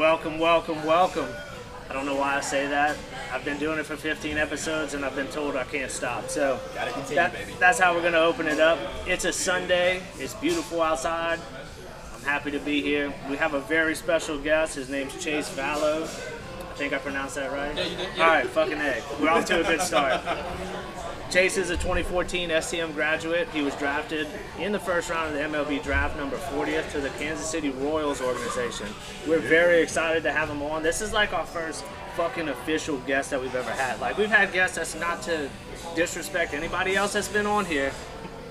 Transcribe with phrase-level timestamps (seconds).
[0.00, 1.28] Welcome, welcome, welcome.
[1.90, 2.96] I don't know why I say that.
[3.34, 6.30] I've been doing it for 15 episodes and I've been told I can't stop.
[6.30, 6.58] So
[6.94, 8.78] continue, that- that's how we're going to open it up.
[9.06, 10.00] It's a Sunday.
[10.18, 11.38] It's beautiful outside.
[12.14, 13.12] I'm happy to be here.
[13.28, 14.74] We have a very special guest.
[14.74, 16.04] His name's Chase Vallot.
[16.04, 17.76] I think I pronounced that right.
[17.76, 19.02] Yeah, you did, All right, fucking egg.
[19.20, 20.22] We're off to a good start.
[21.30, 23.48] Chase is a 2014 STM graduate.
[23.50, 24.26] He was drafted
[24.58, 28.20] in the first round of the MLB draft, number 40th, to the Kansas City Royals
[28.20, 28.88] organization.
[29.28, 30.82] We're very excited to have him on.
[30.82, 31.84] This is like our first
[32.16, 34.00] fucking official guest that we've ever had.
[34.00, 35.48] Like, we've had guests that's not to
[35.94, 37.92] disrespect anybody else that's been on here,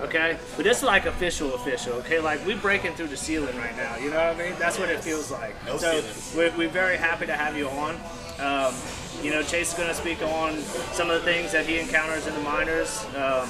[0.00, 0.38] okay?
[0.56, 2.18] But this is like official, official, okay?
[2.18, 4.54] Like, we're breaking through the ceiling right now, you know what I mean?
[4.58, 5.54] That's what it feels like.
[5.66, 6.02] No so,
[6.34, 8.00] we're, we're very happy to have you on.
[8.40, 8.74] Um,
[9.22, 10.58] you know, Chase is going to speak on
[10.92, 13.04] some of the things that he encounters in the minors.
[13.16, 13.48] Um,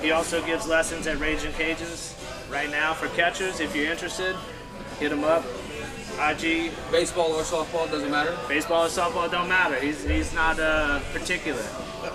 [0.00, 2.14] he also gives lessons at Raging Cages
[2.50, 3.60] right now for catchers.
[3.60, 4.34] If you're interested,
[4.98, 5.44] hit him up.
[6.20, 8.36] IG, Baseball or softball doesn't matter.
[8.48, 9.76] baseball or softball, don't matter.
[9.80, 11.62] He's, he's not uh, particular.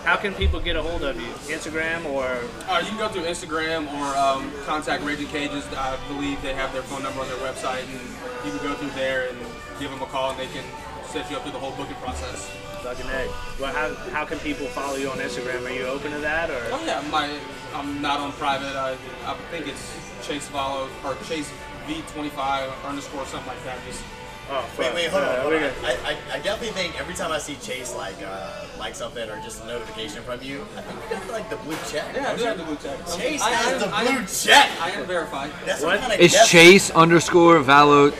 [0.03, 1.27] How can people get a hold of you?
[1.53, 2.25] Instagram or
[2.69, 5.65] Uh, you can go through Instagram or um, contact Raging Cages.
[5.75, 8.91] I believe they have their phone number on their website, and you can go through
[8.91, 9.37] there and
[9.79, 10.63] give them a call, and they can
[11.07, 12.49] set you up through the whole booking process.
[12.83, 13.29] fucking egg?
[13.59, 15.65] Well, how, how can people follow you on Instagram?
[15.65, 16.61] Are you open to that or?
[16.71, 17.29] Oh yeah, my
[17.73, 18.75] I'm not on private.
[18.75, 18.91] I,
[19.25, 19.81] I think it's
[20.25, 21.51] Chase Vallot or Chase
[21.87, 23.77] V25 underscore something like that.
[23.87, 24.03] Just
[24.49, 25.41] Oh, Wait, wait, hold on.
[25.41, 25.63] Hold we on.
[25.63, 29.29] got- I, I, I definitely think every time I see Chase like uh, like something
[29.29, 32.15] or just a notification from you, I think you got like the blue check.
[32.15, 32.47] yeah, I don't do you?
[32.47, 32.97] have the blue check.
[33.19, 34.69] Chase I has am- the I blue am- check.
[34.79, 35.51] I am verified.
[35.65, 35.99] That's What?
[35.99, 38.11] kind of It's Chase underscore Vallo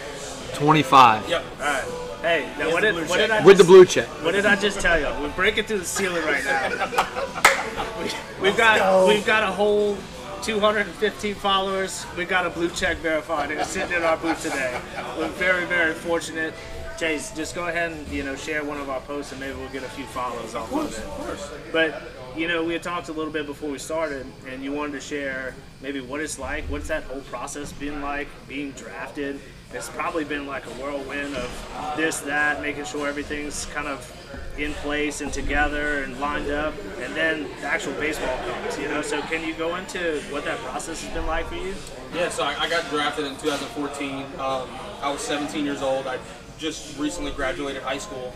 [0.56, 1.46] 25 Yep.
[1.46, 1.84] All right.
[2.22, 3.30] Hey, now what did, blue what did.
[3.30, 4.08] I with the blue check.
[4.23, 5.06] What did I just tell you?
[5.22, 8.00] We're breaking through the ceiling right now.
[8.00, 9.08] we, we've got go.
[9.08, 9.98] we've got a whole
[10.42, 12.06] 215 followers.
[12.18, 13.52] We got a blue check verified.
[13.52, 14.80] It's sitting in our booth today.
[15.18, 16.54] We're very very fortunate.
[16.98, 19.70] Chase, just go ahead and you know share one of our posts and maybe we'll
[19.70, 20.98] get a few follows off of, it.
[20.98, 21.52] Of course.
[21.72, 22.02] But
[22.38, 25.00] you know, we had talked a little bit before we started, and you wanted to
[25.00, 26.66] share maybe what it's like.
[26.66, 28.28] What's that whole process been like?
[28.47, 29.40] Being drafted.
[29.73, 34.13] It's probably been like a whirlwind of this, that, making sure everything's kind of
[34.57, 38.79] in place and together and lined up, and then the actual baseball comes.
[38.79, 41.75] You know, so can you go into what that process has been like for you?
[42.16, 44.23] Yeah, so I, I got drafted in 2014.
[44.39, 44.69] Um,
[45.01, 46.07] I was 17 years old.
[46.07, 46.17] I
[46.57, 48.34] just recently graduated high school.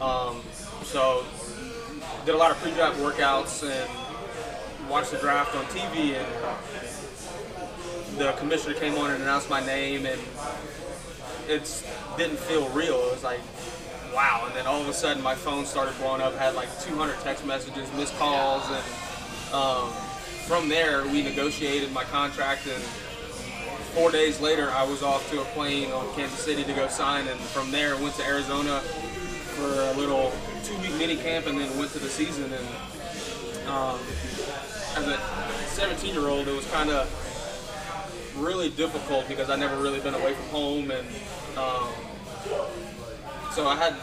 [0.00, 0.42] Um,
[0.82, 1.24] so
[2.26, 6.14] did a lot of pre-draft workouts and watched the draft on TV.
[6.14, 6.26] And
[8.18, 10.20] the commissioner came on and announced my name, and
[11.48, 11.84] it
[12.16, 12.94] didn't feel real.
[12.94, 13.40] It was like,
[14.14, 14.44] wow.
[14.46, 16.36] And then all of a sudden, my phone started blowing up.
[16.36, 19.90] Had like 200 text messages, missed calls, and um,
[20.46, 22.82] from there, we negotiated my contract and
[23.94, 27.28] four days later, I was off to a plane on Kansas City to go sign,
[27.28, 30.32] and from there went to Arizona for a little
[30.64, 32.52] two-week mini camp, and then went to the season.
[32.52, 34.00] And um,
[34.96, 35.16] as a
[35.80, 37.08] 17-year-old, it was kind of
[38.36, 41.06] really difficult because I never really been away from home, and
[41.56, 41.88] um,
[43.52, 43.94] so I had,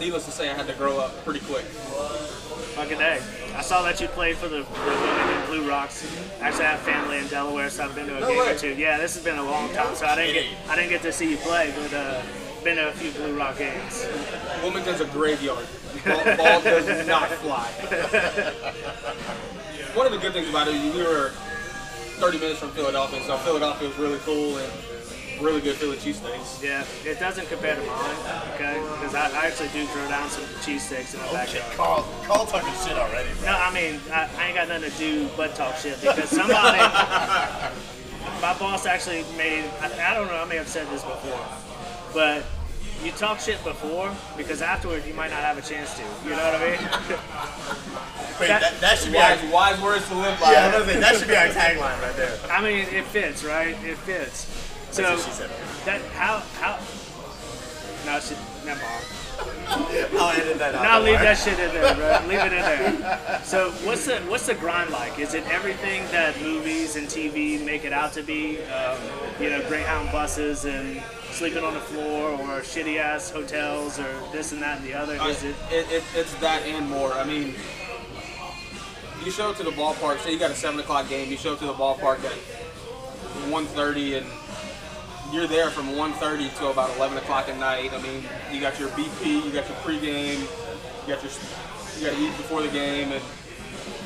[0.00, 1.64] needless to say, I had to grow up pretty quick.
[1.64, 3.20] Fucking day.
[3.56, 6.06] I saw that you played for the, the Blue Rocks.
[6.40, 8.54] Actually, I have family in Delaware, so I've been to a No game way.
[8.54, 8.74] or two.
[8.74, 11.12] Yeah, this has been a long time, so I didn't get I didn't get to
[11.12, 12.22] see you play, but uh,
[12.62, 14.06] been to a few Blue Rock games.
[14.62, 15.66] Wilmington's a graveyard.
[16.06, 17.66] Ball, ball does not fly.
[19.94, 21.32] One of the good things about it, we were
[22.20, 24.70] 30 minutes from Philadelphia, so Philadelphia was really cool and
[25.40, 26.62] really good Philly cheesesteaks.
[26.62, 28.16] Yeah, it doesn't compare to mine,
[28.54, 28.74] okay?
[29.00, 31.76] Because I, I actually do throw down some cheesesteaks in the Okay, oh, backyard.
[31.76, 33.46] Carl, Carl talking shit already, bro.
[33.46, 36.78] No, I mean, I, I ain't got nothing to do but talk shit because somebody,
[38.42, 41.40] my boss actually made, I, I don't know, I may have said this before,
[42.12, 42.44] but
[43.04, 46.02] you talk shit before because afterward you might not have a chance to.
[46.24, 46.78] You know what I mean?
[48.40, 50.52] Wait, that, that should be our, Wise, wise words to live by.
[50.52, 52.38] yeah, that should be our tagline right there.
[52.50, 53.76] I mean, it fits, right?
[53.84, 54.46] It fits.
[54.90, 55.50] So That's what she said.
[55.84, 56.78] that how how.
[58.06, 58.34] No, she,
[58.64, 59.04] never mind.
[60.18, 60.82] I'll edit that out.
[60.82, 62.26] No, don't leave that shit in there, bro.
[62.28, 63.40] Leave it in there.
[63.44, 65.18] So, what's the what's the grind like?
[65.18, 68.60] Is it everything that movies and TV make it out to be?
[68.64, 68.98] Um,
[69.40, 74.52] you know, Greyhound buses and sleeping on the floor, or shitty ass hotels, or this
[74.52, 75.14] and that and the other.
[75.28, 75.54] Is it?
[75.70, 77.12] It, it, it's that and more.
[77.12, 77.54] I mean,
[79.24, 80.18] you show up to the ballpark.
[80.20, 81.30] Say you got a seven o'clock game.
[81.30, 82.38] You show up to the ballpark at
[83.50, 84.26] 1.30 and
[85.32, 87.92] you're there from 1.30 till about 11 o'clock at night.
[87.92, 90.40] I mean, you got your BP, you got your pregame,
[91.06, 91.32] you got your
[91.98, 93.22] you got to eat before the game, and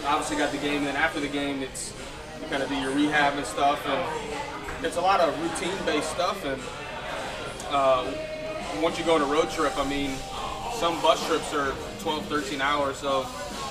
[0.05, 0.79] obviously got the game.
[0.79, 1.95] And then after the game, it's
[2.43, 6.45] you kind of do your rehab and stuff, and it's a lot of routine-based stuff.
[6.45, 6.61] And
[7.75, 8.07] uh,
[8.81, 10.13] once you go on a road trip, I mean,
[10.75, 13.27] some bus trips are 12, 13 hours, so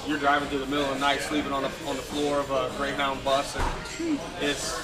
[0.08, 2.52] you're driving through the middle of the night, sleeping on the on the floor of
[2.52, 4.78] a Greyhound bus, and it's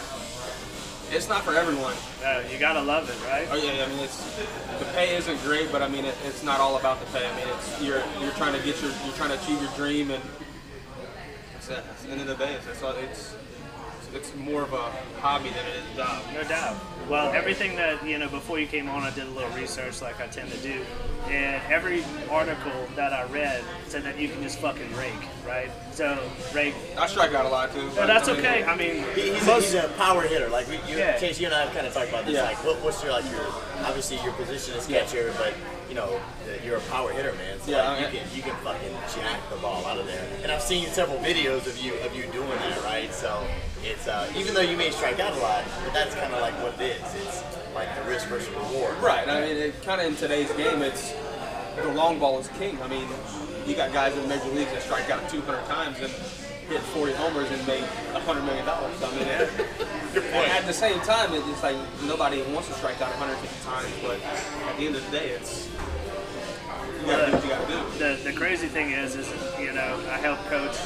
[1.12, 1.96] it's not for everyone.
[2.52, 3.48] You gotta love it, right?
[3.52, 4.38] Oh yeah, I mean it's
[4.80, 7.28] the pay isn't great, but I mean it, it's not all about the pay.
[7.28, 10.12] I mean it's you're you're trying to get your you're trying to achieve your dream,
[10.12, 10.24] and
[11.58, 13.36] it's at the end of the day, it's all it's
[14.14, 14.92] it's more of a
[15.22, 16.24] hobby than it is a job.
[16.34, 16.76] No doubt.
[17.10, 20.20] Well, everything that, you know, before you came on, I did a little research like
[20.22, 20.80] I tend to do.
[21.28, 25.14] And every article that I read said that you can just fucking rake,
[25.48, 25.70] right?
[25.92, 26.20] So,
[26.54, 26.76] rake.
[26.98, 27.82] I strike out a lot too.
[27.82, 28.64] No, but, that's I mean, okay.
[28.64, 30.50] I mean, He- He's a, he's a power hitter.
[30.50, 31.18] Like we, you, Yeah.
[31.18, 32.36] Chase, you and I have kind of talked about this.
[32.36, 32.44] Yeah.
[32.44, 33.46] Like, what, what's your like your
[33.86, 35.54] obviously your position is catcher, but
[35.90, 36.20] you know
[36.64, 37.60] you're a power hitter, man.
[37.62, 40.26] So Yeah, like, I- you can you can fucking jack the ball out of there.
[40.44, 43.12] And I've seen several videos of you of you doing that, right?
[43.14, 43.44] So
[43.84, 46.54] it's uh, even though you may strike out a lot, but that's kind of like
[46.62, 47.16] what it is.
[47.16, 47.44] It's
[47.74, 48.98] like the risk versus reward.
[48.98, 49.28] Right.
[49.28, 51.14] I mean, it, kind of in today's game, it's
[51.76, 52.78] the long ball is king.
[52.82, 53.08] I mean,
[53.66, 56.12] you got guys in the major leagues that strike out 200 times and
[56.70, 57.84] hit 40 homers and make
[58.14, 59.02] 100 million dollars.
[59.02, 59.28] I mean,
[60.16, 64.20] it, at the same time, it's like nobody wants to strike out 150 times, but
[64.68, 65.70] at the end of the day, it's
[67.02, 68.00] you gotta do what you gotta do.
[68.00, 69.28] the, the crazy thing is, is,
[69.60, 70.78] you know, I help coach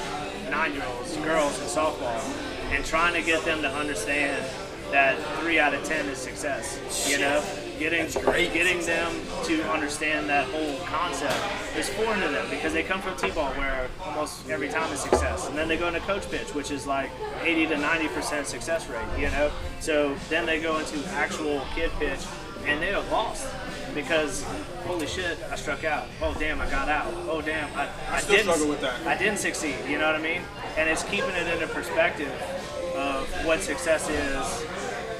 [0.49, 2.21] nine-year-olds, girls in softball,
[2.73, 4.43] and trying to get them to understand
[4.91, 7.07] that three out of ten is success.
[7.09, 7.43] You know,
[7.79, 8.53] getting great.
[8.53, 9.11] getting them
[9.45, 11.35] to understand that whole concept
[11.77, 15.47] is foreign to them because they come from t-ball where almost every time is success,
[15.47, 17.09] and then they go into coach pitch, which is like
[17.41, 19.05] 80 to 90 percent success rate.
[19.17, 22.21] You know, so then they go into actual kid pitch,
[22.65, 23.47] and they are lost
[23.95, 24.43] because
[24.85, 26.07] holy shit, I struck out.
[26.21, 27.11] Oh damn, I got out.
[27.29, 29.05] Oh damn, I, I, still didn't struggle with that.
[29.07, 29.75] I didn't succeed.
[29.87, 30.41] You know what I mean?
[30.77, 32.31] And it's keeping it into perspective
[32.95, 34.65] of what success is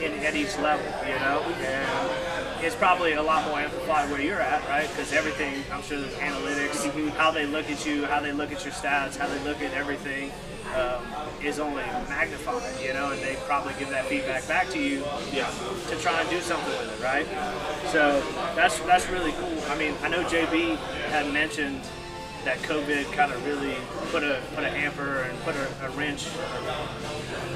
[0.01, 0.85] in, at each level.
[1.07, 4.87] You know, and it's probably a lot more amplified where you're at, right?
[4.89, 8.63] Because everything, I'm sure, the analytics, how they look at you, how they look at
[8.63, 10.31] your stats, how they look at everything.
[10.73, 11.05] Um,
[11.43, 15.51] is only magnified, you know, and they probably give that feedback back to you Yeah.
[15.89, 17.27] to try and do something with it, right?
[17.91, 18.21] So
[18.55, 19.61] that's that's really cool.
[19.69, 20.77] I mean, I know JB
[21.11, 21.81] had mentioned
[22.45, 23.75] that COVID kind of really
[24.11, 26.27] put a put a hamper and put a, a wrench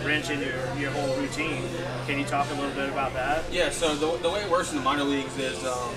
[0.03, 1.63] wrench in your, your whole routine.
[2.05, 3.43] Can you talk a little bit about that?
[3.51, 5.93] Yeah, so the, the way it works in the minor leagues is um,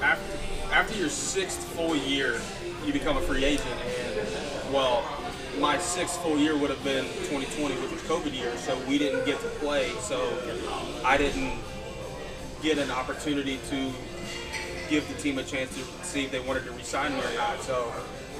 [0.00, 0.38] after,
[0.72, 2.40] after your sixth full year,
[2.86, 3.68] you become a free agent.
[3.68, 5.04] And, well,
[5.58, 9.24] my sixth full year would have been 2020, which was COVID year, so we didn't
[9.26, 9.90] get to play.
[10.00, 10.38] So
[11.04, 11.58] I didn't
[12.62, 13.90] get an opportunity to
[14.88, 17.62] give the team a chance to see if they wanted to resign me or not.
[17.62, 17.92] So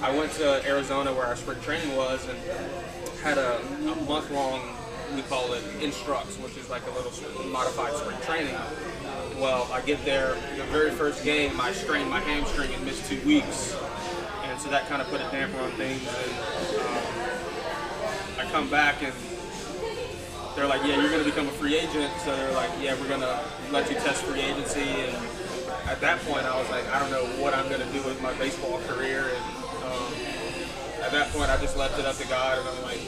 [0.02, 2.38] I went to Arizona where our spring training was and
[3.22, 4.60] had a, a month long,
[5.14, 7.12] we call it instructs, which is like a little
[7.46, 8.54] modified spring training.
[9.38, 13.20] Well, I get there, the very first game, I strained my hamstring and missed two
[13.26, 13.76] weeks.
[14.44, 16.00] And so that kind of put a damper on things.
[16.06, 16.32] And
[16.80, 17.02] um,
[18.38, 19.12] I come back and
[20.54, 22.12] they're like, yeah, you're going to become a free agent.
[22.24, 23.40] So they're like, yeah, we're going to
[23.72, 24.82] let you test free agency.
[24.82, 25.16] And
[25.86, 28.20] at that point, I was like, I don't know what I'm going to do with
[28.22, 29.30] my baseball career.
[29.34, 29.44] And
[29.84, 30.12] um,
[31.02, 32.58] at that point, I just left it up to God.
[32.58, 33.00] And I'm like,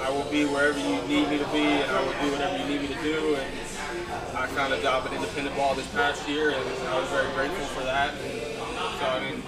[0.00, 2.66] I will be wherever you need me to be, and I will do whatever you
[2.66, 3.36] need me to do.
[3.36, 3.46] And
[4.36, 6.58] I found a job at independent ball this past year, and
[6.88, 8.14] I was very grateful for that.
[8.14, 8.58] And
[8.98, 9.42] so, I mean,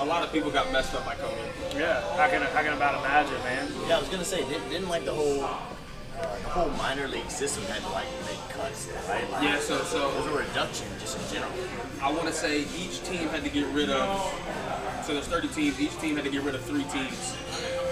[0.00, 1.78] a lot of people got messed up by COVID.
[1.78, 3.70] Yeah, I can I can about imagine, man.
[3.88, 5.48] Yeah, I was gonna say, didn't, didn't like the whole
[6.22, 9.28] uh, the whole minor league system had to like make cuts, right?
[9.30, 11.52] Like, Yeah, so so There's a reduction just in general.
[12.00, 14.06] I want to say each team had to get rid of.
[15.04, 15.80] So there's 30 teams.
[15.80, 17.36] Each team had to get rid of three teams.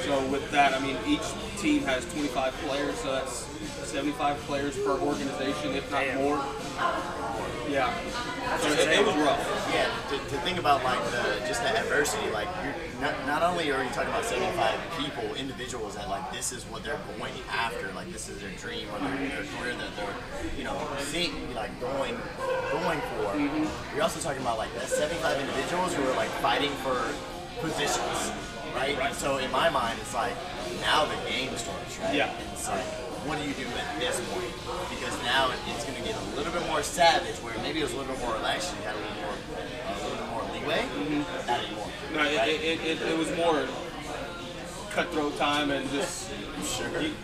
[0.04, 1.26] So with that, I mean each
[1.58, 3.46] team has 25 players, so that's
[3.90, 6.18] 75 players per organization, if not Damn.
[6.18, 6.44] more.
[7.68, 7.90] Yeah.
[8.58, 9.42] So it, it was rough.
[9.74, 13.70] Yeah, to, to think about like the just the adversity, like you're not, not only
[13.70, 17.92] are you talking about 75 people, individuals that like this is what they're going after,
[17.94, 21.70] like this is their dream or their, their career that they're, you know, seeing like
[21.80, 22.14] going
[22.70, 23.34] going for.
[23.34, 23.94] Mm-hmm.
[23.94, 26.98] You're also talking about like that 75 individuals who are like fighting for
[27.60, 28.32] positions,
[28.74, 28.98] right?
[28.98, 30.34] And so in my mind, it's like
[30.80, 32.14] now the game starts, right?
[32.14, 32.30] Yeah.
[32.30, 32.86] And it's like,
[33.28, 34.52] what do you do at this point?
[34.90, 37.84] Because now it- it's going to get a little bit more savage, where maybe it
[37.84, 40.44] was a little bit more relaxed, you had a little more, a little bit more
[40.54, 40.82] leeway.
[41.46, 41.86] Not anymore.
[41.86, 42.14] Mm-hmm.
[42.14, 42.48] No, it, right?
[42.48, 43.66] it, it, it was more
[44.90, 46.30] cutthroat time and just
[46.64, 47.00] Sure.
[47.00, 47.14] you-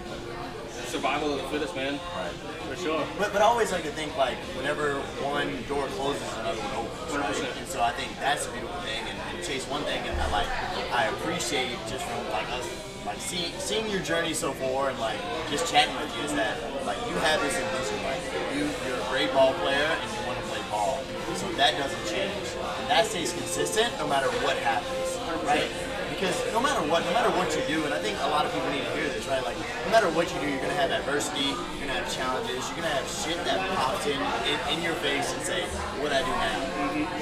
[0.87, 1.95] survival of the fittest, man.
[2.15, 2.31] Right.
[2.71, 3.05] For sure.
[3.19, 7.41] But, but I always like to think like whenever one door closes, another one opens,
[7.43, 7.57] right?
[7.59, 9.03] And so I think that's a beautiful thing.
[9.11, 10.47] And, and Chase, one thing I like,
[10.95, 12.65] I appreciate just from like us,
[13.07, 16.59] like seeing seeing your journey so far and like just chatting with you is that
[16.85, 18.21] like you have this ambition, like
[18.53, 20.99] you you're a great ball player and you want to play ball.
[21.39, 22.35] So that doesn't change.
[22.83, 25.71] And That stays consistent no matter what happens, right?
[26.11, 28.53] Because no matter what, no matter what you do, and I think a lot of
[28.53, 29.45] people need to hear this, right?
[29.45, 32.81] Like, no matter what you do, you're gonna have adversity, you're gonna have challenges, you're
[32.81, 34.17] gonna have shit that pops in
[34.49, 35.63] in, in your face and say,
[36.01, 36.57] "What I do now?"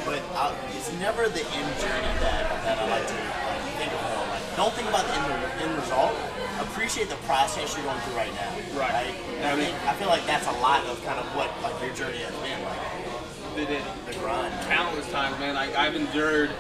[0.07, 4.34] But uh, it's never the end journey that that I like to like, think of
[4.57, 6.15] don't think about the end, end result.
[6.61, 8.79] Appreciate the process you're going through right now.
[8.79, 9.15] Right.
[9.39, 11.95] And I think I feel like that's a lot of kind of what like your
[11.95, 14.55] journey has been, like Did it the grind.
[14.69, 15.55] countless times, man.
[15.55, 16.51] Like I've endured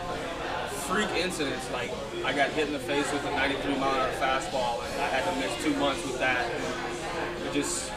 [0.87, 1.71] freak incidents.
[1.73, 1.91] Like
[2.25, 5.09] I got hit in the face with a 93 mile an hour fastball, and I
[5.09, 6.45] had to miss two months with that.
[6.51, 7.93] And it just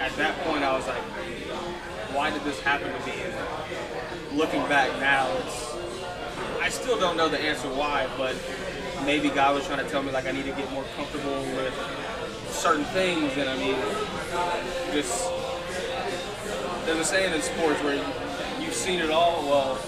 [0.00, 1.02] at that point, I was like,
[2.16, 3.12] why did this happen to me?
[3.22, 5.70] And looking back now, it's
[6.60, 8.34] I still don't know the answer why, but
[9.04, 11.74] maybe God was trying to tell me like I need to get more comfortable with
[12.50, 13.76] certain things, and I mean,
[14.92, 15.30] just
[16.86, 18.02] there's a saying in sports where you,
[18.60, 19.42] you've seen it all.
[19.48, 19.78] Well,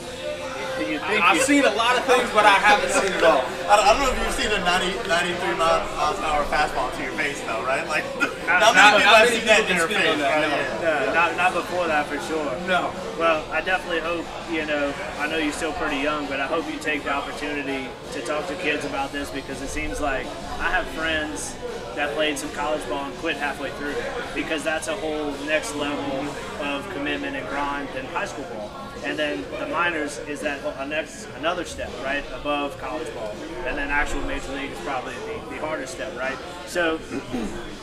[0.80, 3.22] You I, think I've you- seen a lot of things, but I haven't seen it
[3.22, 3.44] all.
[3.68, 6.44] I don't, I don't know if you've seen a 90, 93 mile- miles an hour
[6.46, 7.86] fastball to your face, though, right?
[7.88, 8.04] Like,
[8.46, 10.50] Not- not, many people have seen that in face, that, right?
[10.50, 10.56] no.
[10.82, 11.06] Yeah.
[11.06, 12.50] No, not, not before that for sure.
[12.66, 12.92] No.
[13.18, 16.66] Well, I definitely hope, you know, I know you're still pretty young, but I hope
[16.70, 20.26] you take the opportunity to talk to kids about this because it seems like
[20.58, 21.54] I have friends
[21.94, 23.94] that played some college ball and quit halfway through
[24.34, 26.26] because that's a whole next level
[26.66, 28.70] of commitment and grind than high school ball.
[29.04, 33.34] And then the minors is that a next another step, right, above college ball.
[33.66, 36.38] And then actual major league is probably the, the hardest step, right?
[36.66, 37.00] So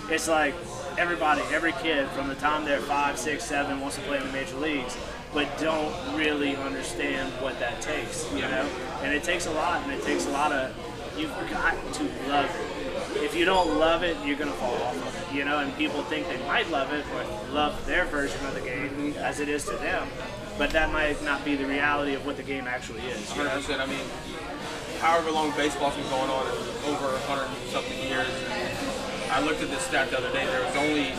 [0.10, 0.56] it's like
[0.98, 4.34] everybody, every kid from the time they're five, six, seven wants to play in the
[4.34, 4.98] major leagues,
[5.34, 8.70] but don't really understand what that takes, you know?
[9.04, 10.74] And it takes a lot, and it takes a lot of,
[11.18, 13.24] you've got to love it.
[13.24, 15.60] If you don't love it, you're going to fall off of it, you know?
[15.60, 19.20] And people think they might love it or love their version of the game mm-hmm.
[19.20, 20.08] as it is to them,
[20.60, 23.26] but that might not be the reality of what the game actually is.
[23.32, 23.80] 100%.
[23.80, 24.04] I mean,
[25.00, 26.46] however long baseball's been going on,
[26.86, 28.28] over 100 something years.
[29.32, 30.46] I looked at this stat the other day.
[30.46, 31.12] There was only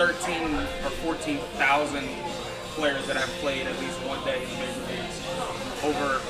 [0.00, 2.08] 13 or 14,000
[2.74, 5.20] players that have played at least one day in the major leagues
[5.84, 6.20] over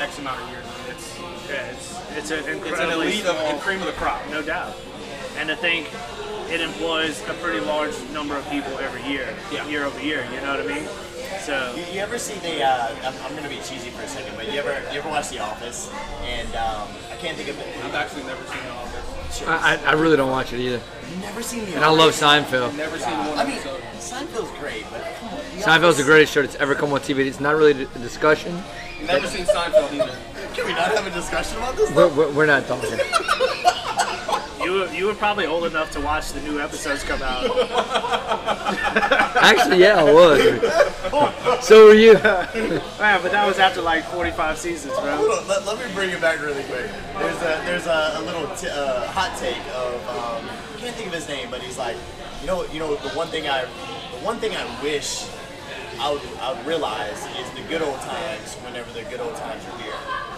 [0.00, 0.64] X amount of years.
[0.88, 4.22] It's Yeah, it's, it's an it's an elite of small- and cream of the crop.
[4.30, 4.74] no doubt.
[5.36, 5.88] And to think
[6.48, 9.66] it employs a pretty large number of people every year, Yeah.
[9.66, 10.24] year over year.
[10.32, 10.88] You know what I mean?
[11.40, 12.62] So You, you ever see the?
[12.62, 15.28] Uh, I'm, I'm gonna be cheesy for a second, but you ever you ever watch
[15.30, 15.90] The Office?
[16.22, 17.66] And um, I can't think of it.
[17.84, 19.42] I've actually never seen The Office.
[19.46, 20.80] I, I I really don't watch it either.
[21.08, 22.20] You've never seen The And I love Office?
[22.20, 22.76] Seinfeld.
[22.76, 23.80] Never seen one I mean, episode.
[23.98, 25.36] Seinfeld's great, but come on.
[25.36, 27.26] The Seinfeld's the greatest show that's ever come on TV.
[27.26, 28.62] It's not really a discussion.
[29.06, 30.16] Never seen Seinfeld either.
[30.54, 31.90] Can we not have a discussion about this?
[31.92, 32.90] We're, we're, we're not talking.
[34.68, 37.44] you were, you were probably old enough to watch the new episodes come out.
[39.40, 41.64] Actually, yeah, I was.
[41.64, 42.12] So were you.
[42.14, 45.16] Man, but that was after like 45 seasons, bro.
[45.16, 46.90] Hold let, let me bring it back really quick.
[47.16, 51.08] There's a there's a, a little t- uh, hot take of um, I can't think
[51.08, 51.96] of his name, but he's like,
[52.42, 55.24] you know, you know, the one thing I, the one thing I wish
[55.98, 59.64] I would, I would realize is the good old times whenever the good old times
[59.64, 59.94] are here,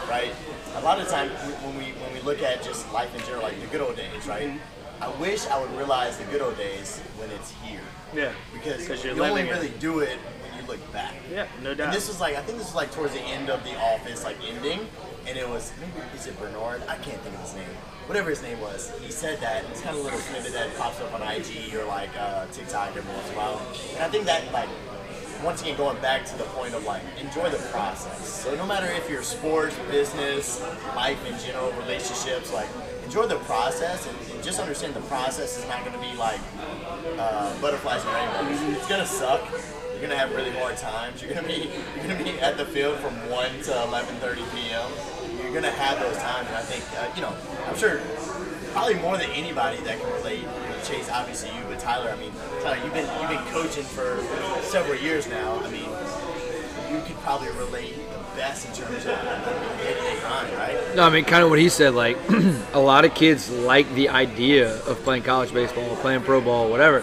[0.08, 0.32] right?
[0.76, 1.32] A lot of times
[1.64, 1.89] when we when
[2.20, 4.58] we look at just life in general, like the good old days, right?
[5.00, 7.80] I wish I would realize the good old days when it's here,
[8.14, 9.54] Yeah, because you're you only living it.
[9.54, 11.14] really do it when you look back.
[11.32, 11.92] Yeah, no And doubt.
[11.94, 14.36] this was like I think this was like towards the end of the office, like
[14.46, 14.80] ending,
[15.26, 16.82] and it was maybe is it Bernard?
[16.88, 17.68] I can't think of his name.
[18.06, 19.64] Whatever his name was, he said that.
[19.70, 22.88] It's kind of a little snippet that pops up on IG or like uh, TikTok
[22.96, 23.62] every once in a while.
[23.94, 24.68] And I think that like
[25.42, 28.26] once again going back to the point of like enjoy the process.
[28.26, 30.60] So no matter if you're sports, business,
[30.94, 32.68] life in general, relationships, like
[33.04, 36.40] enjoy the process and, and just understand the process is not going to be like
[37.18, 38.76] uh, butterflies and rainbows.
[38.76, 39.40] It's gonna suck.
[39.92, 41.22] You're gonna have really hard times.
[41.22, 44.90] You're gonna be you're gonna be at the field from one to 11:30 p.m.
[45.42, 47.36] You're gonna have those times, and I think uh, you know
[47.68, 48.00] I'm sure
[48.72, 50.44] probably more than anybody that can relate.
[50.84, 52.10] Chase, obviously you, but Tyler.
[52.10, 54.18] I mean, Tyler, you've been you've been coaching for
[54.62, 55.60] several years now.
[55.60, 55.88] I mean,
[56.90, 60.96] you could probably relate the best in terms of day-to-day grind, right?
[60.96, 61.94] No, I mean, kind of what he said.
[61.94, 62.16] Like,
[62.72, 67.02] a lot of kids like the idea of playing college baseball, playing pro ball, whatever.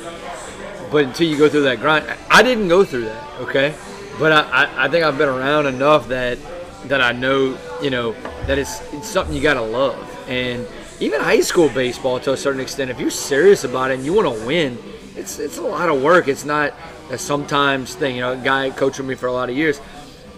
[0.92, 3.42] But until you go through that grind, I didn't go through that.
[3.42, 3.76] Okay,
[4.20, 6.40] but I, I, I think I've been around enough that
[6.86, 8.14] that I know, you know,
[8.48, 9.96] that it's it's something you gotta love.
[10.28, 10.68] And
[11.00, 14.14] even high school baseball, to a certain extent, if you're serious about it and you
[14.14, 14.78] want to win,
[15.16, 16.28] it's it's a lot of work.
[16.28, 16.74] It's not
[17.10, 18.16] a sometimes thing.
[18.16, 19.80] You know, a guy coached with me for a lot of years.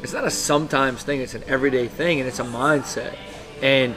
[0.02, 1.22] It's not a sometimes thing.
[1.22, 3.16] It's an everyday thing, and it's a mindset.
[3.62, 3.96] And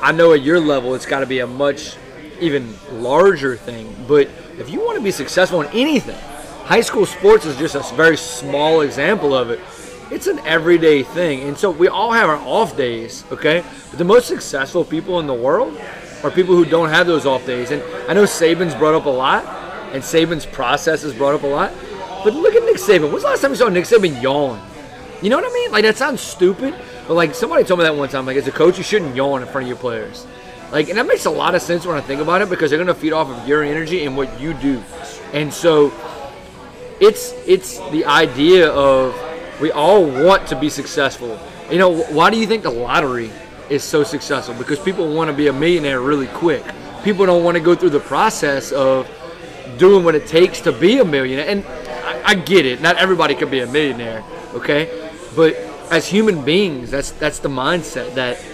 [0.00, 1.96] I know at your level, it's got to be a much
[2.40, 3.94] even larger thing.
[4.06, 4.28] But
[4.58, 6.18] if you want to be successful in anything,
[6.64, 9.60] high school sports is just a very small example of it.
[10.12, 11.48] It's an everyday thing.
[11.48, 13.64] And so we all have our off days, okay?
[13.88, 15.80] But the most successful people in the world
[16.22, 17.70] are people who don't have those off days.
[17.70, 19.46] And I know Saban's brought up a lot,
[19.94, 21.72] and Saban's process is brought up a lot.
[22.24, 23.10] But look at Nick Saban.
[23.10, 24.60] When's the last time you saw Nick Saban yawn?
[25.22, 25.72] You know what I mean?
[25.72, 26.74] Like that sounds stupid,
[27.08, 28.26] but like somebody told me that one time.
[28.26, 30.26] Like as a coach, you shouldn't yawn in front of your players.
[30.70, 32.78] Like, and that makes a lot of sense when I think about it because they're
[32.78, 34.82] gonna feed off of your energy and what you do.
[35.32, 35.90] And so,
[37.00, 39.14] it's it's the idea of
[39.62, 41.38] we all want to be successful.
[41.70, 43.30] You know, why do you think the lottery
[43.70, 44.54] is so successful?
[44.56, 46.64] Because people want to be a millionaire really quick.
[47.04, 49.08] People don't want to go through the process of
[49.78, 51.48] doing what it takes to be a millionaire.
[51.48, 51.64] And
[52.04, 52.80] I, I get it.
[52.80, 55.10] Not everybody can be a millionaire, okay?
[55.36, 55.54] But
[55.90, 58.44] as human beings, that's that's the mindset that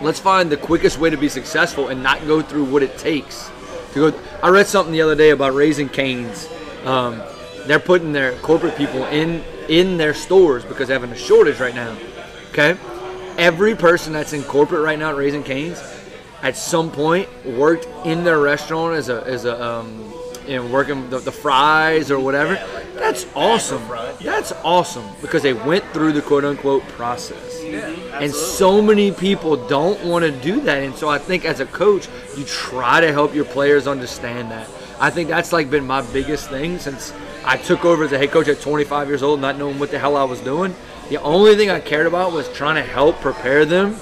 [0.00, 3.50] let's find the quickest way to be successful and not go through what it takes
[3.94, 4.20] to go.
[4.44, 6.48] I read something the other day about Raising Cane's.
[6.84, 7.20] Um,
[7.66, 11.74] they're putting their corporate people in in their stores because they're having a shortage right
[11.74, 11.96] now.
[12.50, 12.76] Okay,
[13.36, 15.82] every person that's in corporate right now at Raising Cane's
[16.42, 20.12] at some point worked in their restaurant as a as a um,
[20.46, 22.54] you know working the, the fries or whatever.
[22.94, 23.82] That's awesome.
[24.22, 27.62] That's awesome because they went through the quote unquote process.
[27.62, 27.88] Yeah,
[28.20, 30.82] And so many people don't want to do that.
[30.82, 34.68] And so I think as a coach, you try to help your players understand that.
[34.98, 37.12] I think that's like been my biggest thing since
[37.46, 39.98] I took over as a head coach at 25 years old, not knowing what the
[39.98, 40.74] hell I was doing.
[41.08, 43.96] The only thing I cared about was trying to help prepare them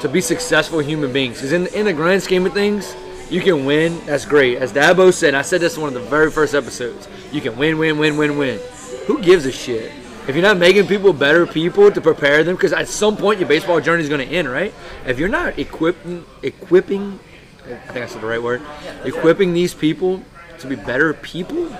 [0.00, 1.38] to be successful human beings.
[1.38, 2.94] Because in, in the grand scheme of things,
[3.28, 4.00] you can win.
[4.06, 4.58] That's great.
[4.58, 7.08] As Dabo said, I said this in one of the very first episodes.
[7.32, 8.60] You can win, win, win, win, win.
[9.06, 9.90] Who gives a shit?
[10.28, 13.48] If you're not making people better people to prepare them, because at some point your
[13.48, 14.72] baseball journey is going to end, right?
[15.04, 17.18] If you're not equipping, equipping,
[17.64, 18.62] I think I said the right word,
[19.04, 20.22] equipping these people
[20.60, 21.74] to be better people,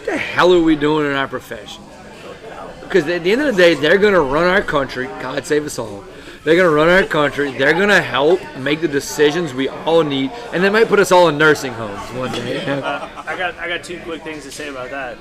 [0.00, 1.84] what the hell are we doing in our profession?
[2.80, 5.06] Because at the end of the day, they're going to run our country.
[5.20, 6.04] God save us all.
[6.42, 7.52] They're going to run our country.
[7.52, 11.12] They're going to help make the decisions we all need, and they might put us
[11.12, 12.64] all in nursing homes one day.
[12.64, 15.18] Uh, I got I got two quick things to say about that.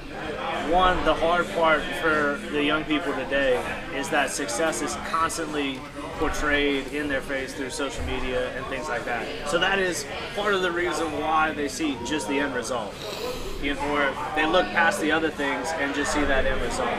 [0.72, 3.62] One, the hard part for the young people today
[3.94, 5.78] is that success is constantly
[6.20, 9.26] portrayed in their face through social media and things like that.
[9.50, 10.06] So that is
[10.36, 12.94] part of the reason why they see just the end result.
[13.62, 16.90] You know, or they look past the other things and just see that end result.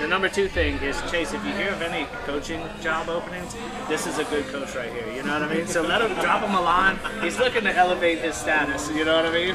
[0.00, 1.32] The number two thing is Chase.
[1.32, 3.54] If you hear of any coaching job openings,
[3.88, 5.12] this is a good coach right here.
[5.12, 5.66] You know what I mean?
[5.66, 6.98] So let him drop him a line.
[7.20, 8.90] He's looking to elevate his status.
[8.90, 9.54] You know what I mean?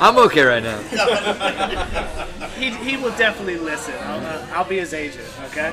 [0.00, 2.26] I'm okay right now.
[2.60, 3.94] He, he will definitely listen.
[4.02, 5.26] I'll, uh, I'll be his agent.
[5.46, 5.72] Okay?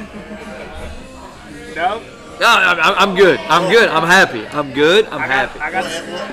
[1.76, 2.02] No.
[2.40, 3.40] No, I'm, I'm- I'm good.
[3.40, 3.90] I'm good.
[3.90, 4.46] I'm happy.
[4.48, 5.06] I'm good.
[5.08, 5.50] I'm I got.
[5.50, 5.60] happy.
[5.60, 5.86] I got.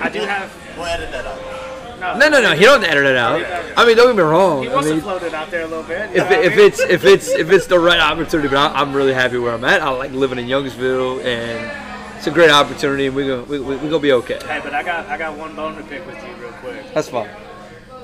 [0.04, 0.52] I do have.
[0.76, 2.18] We'll edit that out.
[2.18, 2.52] No, no, no.
[2.54, 3.40] He don't edit it out.
[3.78, 4.62] I mean, don't get me wrong.
[4.64, 6.10] He I wants mean, to float it out there a little bit.
[6.14, 9.14] if, it, if it's if it's if it's the right opportunity, but I, I'm really
[9.14, 9.80] happy where I'm at.
[9.80, 13.76] I like living in Youngsville, and it's a great opportunity, and we're gonna we, we,
[13.76, 14.38] we're gonna be okay.
[14.44, 16.84] Hey, but I got I got one bone to pick with you real quick.
[16.92, 17.30] That's fine.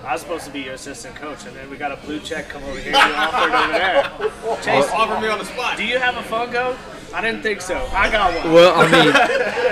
[0.07, 2.49] I was supposed to be your assistant coach, and then we got a blue check
[2.49, 2.93] come over here.
[2.93, 4.57] You offered over there.
[4.63, 5.77] Chase, Offer me on the spot.
[5.77, 6.77] do you have a phone code?
[7.13, 7.77] I didn't think so.
[7.93, 8.53] I got one.
[8.53, 9.13] Well, I mean,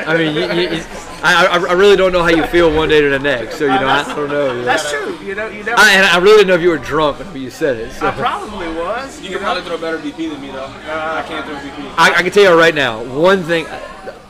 [0.09, 0.85] I mean, you, you, you-
[1.21, 3.57] I, I I really don't know how you feel one day to the next.
[3.59, 4.53] So you know, I don't know.
[4.53, 4.65] You know.
[4.65, 5.17] That's true.
[5.19, 5.79] You know, you never.
[5.81, 7.93] I, and I really didn't know if you were drunk when you said it.
[7.93, 8.07] So.
[8.07, 9.21] I probably was.
[9.21, 10.67] You can probably throw better BP than me though.
[10.67, 11.95] I can't throw BP.
[11.99, 13.67] I, I can tell you right now, one thing.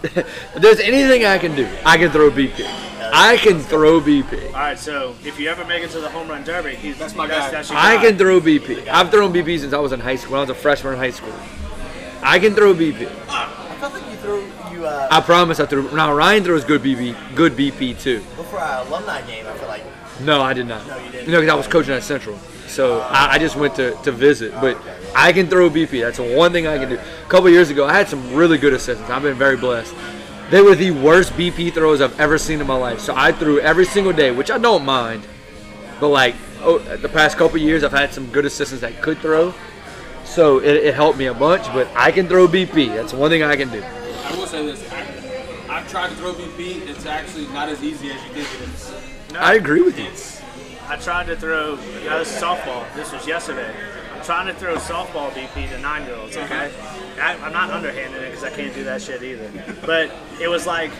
[0.02, 2.64] if there's anything I can do, I can throw BP.
[3.12, 4.46] I can throw BP.
[4.48, 7.14] All right, so if you ever make it to the home run derby, he's That's
[7.14, 7.50] my guy.
[7.50, 8.02] That's your I guy.
[8.10, 8.86] can throw BP.
[8.88, 10.32] I've thrown BP since I was in high school.
[10.32, 11.32] When I was a freshman in high school.
[12.22, 13.06] I can throw BP.
[13.28, 15.90] I felt like you threw you uh, I promise I threw.
[15.92, 18.18] Now Ryan throws good BP, good BP too.
[18.36, 19.46] before our alumni game.
[19.46, 19.82] I feel like
[20.20, 20.86] No, I did not.
[20.86, 21.28] No, you didn't.
[21.28, 24.52] No, because I was coaching at Central, so I, I just went to, to visit.
[24.60, 24.78] But
[25.14, 26.00] I can throw BP.
[26.00, 26.96] That's the one thing I can do.
[26.96, 29.10] A couple years ago, I had some really good assistants.
[29.10, 29.94] I've been very blessed.
[30.50, 33.00] They were the worst BP throws I've ever seen in my life.
[33.00, 35.26] So I threw every single day, which I don't mind.
[36.00, 39.52] But like oh, the past couple years, I've had some good assistants that could throw.
[40.28, 41.66] So it, it helped me a bunch.
[41.72, 42.94] But I can throw BP.
[42.94, 43.82] That's one thing I can do.
[43.82, 44.90] I will say this.
[44.92, 46.86] I, I've tried to throw BP.
[46.88, 48.92] It's actually not as easy as you think it is.
[49.32, 50.08] No, I agree with you.
[50.88, 51.78] I tried to throw.
[52.02, 52.86] Yeah, this is softball.
[52.94, 53.74] This was yesterday.
[54.14, 56.36] I'm trying to throw softball BP to nine-year-olds.
[56.36, 57.22] Okay, uh-huh.
[57.22, 59.50] I, I'm not underhanding it because I can't do that shit either.
[59.84, 60.10] But
[60.40, 60.90] it was like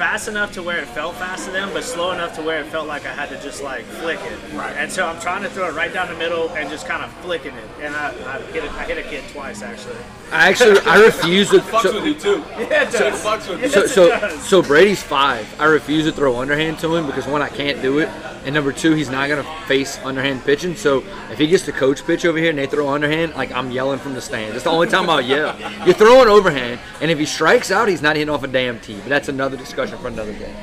[0.00, 2.66] fast enough to where it felt fast to them, but slow enough to where it
[2.68, 4.38] felt like I had to just like flick it.
[4.54, 4.74] Right.
[4.74, 7.12] And so I'm trying to throw it right down the middle and just kind of
[7.18, 7.68] flicking it.
[7.82, 8.72] And I, I hit it.
[8.72, 9.98] I hit a kid twice actually.
[10.32, 11.58] I actually I refuse to.
[11.58, 12.44] Fucks so- with you too.
[12.58, 13.24] Yeah, it So it does.
[13.24, 13.64] fucks with you.
[13.64, 14.42] Yes, So, it so, does.
[14.48, 15.46] so Brady's five.
[15.60, 18.08] I refuse to throw underhand to him because one, I can't do it,
[18.44, 20.74] And number two, he's not gonna face underhand pitching.
[20.74, 23.70] So if he gets to coach pitch over here and they throw underhand, like I'm
[23.70, 24.52] yelling from the stands.
[24.52, 25.54] That's the only time I'll yell.
[25.84, 28.96] You're throwing overhand, and if he strikes out, he's not hitting off a damn tee.
[29.00, 30.54] But that's another discussion for another day.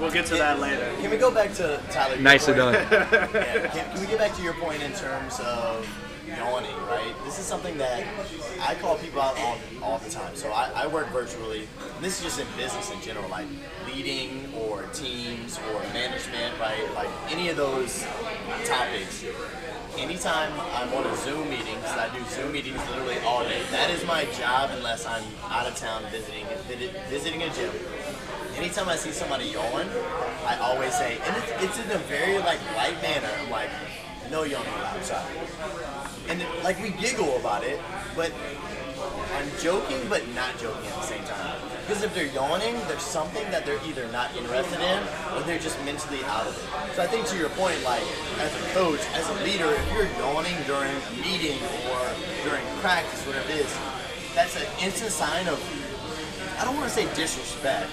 [0.00, 0.88] We'll get to that later.
[1.00, 2.16] Can we go back to Tyler?
[2.18, 2.72] Nicely done.
[2.90, 5.84] Yeah, can, can we get back to your point in terms of
[6.36, 7.14] yawning, right?
[7.24, 8.04] This is something that
[8.60, 10.34] I call people out on all the time.
[10.34, 11.68] So I, I work virtually.
[12.00, 13.46] This is just in business in general, like
[13.86, 16.92] leading or teams or management, right?
[16.94, 18.04] Like any of those
[18.64, 19.24] topics.
[19.96, 23.62] Anytime I'm on a Zoom meeting, because I do Zoom meetings literally all day.
[23.72, 26.46] That is my job unless I'm out of town visiting
[27.08, 27.72] visiting a gym
[28.58, 29.86] anytime I see somebody yawn,
[30.44, 33.30] I always say, and it's, it's in a very like light manner.
[33.40, 33.70] I'm like,
[34.30, 35.24] no yawning allowed, sorry.
[36.28, 37.80] And like we giggle about it,
[38.14, 38.32] but
[39.34, 41.60] I'm joking, but not joking at the same time.
[41.86, 45.02] Because if they're yawning, there's something that they're either not interested in
[45.34, 46.94] or they're just mentally out of it.
[46.94, 48.02] So I think to your point, like
[48.40, 51.58] as a coach, as a leader, if you're yawning during a meeting
[51.92, 52.02] or
[52.44, 53.78] during practice, whatever it is,
[54.34, 55.58] that's an instant sign of
[56.58, 57.88] I don't want to say disrespect,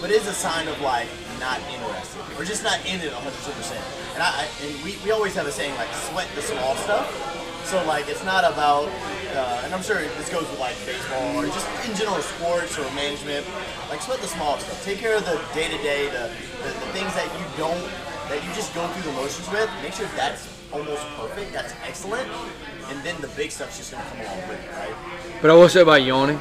[0.00, 1.08] but it's a sign of like
[1.40, 4.14] not interested or just not in it 100%.
[4.14, 7.45] And I, I and we, we always have a saying like sweat the small stuff.
[7.66, 8.86] So like it's not about,
[9.34, 12.84] uh, and I'm sure this goes with like baseball or just in general sports or
[12.94, 13.44] management.
[13.90, 14.84] Like sweat the small stuff.
[14.84, 16.30] Take care of the day to day, the
[16.62, 17.82] the the things that you don't
[18.30, 19.68] that you just go through the motions with.
[19.82, 21.52] Make sure that's almost perfect.
[21.52, 22.30] That's excellent.
[22.88, 24.94] And then the big stuff's just gonna come along with it, right?
[25.42, 26.38] But I will say about yawning,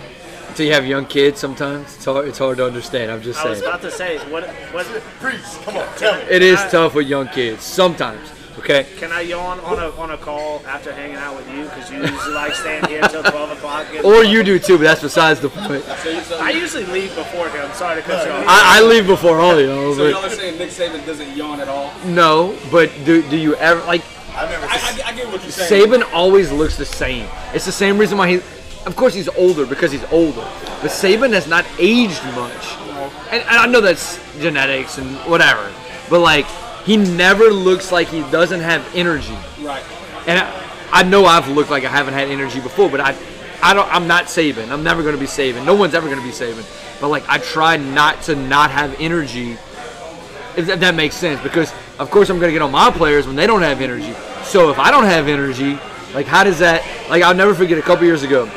[0.47, 2.27] until you have young kids, sometimes it's hard.
[2.27, 3.11] It's hard to understand.
[3.11, 4.85] I'm just saying I was about to say, what, what,
[5.19, 5.41] Preach.
[5.65, 6.21] Come on, tell me.
[6.29, 8.29] It is I- tough with young kids sometimes.
[8.57, 8.85] Okay.
[8.97, 11.63] can I yawn on a on a call after hanging out with you?
[11.65, 13.85] Because you usually like staying here until 12 o'clock.
[13.91, 15.83] getting- Or you do too, but that's besides the point.
[15.83, 17.69] So, you, so, I usually leave before him.
[17.73, 18.45] Sorry to cut you off.
[18.47, 21.59] I, I leave before all you know, so y'all are saying Nick Saban doesn't yawn
[21.59, 21.91] at all?
[22.05, 22.57] no.
[22.71, 24.01] But do do you ever like?
[24.35, 24.75] I've never I.
[25.05, 25.87] I, I get what you're saying.
[25.89, 27.27] Saban always looks the same.
[27.53, 28.35] It's the same reason why he,
[28.85, 30.41] of course, he's older because he's older.
[30.81, 32.75] But Saban has not aged much,
[33.31, 35.71] and, and I know that's genetics and whatever.
[36.09, 36.45] But like,
[36.85, 39.37] he never looks like he doesn't have energy.
[39.61, 39.83] Right.
[40.27, 43.17] And I, I know I've looked like I haven't had energy before, but I,
[43.61, 43.91] I don't.
[43.93, 44.69] I'm not Saban.
[44.69, 45.65] I'm never going to be Saban.
[45.65, 46.63] No one's ever going to be Saban.
[47.01, 49.57] But like, I try not to not have energy.
[50.55, 53.27] If that, that makes sense, because of course I'm going to get on my players
[53.27, 54.13] when they don't have energy.
[54.43, 55.77] So if I don't have energy,
[56.13, 56.83] like how does that?
[57.09, 58.49] Like I'll never forget a couple years ago,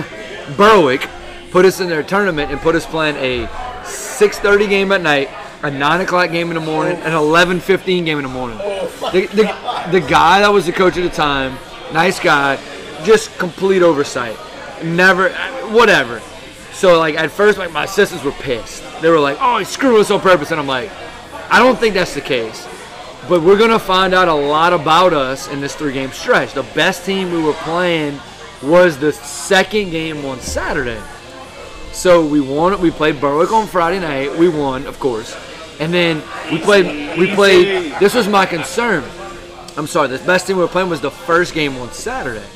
[0.56, 1.08] Berwick
[1.50, 3.46] put us in their tournament and put us playing a
[3.84, 5.28] 6:30 game at night,
[5.62, 8.58] a 9 o'clock game in the morning, an 11:15 game in the morning.
[8.58, 11.56] The, the, the guy that was the coach at the time,
[11.92, 12.58] nice guy,
[13.04, 14.36] just complete oversight.
[14.84, 15.30] Never,
[15.70, 16.20] whatever.
[16.72, 18.82] So like at first, like my assistants were pissed.
[19.00, 20.90] They were like, "Oh, he's screwing us on purpose," and I'm like,
[21.50, 22.68] "I don't think that's the case."
[23.28, 26.52] But we're gonna find out a lot about us in this three-game stretch.
[26.52, 28.20] The best team we were playing
[28.62, 31.00] was the second game on Saturday.
[31.92, 32.78] So we won.
[32.80, 34.36] We played Berwick on Friday night.
[34.38, 35.34] We won, of course,
[35.78, 37.18] and then we played.
[37.18, 37.94] We played.
[38.00, 39.04] This was my concern.
[39.76, 40.08] I'm sorry.
[40.08, 42.46] The best team we were playing was the first game on Saturday.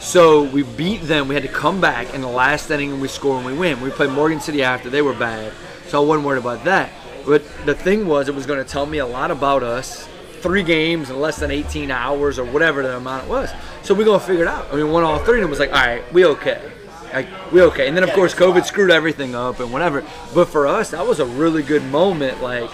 [0.00, 1.28] So we beat them.
[1.28, 3.80] We had to come back in the last inning and we score and we win.
[3.82, 4.88] We played Morgan City after.
[4.88, 5.52] They were bad.
[5.88, 6.90] So I wasn't worried about that.
[7.26, 10.08] But the thing was, it was going to tell me a lot about us.
[10.40, 13.50] Three games in less than 18 hours or whatever the amount it was.
[13.82, 14.68] So we're going to figure it out.
[14.68, 16.72] I mean, we won all three and it was like, all right, we okay.
[17.12, 17.88] Like, we okay.
[17.88, 20.04] And then, of course, COVID screwed everything up and whatever.
[20.34, 22.42] But for us, that was a really good moment.
[22.42, 22.70] Like,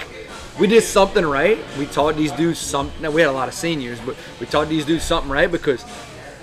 [0.58, 1.58] we did something right.
[1.78, 3.12] We taught these dudes something.
[3.12, 5.84] We had a lot of seniors, but we taught these dudes something right because,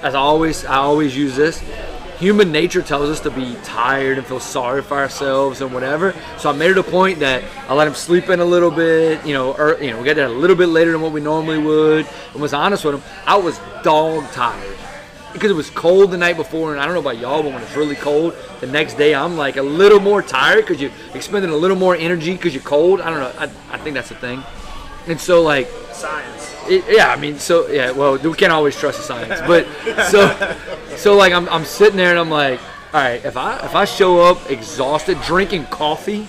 [0.01, 1.63] as I always, I always use this.
[2.19, 6.13] Human nature tells us to be tired and feel sorry for ourselves and whatever.
[6.37, 9.25] So I made it a point that I let him sleep in a little bit.
[9.25, 11.21] You know, or you know, we got there a little bit later than what we
[11.21, 12.07] normally would.
[12.33, 13.03] And was honest with him.
[13.25, 14.77] I was dog tired
[15.33, 17.61] because it was cold the night before, and I don't know about y'all, but when
[17.61, 21.51] it's really cold, the next day I'm like a little more tired because you're expending
[21.51, 23.01] a little more energy because you're cold.
[23.01, 23.33] I don't know.
[23.39, 24.43] I, I think that's the thing.
[25.07, 26.55] And so like, Science.
[26.67, 27.91] it, yeah, I mean, so yeah.
[27.91, 29.67] Well, we can't always trust the science, but
[30.09, 30.55] so
[30.95, 32.59] so like I'm, I'm sitting there and I'm like,
[32.93, 36.27] all right, if I if I show up exhausted, drinking coffee,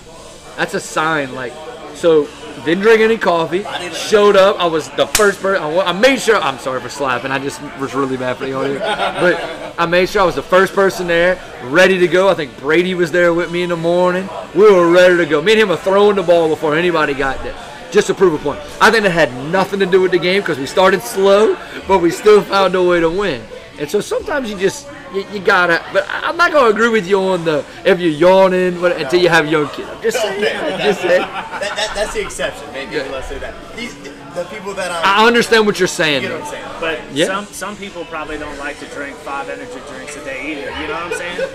[0.57, 1.35] that's a sign.
[1.35, 1.53] Like,
[1.95, 2.29] so
[2.65, 3.65] didn't drink any coffee.
[3.93, 4.59] Showed up.
[4.59, 5.63] I was the first person.
[5.63, 6.37] I, I made sure.
[6.37, 7.31] I'm sorry for slapping.
[7.31, 10.43] I just was really bad for the audience, but I made sure I was the
[10.43, 12.29] first person there, ready to go.
[12.29, 14.29] I think Brady was there with me in the morning.
[14.55, 15.43] We were ready to go.
[15.43, 17.57] Me and him were throwing the ball before anybody got there
[17.91, 18.61] just to prove a point.
[18.81, 22.01] I think it had nothing to do with the game because we started slow, but
[22.01, 23.41] we still found a way to win.
[23.79, 25.83] And so sometimes you just you, you gotta.
[25.93, 29.21] But I- I'm not gonna agree with you on the if you're yawning what, until
[29.21, 29.89] you have young kids.
[29.91, 30.57] I'm just saying.
[30.73, 31.21] I'm just saying.
[31.21, 32.71] That, that, that's the exception.
[32.73, 33.55] Maybe let's say that.
[33.77, 33.95] These,
[34.35, 35.25] the people that I'm.
[35.25, 36.23] I understand what you're saying.
[36.23, 36.45] you know what.
[36.47, 36.65] I'm saying?
[37.07, 37.27] But Yeah.
[37.27, 40.71] some some people probably don't like to drink five energy drinks a day either.
[40.81, 41.51] You know what I'm saying?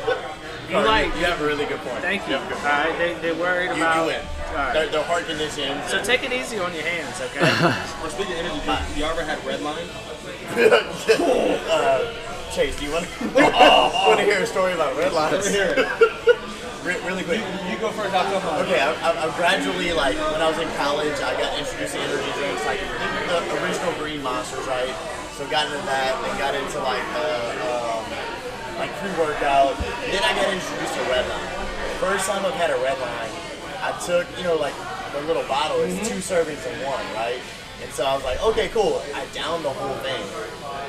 [0.70, 1.06] You Or like?
[1.18, 1.98] you have a really good point.
[2.02, 2.36] Thank you.
[2.36, 2.38] you.
[2.38, 2.74] All have a good point.
[2.86, 4.06] right, they they're worried You, about.
[4.06, 4.22] you win.
[4.50, 4.74] All right.
[4.74, 5.82] They're, they're heart conditioned.
[5.90, 7.42] So take it easy on your hands, okay?
[8.02, 9.88] Well, speaking of energy drinks, you ever had red line?
[10.58, 12.16] Uh,
[12.52, 15.46] Chase, do you want to hear a story about red lines?
[16.84, 17.44] Re- really quick.
[17.70, 18.66] You go first, I'll come on.
[18.66, 22.00] Okay, I, I, I gradually, like, when I was in college, I got introduced to
[22.00, 24.90] energy drinks, like the original Green Monsters, right?
[25.36, 28.04] So got into that, then got into, like, uh, um,
[28.80, 29.76] like pre-workout.
[30.08, 31.52] Then I got introduced to Red Line.
[32.00, 33.32] First time I've had a Red Line,
[33.84, 34.74] I took, you know, like,
[35.14, 37.44] the little bottle, it's two servings in one, right?
[37.82, 39.02] And so I was like, okay, cool.
[39.15, 40.24] I downed the whole thing.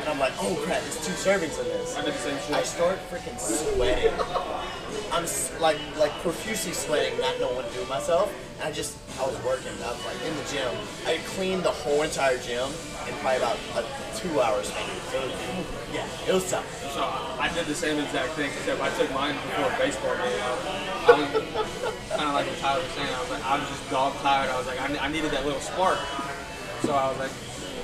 [0.00, 1.96] And I'm like, oh crap, there's two servings in this.
[1.96, 2.56] I did the same shit.
[2.56, 4.12] I start freaking sweating.
[5.12, 5.26] I'm
[5.60, 8.32] like like profusely sweating, not knowing what to do with myself.
[8.58, 9.72] And I just I was working.
[9.82, 10.72] I was like in the gym.
[11.06, 12.70] I cleaned the whole entire gym
[13.08, 13.84] in probably about a
[14.16, 14.88] two hour span.
[15.10, 16.66] So it was, yeah, it was tough.
[16.94, 20.40] So I did the same exact thing, except I took mine before a baseball game.
[20.40, 23.12] I was kind of like what Tyler was saying.
[23.12, 24.50] I was like, I was just dog tired.
[24.50, 25.98] I was like, I, I needed that little spark.
[26.82, 27.30] So I was like,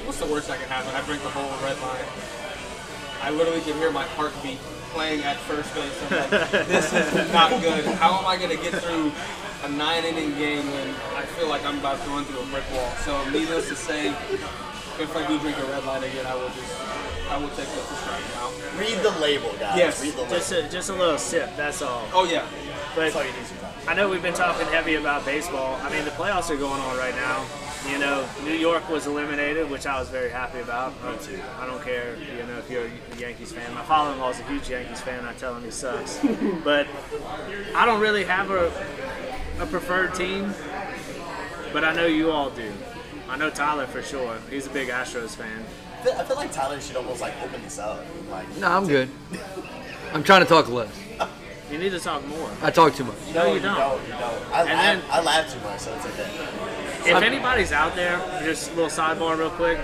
[0.06, 0.94] what's the worst that can happen?
[0.94, 2.04] I drink the whole red line.
[3.22, 4.58] I literally could hear my heartbeat
[4.92, 5.92] playing at first base.
[6.10, 7.84] I'm like, this is not good.
[7.96, 9.12] How am I going to get through
[9.64, 12.64] a nine inning game when I feel like I'm about to run through a brick
[12.72, 12.90] wall?
[13.04, 16.72] So needless to say, if I do drink a red line again, I will just,
[17.30, 18.50] I will take this strike now.
[18.78, 19.76] Read the label, guys.
[19.76, 20.02] Yes.
[20.02, 20.36] Read the label.
[20.36, 22.06] just a, just a little sip, that's all.
[22.12, 22.46] Oh yeah.
[22.94, 23.74] But That's all you need sometimes.
[23.88, 25.78] I know we've been talking heavy about baseball.
[25.82, 27.44] I mean, the playoffs are going on right now.
[27.88, 30.92] You know, New York was eliminated, which I was very happy about.
[31.04, 33.72] I don't care, you know, if you're a Yankees fan.
[33.74, 35.24] My father-in-law is a huge Yankees fan.
[35.24, 36.18] I tell him he sucks,
[36.64, 36.86] but
[37.74, 38.72] I don't really have a
[39.60, 40.52] a preferred team.
[41.72, 42.72] But I know you all do.
[43.28, 44.36] I know Tyler for sure.
[44.50, 45.64] He's a big Astros fan.
[46.02, 48.04] I feel, like Tyler should almost like open this up.
[48.30, 49.08] Like, No, I'm good.
[50.12, 50.88] I'm trying to talk less.
[51.70, 52.48] You need to talk more.
[52.62, 53.16] I talk too much.
[53.34, 53.76] No, you you don't.
[53.76, 54.02] don't.
[54.04, 54.22] You don't.
[54.52, 56.30] I, And laugh, then- I laugh too much, so it's okay.
[57.08, 59.78] If anybody's out there, just a little sidebar real quick.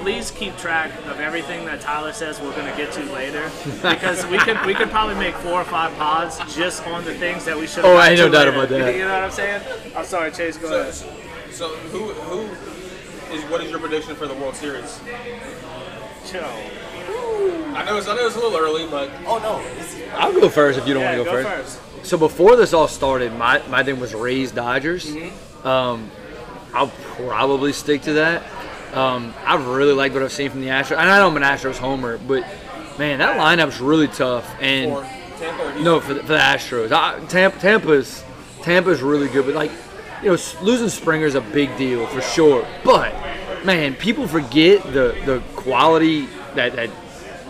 [0.00, 3.50] Please keep track of everything that Tyler says we're going to get to later,
[3.82, 7.44] because we could we could probably make four or five pods just on the things
[7.44, 7.84] that we should.
[7.84, 8.94] Oh, I ain't no doubt about that.
[8.96, 9.62] You know what I'm saying?
[9.94, 10.56] I'm sorry, Chase.
[10.56, 11.52] Go So, ahead.
[11.54, 15.00] so who who is what is your prediction for the World Series?
[16.26, 16.42] Chill.
[17.74, 19.62] I know it's I know it's a little early, but Oh no,
[20.16, 21.78] I'll go first if you don't Yeah, want to go go first.
[21.78, 22.06] first.
[22.06, 25.06] So before this all started, my, my thing was Rays Dodgers.
[25.14, 25.66] Mm-hmm.
[25.68, 26.10] Um,
[26.74, 28.42] I'll probably stick to that.
[28.94, 30.98] Um, I really like what I've seen from the Astros.
[30.98, 32.44] And I know I'm an Astros homer, but
[32.98, 34.50] man, that lineup's really tough.
[34.60, 35.02] And for
[35.38, 38.24] Tampa no, for the, for the Astros, I, Tampa, Tampa's
[38.62, 39.70] Tampa's really good, but like
[40.22, 42.66] you know, losing Springer's a big deal for sure.
[42.84, 43.14] But
[43.64, 46.90] man, people forget the the quality that that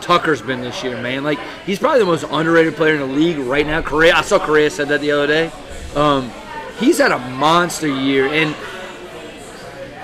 [0.00, 1.24] Tucker's been this year, man.
[1.24, 3.82] Like he's probably the most underrated player in the league right now.
[3.82, 5.52] Correa, I saw Correa said that the other day.
[5.94, 6.30] Um,
[6.78, 8.54] he's had a monster year, and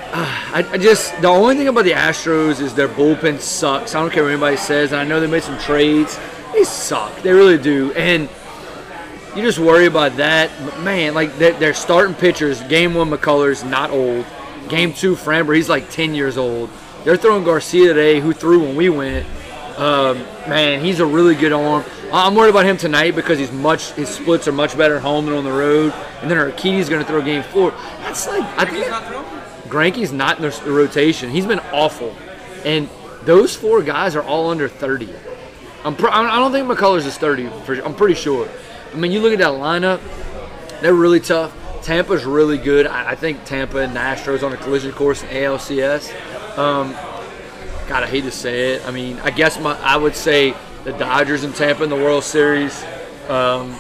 [0.12, 3.94] I, I just the only thing about the Astros is their bullpen sucks.
[3.94, 6.18] I don't care what anybody says, and I know they made some trades.
[6.55, 7.14] They suck.
[7.21, 8.29] They really do, and
[9.37, 10.51] you just worry about that.
[10.64, 12.62] But man, like they're, starting pitchers.
[12.62, 14.25] Game one, McCullers not old.
[14.68, 16.71] Game two, Framber, he's like 10 years old.
[17.05, 19.27] They're throwing Garcia today, who threw when we went.
[19.77, 20.18] Um,
[20.49, 21.85] man, he's a really good arm.
[22.12, 23.92] I'm worried about him tonight because he's much.
[23.92, 25.92] His splits are much better at home than on the road.
[26.23, 27.71] And then Urquidy's going to throw game four.
[28.01, 28.88] That's like I think He's
[29.68, 31.31] Greinke's not in the rotation.
[31.31, 32.14] He's been awful,
[32.64, 32.88] and
[33.22, 35.09] those four guys are all under 30.
[35.85, 37.48] I'm pr- I don't think McCullers is 30.
[37.64, 38.48] For, I'm pretty sure.
[38.92, 40.00] I mean, you look at that lineup;
[40.81, 41.54] they're really tough.
[41.83, 42.87] Tampa's really good.
[42.87, 46.11] I, I think Tampa and Astros on a collision course in ALCS.
[46.59, 46.92] Um,
[47.88, 48.87] God, I hate to say it.
[48.87, 50.54] I mean, I guess my I would say
[50.85, 52.85] the Dodgers and Tampa in the World Series.
[53.28, 53.74] Um,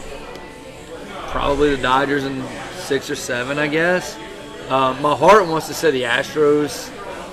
[1.28, 2.42] probably the Dodgers in
[2.76, 4.18] six or seven, I guess.
[4.70, 6.92] Um, my heart wants to say the Astros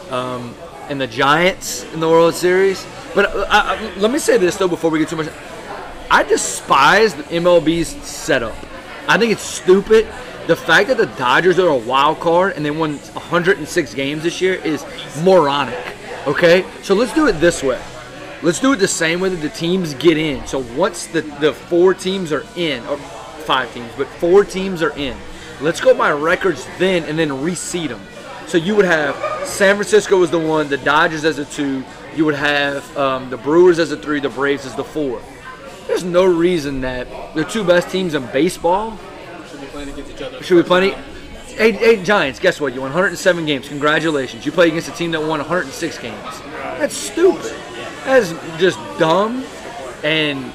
[0.09, 0.55] um,
[0.89, 2.85] and the Giants in the World Series.
[3.13, 5.27] But uh, I, I, let me say this though before we get too much.
[6.09, 8.55] I despise the MLB's setup.
[9.09, 10.05] I think it's stupid.
[10.47, 14.39] The fact that the Dodgers are a wild card and they won 106 games this
[14.39, 14.85] year is
[15.21, 15.77] moronic.
[16.27, 17.81] Okay, so let's do it this way.
[18.43, 20.45] Let's do it the same way that the teams get in.
[20.47, 24.95] So once the, the four teams are in, or five teams, but four teams are
[24.97, 25.17] in,
[25.61, 28.01] let's go by records then and then reseed them.
[28.47, 29.15] So you would have
[29.47, 31.83] San Francisco as the one, the Dodgers as a two,
[32.15, 35.21] you would have um, the Brewers as a three, the Braves as the four.
[35.87, 38.97] There's no reason that the two best teams in baseball
[39.49, 40.43] Should be playing against each other.
[40.43, 40.93] should be playing.
[41.47, 42.73] Hey, hey, Giants, guess what?
[42.73, 43.67] You won 107 games.
[43.69, 44.45] Congratulations.
[44.45, 46.41] You play against a team that won 106 games.
[46.79, 47.55] That's stupid.
[48.03, 49.45] That's just dumb.
[50.03, 50.51] And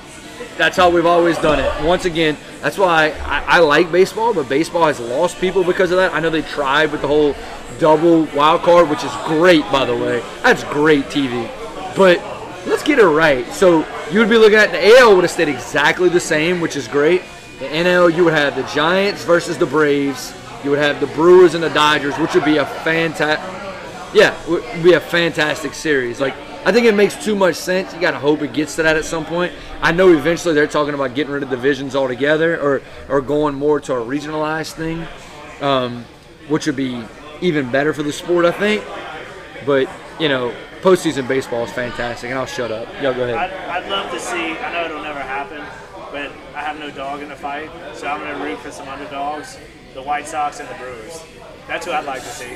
[0.56, 1.86] that's how we've always done it.
[1.86, 5.96] Once again, that's why I, I like baseball, but baseball has lost people because of
[5.96, 6.12] that.
[6.12, 7.34] I know they tried with the whole
[7.78, 10.22] double wild card, which is great, by the way.
[10.42, 11.48] That's great TV.
[11.96, 12.18] But
[12.66, 13.46] let's get it right.
[13.52, 16.76] So you would be looking at the AL would have stayed exactly the same, which
[16.76, 17.22] is great.
[17.58, 20.34] The NL, you would have the Giants versus the Braves.
[20.62, 23.58] You would have the Brewers and the Dodgers, which would be a fantastic.
[24.12, 26.20] Yeah, would be a fantastic series.
[26.20, 27.94] Like I think it makes too much sense.
[27.94, 29.52] You got to hope it gets to that at some point.
[29.80, 33.80] I know eventually they're talking about getting rid of divisions altogether, or or going more
[33.80, 35.06] to a regionalized thing,
[35.62, 36.04] um,
[36.48, 37.02] which would be
[37.40, 38.84] even better for the sport, I think.
[39.64, 42.88] But you know, postseason baseball is fantastic, and I'll shut up.
[43.02, 43.36] Y'all go ahead.
[43.36, 44.52] I'd, I'd love to see.
[44.58, 45.64] I know it'll never happen,
[46.12, 48.86] but I have no dog in the fight, so I'm going to root for some
[48.86, 49.58] underdogs:
[49.94, 51.22] the White Sox and the Brewers.
[51.66, 52.46] That's who I'd like to see.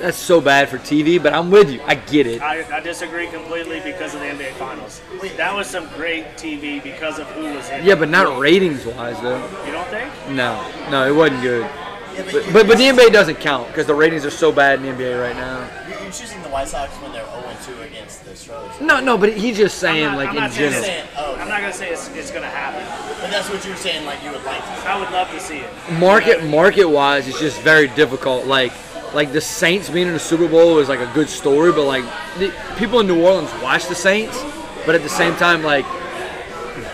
[0.00, 1.80] That's so bad for TV, but I'm with you.
[1.86, 2.42] I get it.
[2.42, 5.00] I, I disagree completely because of the NBA Finals.
[5.36, 7.84] That was some great TV because of who was in.
[7.84, 9.38] Yeah, but not ratings wise though.
[9.66, 10.10] You don't think?
[10.30, 11.62] No, no, it wasn't good.
[11.62, 14.80] Yeah, But you're- but, but the NBA doesn't count because the ratings are so bad
[14.80, 15.66] in the NBA right now.
[15.88, 18.80] You're, you're choosing the White Sox when they're 0-2 against the Stros.
[18.82, 20.84] No, no, but he's just saying I'm not- like I'm in not saying general.
[20.84, 22.84] saying, oh, I'm not going to say it's, it's going to happen.
[23.22, 24.04] but that's what you're saying.
[24.04, 24.76] Like you would like to.
[24.80, 24.86] See.
[24.88, 25.70] I would love to see it.
[25.98, 28.72] market market wise it's just very difficult like
[29.14, 32.04] like the saints being in the super bowl is like a good story but like
[32.38, 34.42] the, people in new orleans watch the saints
[34.86, 35.84] but at the same time like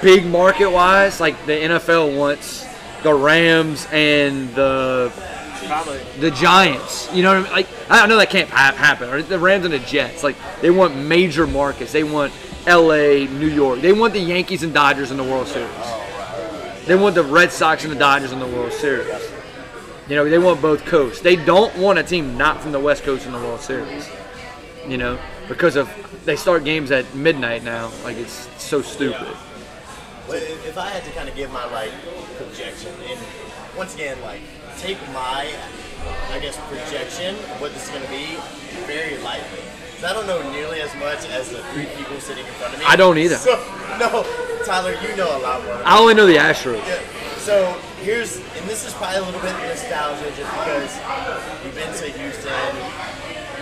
[0.03, 2.67] big market wise like the nfl wants
[3.03, 5.13] the rams and the
[5.67, 5.99] Probably.
[6.21, 7.13] the giants.
[7.13, 7.53] You know what i mean?
[7.53, 9.09] Like i know that can't ha- happen.
[9.11, 11.93] Or the rams and the jets like they want major markets.
[11.93, 12.33] They want
[12.67, 13.81] la new york.
[13.81, 15.69] They want the yankees and dodgers in the world series.
[16.87, 19.31] They want the Red Sox and the Dodgers in the World Series.
[20.09, 21.21] You know, they want both coasts.
[21.21, 24.09] They don't want a team not from the West Coast in the World Series.
[24.87, 25.19] You know,
[25.49, 25.89] because of
[26.25, 27.91] they start games at midnight now.
[28.05, 29.37] Like it's so stupid.
[30.27, 31.93] Well, if I had to kind of give my like
[32.39, 33.19] projection, and
[33.77, 34.41] once again, like
[34.79, 35.53] take my,
[36.31, 38.37] I guess projection of what this is going to be
[38.87, 39.61] very lightly.
[40.05, 42.87] I don't know nearly as much as the three people sitting in front of me.
[42.87, 43.35] I don't either.
[43.35, 43.57] So,
[43.99, 44.25] no,
[44.65, 45.75] Tyler, you know a lot more.
[45.85, 46.79] I only know the Astros.
[46.87, 47.03] Yeah.
[47.49, 47.73] So
[48.05, 50.93] here's, and this is probably a little bit nostalgia, just because
[51.65, 52.53] we've been to Houston.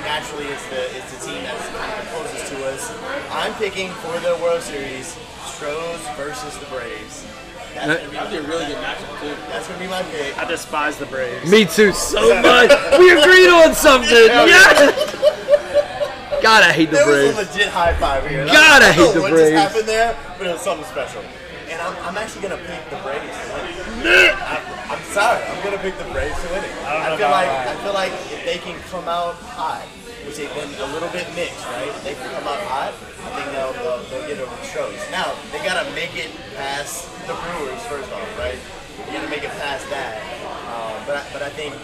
[0.02, 2.90] Naturally, it's the it's the team that's kind of closest to us.
[3.30, 5.14] I'm picking for the World Series,
[5.46, 7.30] Stros versus the Braves.
[7.78, 9.36] That's gonna be, That'd be a really good matchup too.
[9.54, 10.36] that's gonna be my pick.
[10.36, 11.48] I despise the Braves.
[11.48, 12.74] Me too, so much.
[12.98, 14.10] we agreed on something.
[14.10, 14.90] Yeah.
[16.42, 17.06] God, I hate the Braves.
[17.06, 17.54] There was a Braves.
[17.54, 18.44] legit high five here.
[18.46, 19.50] God, I don't know hate the what Braves.
[19.54, 21.22] just happened there, but it was something special.
[21.68, 23.66] And I'm, I'm actually gonna pick the Braves to win.
[23.66, 23.75] it.
[24.06, 26.70] I'm, I'm sorry, I'm gonna pick the Braves to win it.
[26.86, 27.66] I don't know I feel like that.
[27.66, 29.82] I feel like if they can come out hot,
[30.24, 31.90] which they've been a little bit mixed, right?
[31.90, 34.94] If they can come out hot, I think they'll, they'll, they'll get over the Stros.
[35.10, 38.58] Now they gotta make it past the Brewers first off, right?
[39.06, 40.22] You gotta make it past that.
[40.70, 41.74] Um, but I, but I think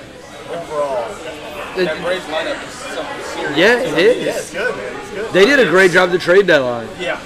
[0.50, 1.06] overall,
[1.76, 3.58] That Braves lineup is something serious.
[3.58, 4.26] Yeah, it is.
[4.26, 5.00] yeah, it's good, man.
[5.00, 5.32] It's good.
[5.32, 6.88] They did a great job at the trade deadline.
[6.98, 7.20] Yeah.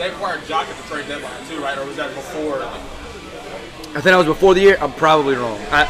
[0.00, 1.76] They acquired Joc at the trade deadline too, right?
[1.76, 2.62] Or was that before?
[2.62, 4.78] I think that was before the year.
[4.80, 5.60] I'm probably wrong.
[5.70, 5.82] I,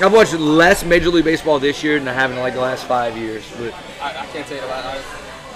[0.00, 2.86] I've watched less Major League Baseball this year than I have in like the last
[2.86, 3.42] five years.
[3.58, 4.84] But I, I can't say you that.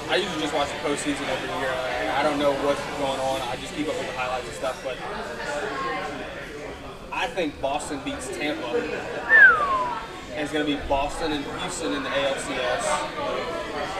[0.08, 1.72] I, I usually just watch the postseason every year.
[2.16, 3.42] I don't know what's going on.
[3.42, 4.82] I just keep up with the highlights and stuff.
[4.82, 4.96] But
[7.12, 9.77] I think Boston beats Tampa.
[10.38, 12.85] And it's going to be Boston and Houston in the ALCS.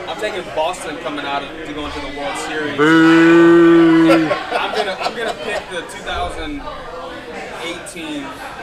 [0.07, 2.77] I'm taking Boston coming out of, to go into the World Series.
[2.77, 4.31] boo.
[4.53, 8.23] I'm gonna I'm gonna pick the 2018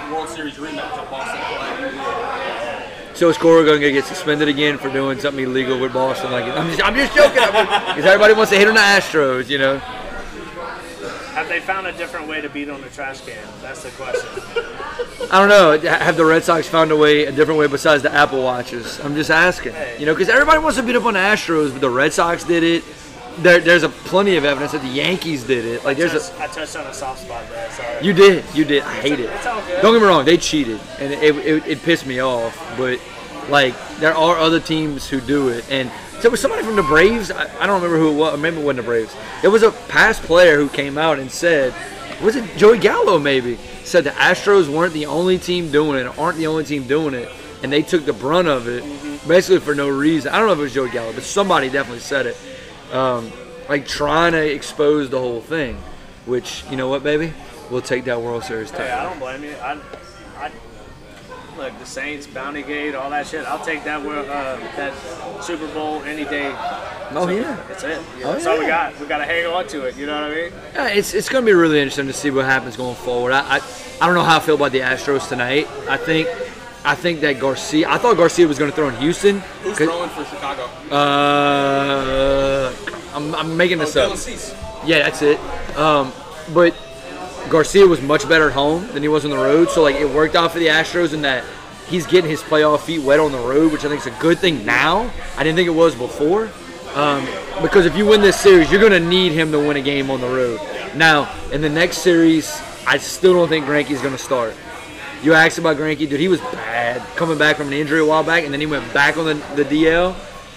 [0.10, 1.38] World Series rematch of Boston
[1.84, 2.84] and LA.
[3.14, 6.32] So is Cora going to get suspended again for doing something illegal with Boston?
[6.32, 7.34] Like I'm just, I'm just joking.
[7.34, 9.82] Because everybody wants to hit on the Astros, you know.
[11.36, 13.36] Have they found a different way to beat on the trash can?
[13.62, 14.66] That's the question.
[15.32, 15.78] I don't know.
[15.90, 19.00] Have the Red Sox found a way, a different way besides the Apple Watches?
[19.02, 19.74] I'm just asking.
[20.00, 22.44] You know, because everybody wants to beat up on the Astros, but the Red Sox
[22.44, 22.84] did it.
[23.40, 25.84] There, there's a plenty of evidence that the Yankees did it.
[25.84, 27.70] Like there's a, I touched on a soft spot there.
[27.72, 28.06] Sorry.
[28.06, 28.46] You did.
[28.54, 28.84] You did.
[28.84, 29.30] I hate it.
[29.30, 29.82] It's all good.
[29.82, 30.24] Don't get me wrong.
[30.24, 32.58] They cheated, and it, it, it pissed me off.
[32.78, 33.02] But
[33.50, 35.92] like, there are other teams who do it, and
[36.22, 37.30] so it was somebody from the Braves.
[37.30, 38.40] I, I don't remember who it was.
[38.40, 39.14] Maybe it wasn't the Braves.
[39.44, 41.74] It was a past player who came out and said,
[42.22, 43.20] was it Joey Gallo?
[43.20, 47.14] Maybe said the Astros weren't the only team doing it, aren't the only team doing
[47.14, 47.30] it,
[47.64, 48.84] and they took the brunt of it,
[49.28, 50.32] basically for no reason.
[50.34, 52.38] I don't know if it was Joey Gallo, but somebody definitely said it.
[52.92, 53.32] Um,
[53.68, 55.78] like trying to expose the whole thing,
[56.26, 57.34] which you know what, baby,
[57.70, 58.86] we'll take that World Series title.
[58.86, 59.56] Hey, I don't blame you.
[59.56, 59.80] I,
[61.58, 63.46] look, the Saints, Bounty Gate, all that shit.
[63.46, 64.94] I'll take that world, uh, that
[65.44, 66.52] Super Bowl any day.
[67.12, 67.56] Oh yeah.
[67.68, 68.00] That's it.
[68.24, 69.00] Oh, That's all we got.
[69.00, 69.96] We got to hang on to it.
[69.96, 70.52] You know what I mean?
[70.74, 73.32] Yeah, it's it's going to be really interesting to see what happens going forward.
[73.34, 73.62] I, I
[74.02, 75.68] I don't know how I feel about the Astros tonight.
[75.88, 76.28] I think
[76.84, 77.90] I think that Garcia.
[77.90, 79.40] I thought Garcia was going to throw in Houston.
[79.64, 80.70] Who's 'cause- throwing for Chicago?
[80.92, 82.74] Uh,
[83.14, 84.12] I'm, I'm making Oh, this up.
[84.12, 85.40] Dylan Yeah, that's it.
[85.78, 86.12] Um,
[86.54, 86.76] but
[87.50, 90.10] Garcia was much better at home than he was on the road, so like it
[90.10, 91.44] worked out for the Astros in that
[91.88, 94.40] he's getting his playoff feet wet on the road, which I think is a good
[94.40, 95.12] thing now.
[95.38, 96.50] I didn't think it was before,
[96.96, 97.26] um,
[97.62, 100.10] because if you win this series, you're going to need him to win a game
[100.10, 100.60] on the road.
[100.96, 104.56] Now, in the next series, I still don't think Greinke's going to start.
[105.22, 106.20] You asked about Granke, dude.
[106.20, 108.92] He was bad coming back from an injury a while back, and then he went
[108.94, 110.14] back on the, the DL.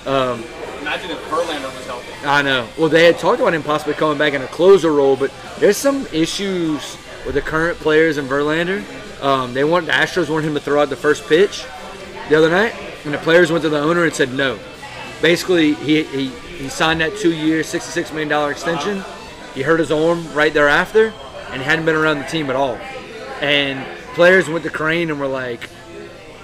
[0.06, 0.44] Um,
[0.80, 1.87] Imagine if Verlander was.
[2.24, 2.68] I know.
[2.76, 5.76] Well, they had talked about him possibly coming back in a closer role, but there's
[5.76, 8.82] some issues with the current players in Verlander.
[9.22, 11.64] Um, they want the Astros wanted him to throw out the first pitch
[12.28, 14.58] the other night, and the players went to the owner and said no.
[15.22, 19.04] Basically, he he, he signed that two-year, sixty-six million dollar extension.
[19.54, 21.12] He hurt his arm right thereafter,
[21.50, 22.76] and hadn't been around the team at all.
[23.40, 25.68] And players went to Crane and were like,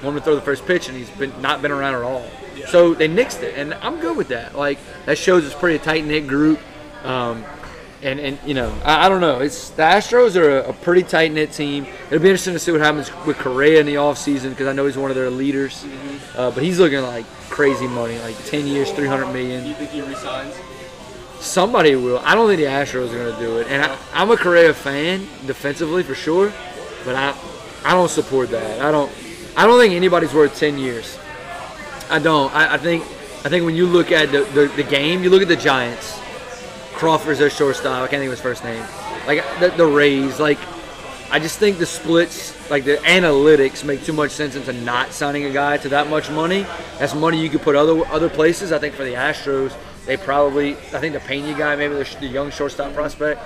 [0.02, 2.28] want to throw the first pitch, and he's been not been around at all.
[2.68, 4.54] So they nixed it, and I'm good with that.
[4.54, 6.60] Like that shows it's pretty tight knit group,
[7.04, 7.44] um,
[8.02, 9.40] and and you know I, I don't know.
[9.40, 11.86] It's the Astros are a, a pretty tight knit team.
[12.06, 14.86] It'll be interesting to see what happens with Correa in the offseason because I know
[14.86, 15.84] he's one of their leaders,
[16.36, 19.62] uh, but he's looking like crazy money, like 10 years, 300 million.
[19.62, 20.54] Do You think he resigns?
[21.40, 22.18] Somebody will.
[22.24, 23.66] I don't think the Astros are going to do it.
[23.68, 26.52] And I, I'm a Correa fan defensively for sure,
[27.04, 27.34] but I
[27.84, 28.80] I don't support that.
[28.80, 29.12] I don't
[29.56, 31.18] I don't think anybody's worth 10 years.
[32.10, 32.54] I don't.
[32.54, 33.02] I, I think
[33.44, 36.18] I think when you look at the, the, the game, you look at the Giants.
[36.94, 38.02] Crawford's their shortstop.
[38.02, 38.84] I can't think of his first name.
[39.26, 40.38] Like the, the Rays.
[40.38, 40.58] Like
[41.30, 45.44] I just think the splits, like the analytics, make too much sense into not signing
[45.44, 46.62] a guy to that much money.
[46.98, 48.72] That's money you could put other other places.
[48.72, 49.76] I think for the Astros,
[50.06, 50.72] they probably.
[50.72, 53.40] I think the Pena guy, maybe the, the young shortstop prospect.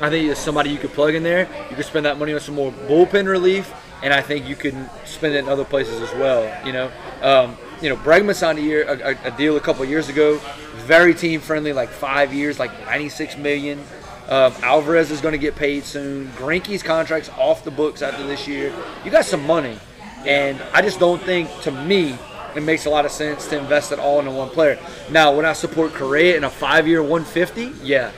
[0.00, 1.48] I think there's somebody you could plug in there.
[1.70, 3.72] You could spend that money on some more bullpen relief,
[4.02, 4.74] and I think you could
[5.04, 6.66] spend it in other places as well.
[6.66, 6.92] You know,
[7.22, 10.38] um, you know, Bregman signed a year a, a- deal a couple years ago,
[10.86, 13.80] very team friendly, like five years, like 96 million.
[14.28, 16.28] Um, Alvarez is going to get paid soon.
[16.28, 18.72] Greinke's contract's off the books after this year.
[19.04, 19.76] You got some money,
[20.24, 22.16] and I just don't think, to me,
[22.54, 24.78] it makes a lot of sense to invest it all into one player.
[25.10, 27.84] Now, would I support Correa in a five-year 150?
[27.84, 28.12] Yeah,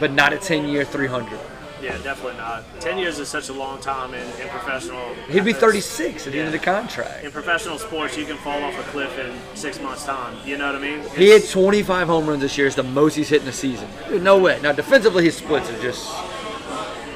[0.00, 1.38] but not a 10-year 300.
[1.82, 2.62] Yeah, definitely not.
[2.80, 5.14] Ten years is such a long time in, in professional.
[5.28, 7.24] He'd be 36 at the end of the contract.
[7.24, 10.36] In professional sports, you can fall off a cliff in six months' time.
[10.46, 11.00] You know what I mean?
[11.16, 12.68] He hit 25 home runs this year.
[12.68, 13.88] It's the most he's hit in a season.
[14.22, 14.60] No way.
[14.62, 16.08] Now, defensively, his splits are just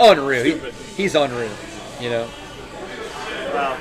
[0.01, 0.45] unreal.
[0.45, 1.51] He, he's unreal.
[2.01, 2.29] You know.
[3.55, 3.79] Well,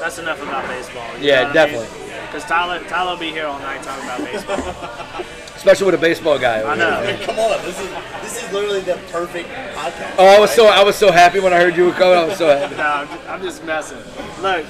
[0.00, 1.04] that's enough about baseball.
[1.18, 1.88] you Yeah, know what definitely.
[2.26, 5.26] Because Tyler, Tyler will be here all night talking about baseball.
[5.60, 6.62] Especially with a baseball guy.
[6.62, 7.02] over I know.
[7.02, 7.18] there.
[7.26, 7.90] Come on, this is
[8.22, 10.14] this is literally the perfect podcast.
[10.16, 12.16] Oh, I was so I was so happy when I heard you were coming.
[12.16, 12.76] I was so happy.
[12.76, 13.98] no, I'm just, I'm just messing.
[14.42, 14.64] Look,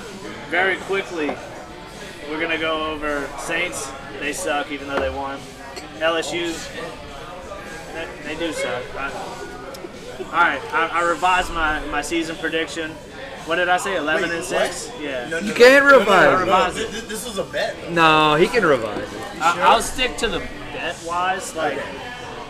[0.50, 1.28] very quickly,
[2.28, 3.88] we're gonna go over Saints.
[4.18, 5.38] They suck, even though they won.
[6.00, 6.50] LSU,
[7.94, 8.82] they, they do suck.
[8.96, 9.12] I,
[10.24, 12.90] all right, I, I revised my, my season prediction.
[13.46, 13.96] What did I say?
[13.96, 14.90] 11 and six.
[15.00, 15.28] Yeah.
[15.28, 16.46] No, no, You can't no, no, revise no, it.
[16.46, 17.90] no, no, This, this was a bet.
[17.92, 19.20] No, he can revise it.
[19.40, 20.40] I, I'll stick to the
[20.80, 21.78] bet wise, like.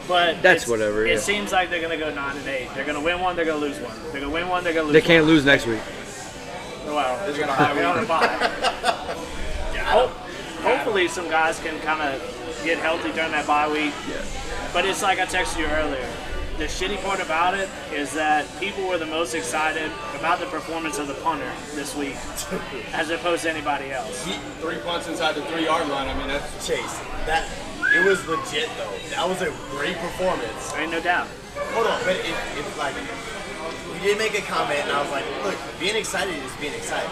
[0.09, 1.19] But That's whatever, It yeah.
[1.19, 2.69] seems like they're gonna go nine and eight.
[2.75, 3.37] They're gonna win one.
[3.37, 3.95] They're gonna lose one.
[4.11, 4.65] They're gonna win one.
[4.65, 4.95] They're gonna lose.
[4.95, 5.79] They can't lose next week.
[6.87, 9.17] Oh, well, they're gonna be on a bye.
[10.63, 13.93] Hopefully, some guys can kind of get healthy during that bye week.
[14.09, 14.23] Yeah.
[14.73, 16.09] But it's like I texted you earlier.
[16.59, 20.99] The shitty part about it is that people were the most excited about the performance
[20.99, 22.17] of the punter this week,
[22.93, 24.25] as opposed to anybody else.
[24.61, 26.09] Three punts inside the three yard line.
[26.09, 27.49] I mean, that's Chase, that
[27.95, 28.95] it was legit though.
[29.11, 30.73] That was a great performance.
[30.73, 31.29] I Ain't no doubt.
[31.75, 32.95] Hold on, but it, it's like
[33.95, 37.11] you did make a comment, and I was like, look, being excited is being excited.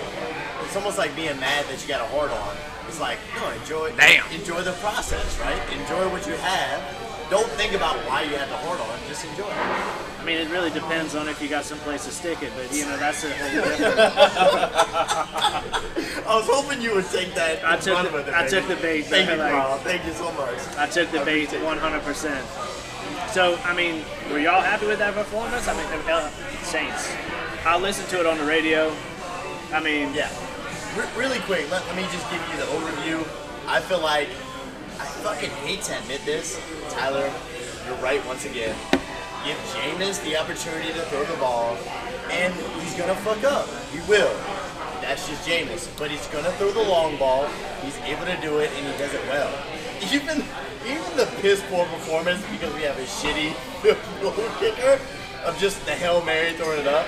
[0.64, 2.56] It's almost like being mad that you got a hard on.
[2.88, 4.24] It's like, no, enjoy, Damn.
[4.32, 5.60] enjoy the process, right?
[5.72, 6.80] Enjoy what you have.
[7.30, 8.98] Don't think about why you had the hard on.
[9.06, 10.20] Just enjoy it.
[10.20, 12.72] I mean, it really depends on if you got some place to stick it, but
[12.74, 14.00] you know that's a whole different.
[16.26, 17.62] I was hoping you would take that.
[17.64, 19.78] I took the- it, I took the bait, Thank you, like- Carl.
[19.78, 20.58] Thank you so much.
[20.78, 23.30] I took the bait 100%.
[23.32, 25.68] So, I mean, were y'all happy with that performance?
[25.68, 26.30] I mean, uh,
[26.62, 27.10] Saints.
[27.66, 28.92] I listened to it on the radio.
[29.72, 30.30] I mean, Yeah.
[30.96, 33.20] Re- really quick, let, let me just give you the overview.
[33.68, 34.28] I feel like
[35.00, 36.60] I fucking hate to admit this.
[36.90, 37.30] Tyler,
[37.86, 38.74] you're right once again.
[39.44, 41.76] Give Jameis the opportunity to throw the ball,
[42.30, 43.68] and he's gonna fuck up.
[43.92, 44.34] He will.
[45.00, 45.88] That's just Jameis.
[45.96, 47.46] But he's gonna throw the long ball.
[47.82, 49.52] He's able to do it, and he does it well.
[50.12, 50.44] Even
[50.86, 53.52] even the piss poor performance because we have a shitty
[54.58, 54.98] kicker
[55.44, 57.06] of just the hail mary throwing it up.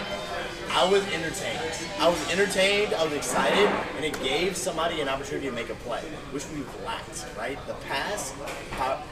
[0.73, 1.61] I was entertained.
[1.99, 2.95] I was entertained.
[2.95, 6.01] I was excited, and it gave somebody an opportunity to make a play,
[6.31, 7.27] which we've lacked.
[7.37, 8.35] Right, the past
[8.79, 9.03] uh,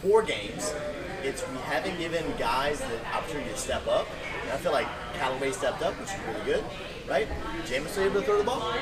[0.00, 0.72] four games,
[1.22, 4.06] it's we haven't given guys the opportunity to step up.
[4.42, 6.64] And I feel like Callaway stepped up, which is really good.
[7.08, 7.28] Right,
[7.64, 8.72] Jameis was able to throw the ball.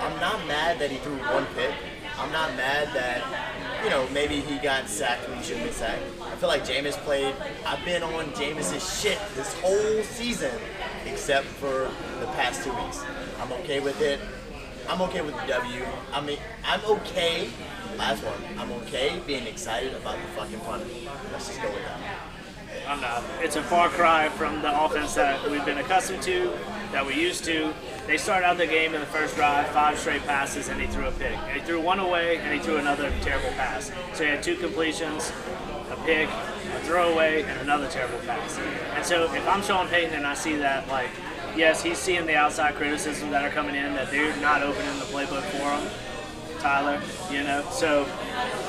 [0.00, 1.74] I'm not mad that he threw one pick.
[2.20, 3.24] I'm not mad that
[3.82, 6.02] you know maybe he got sacked when he shouldn't be sacked.
[6.22, 7.34] I feel like Jameis played.
[7.66, 10.54] I've been on Jameis's shit this whole season,
[11.06, 11.90] except for
[12.20, 13.02] the past two weeks.
[13.40, 14.20] I'm okay with it.
[14.86, 15.86] I'm okay with the W.
[16.12, 17.48] I mean, I'm okay.
[17.96, 18.58] Last one.
[18.58, 20.82] I'm okay being excited about the fucking fun.
[21.32, 22.00] Let's just go with that.
[22.86, 23.22] I'm not.
[23.40, 26.52] It's a far cry from the offense that we've been accustomed to,
[26.92, 27.72] that we used to.
[28.10, 31.06] They started out the game in the first drive, five straight passes, and he threw
[31.06, 31.30] a pick.
[31.30, 33.92] And he threw one away, and he threw another terrible pass.
[34.14, 35.32] So he had two completions,
[35.92, 38.58] a pick, a throwaway, and another terrible pass.
[38.96, 41.10] And so if I'm Sean Payton and I see that, like,
[41.54, 45.04] yes, he's seeing the outside criticism that are coming in, that they're not opening the
[45.04, 46.58] playbook for him.
[46.58, 47.00] Tyler,
[47.30, 47.64] you know.
[47.70, 48.08] So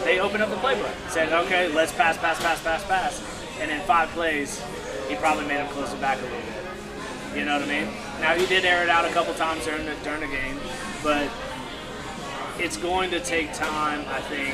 [0.04, 3.44] they opened up the playbook, said, okay, let's pass, pass, pass, pass, pass.
[3.60, 4.64] And in five plays,
[5.10, 7.38] he probably made him close it back a little bit.
[7.40, 8.11] You know what I mean?
[8.22, 10.60] Now he did air it out a couple times during the during the game,
[11.04, 11.28] but
[12.60, 14.54] it's going to take time, I think,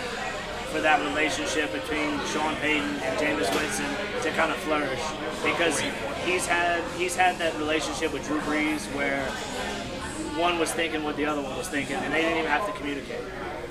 [0.72, 5.04] for that relationship between Sean Payton and Jameis Winston to kind of flourish
[5.44, 5.82] because
[6.26, 9.26] he's had he's had that relationship with Drew Brees where
[10.40, 12.72] one was thinking what the other one was thinking, and they didn't even have to
[12.74, 13.24] communicate.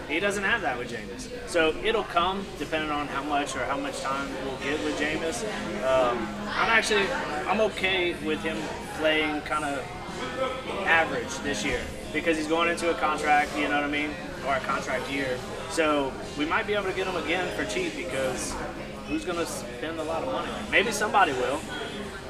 [0.08, 1.28] He doesn't have that with Jameis.
[1.48, 5.42] So it'll come depending on how much or how much time we'll get with Jameis.
[5.84, 7.06] Um, I'm actually
[7.48, 8.56] I'm okay with him
[8.98, 9.84] playing kind of
[10.86, 11.80] average this year
[12.12, 14.10] because he's going into a contract, you know what I mean,
[14.46, 15.38] or a contract year.
[15.70, 18.54] So we might be able to get him again for cheap because
[19.08, 20.50] who's going to spend a lot of money?
[20.70, 21.60] Maybe somebody will.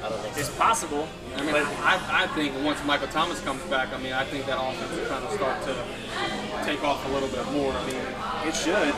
[0.03, 0.39] I don't think so.
[0.41, 4.13] It's possible, I mean, but I, I think once Michael Thomas comes back, I mean,
[4.13, 7.73] I think that offense will kind of start to take off a little bit more.
[7.73, 8.01] I mean,
[8.47, 8.93] it should.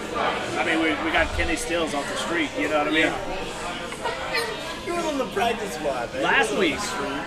[0.59, 3.05] I mean, we, we got Kenny Stills off the street, you know what I mean?
[3.05, 3.49] Yeah.
[4.83, 6.23] He was on the practice squad, man.
[6.23, 7.25] Last He was on the week.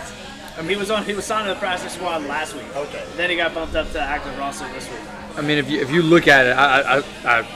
[0.58, 2.76] I mean, he was on he was signed to the practice squad last week.
[2.76, 3.04] Okay.
[3.16, 5.00] Then he got bumped up to active roster this week.
[5.36, 7.46] I mean, if you if you look at it, I I, I,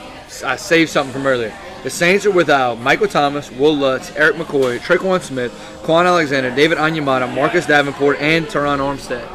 [0.45, 1.53] I saved something from earlier.
[1.87, 6.77] The Saints are without Michael Thomas, Wil Lutz, Erik McCoy, Tre'Quan Smith, Kwon Alexander, David
[6.77, 9.25] Onyemata, Marcus Davenport, and Terron Armstead.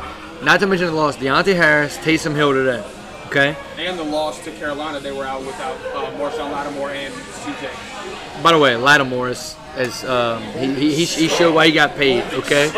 [0.45, 2.85] Not to mention the loss Deonte Harris, Taysom Hill today.
[3.29, 3.57] Okay.
[3.79, 8.43] and the loss to Carolina, they were out without uh, Marshon Lattimore and CJ.
[8.43, 11.97] By the way, Lattimore is, is um, he, he, he he showed why he got
[11.97, 12.23] paid.
[12.35, 12.71] Okay.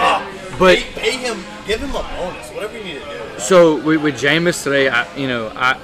[0.57, 3.41] But Pay, pay him, give him a bonus, whatever you need to do.
[3.41, 5.81] So with, with Jameis today, I, you know, I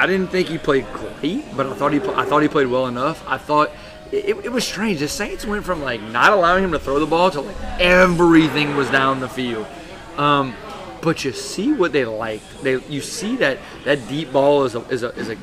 [0.00, 2.86] I didn't think he played great, but I thought he I thought he played well
[2.86, 3.22] enough.
[3.28, 3.70] I thought
[4.10, 5.00] it, it was strange.
[5.00, 8.76] The Saints went from like not allowing him to throw the ball to like everything
[8.76, 9.66] was down the field.
[10.16, 10.56] Um,
[11.02, 12.62] but you see what they liked.
[12.62, 15.36] They you see that that deep ball is a is a is a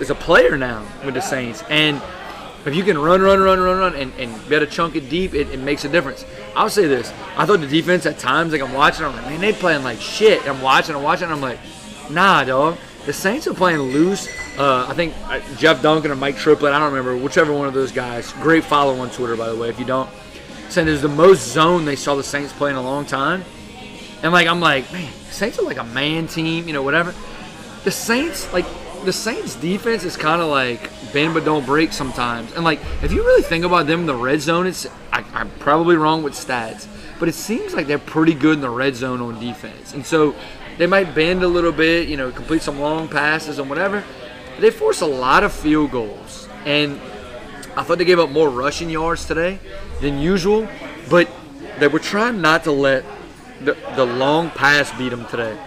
[0.00, 2.02] is a player now with the Saints and.
[2.64, 5.34] If you can run, run, run, run, run, and, and able to chunk it deep,
[5.34, 6.24] it, it makes a difference.
[6.54, 7.12] I'll say this.
[7.36, 10.00] I thought the defense at times, like I'm watching, I'm like, man, they playing like
[10.00, 10.46] shit.
[10.48, 11.58] I'm watching, I'm watching, I'm like,
[12.08, 12.78] nah, dog.
[13.06, 14.28] The Saints are playing loose.
[14.56, 17.74] Uh, I think uh, Jeff Duncan or Mike Triplett, I don't remember, whichever one of
[17.74, 18.32] those guys.
[18.34, 20.08] Great follow on Twitter, by the way, if you don't.
[20.68, 23.44] Saying there's the most zone they saw the Saints play in a long time.
[24.22, 27.12] And like I'm like, man, Saints are like a man team, you know, whatever.
[27.82, 28.66] The Saints, like
[29.04, 32.52] the Saints defense is kind of like bend but don't break sometimes.
[32.52, 35.50] And like if you really think about them in the red zone, it's I, I'm
[35.58, 36.86] probably wrong with stats,
[37.18, 39.92] but it seems like they're pretty good in the red zone on defense.
[39.92, 40.36] And so
[40.78, 44.02] they might bend a little bit, you know, complete some long passes and whatever.
[44.58, 46.48] They force a lot of field goals.
[46.64, 47.00] And
[47.76, 49.58] I thought they gave up more rushing yards today
[50.00, 50.68] than usual,
[51.08, 51.28] but
[51.78, 53.04] they were trying not to let
[53.60, 55.58] the, the long pass beat them today.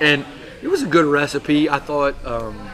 [0.00, 0.24] And
[0.62, 1.68] it was a good recipe.
[1.68, 2.70] I thought um,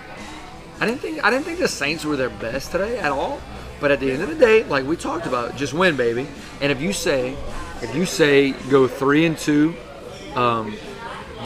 [0.81, 3.41] I didn't think I didn't think the Saints were their best today at all.
[3.79, 6.27] But at the end of the day, like we talked about, just win, baby.
[6.61, 7.37] And if you say,
[7.83, 9.75] if you say go three and two,
[10.35, 10.77] um,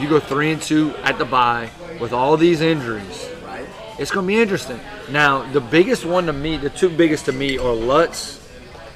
[0.01, 3.65] you go three and two at the bye with all these injuries, Right?
[3.99, 4.79] it's gonna be interesting.
[5.09, 8.39] Now, the biggest one to me, the two biggest to me are Lutz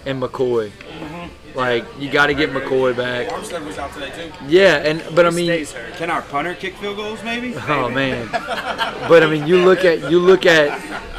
[0.05, 0.69] and McCoy.
[0.69, 1.57] Mm-hmm.
[1.57, 3.29] Like you got to get McCoy back.
[3.29, 4.29] Armstead was out today too.
[4.47, 5.65] Yeah, and but I mean.
[5.95, 7.55] Can our punter kick field goals, maybe?
[7.69, 8.27] Oh man,
[9.07, 10.67] but I mean, you look at you look at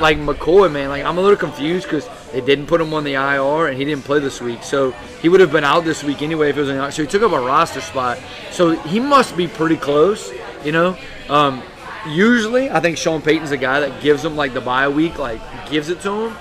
[0.01, 0.91] like McCoy, man.
[0.91, 2.07] Like I'm a little confused because
[2.37, 4.91] they didn't put him on the IR and he didn't play this week, so
[5.23, 6.91] he would have been out this week anyway if it was the IR.
[6.91, 8.19] So he took up a roster spot.
[8.51, 10.31] So he must be pretty close.
[10.63, 10.99] You know,
[11.31, 11.63] um,
[12.07, 15.41] usually I think Sean Payton's a guy that gives them like the bye week, like
[15.71, 16.37] gives it to them.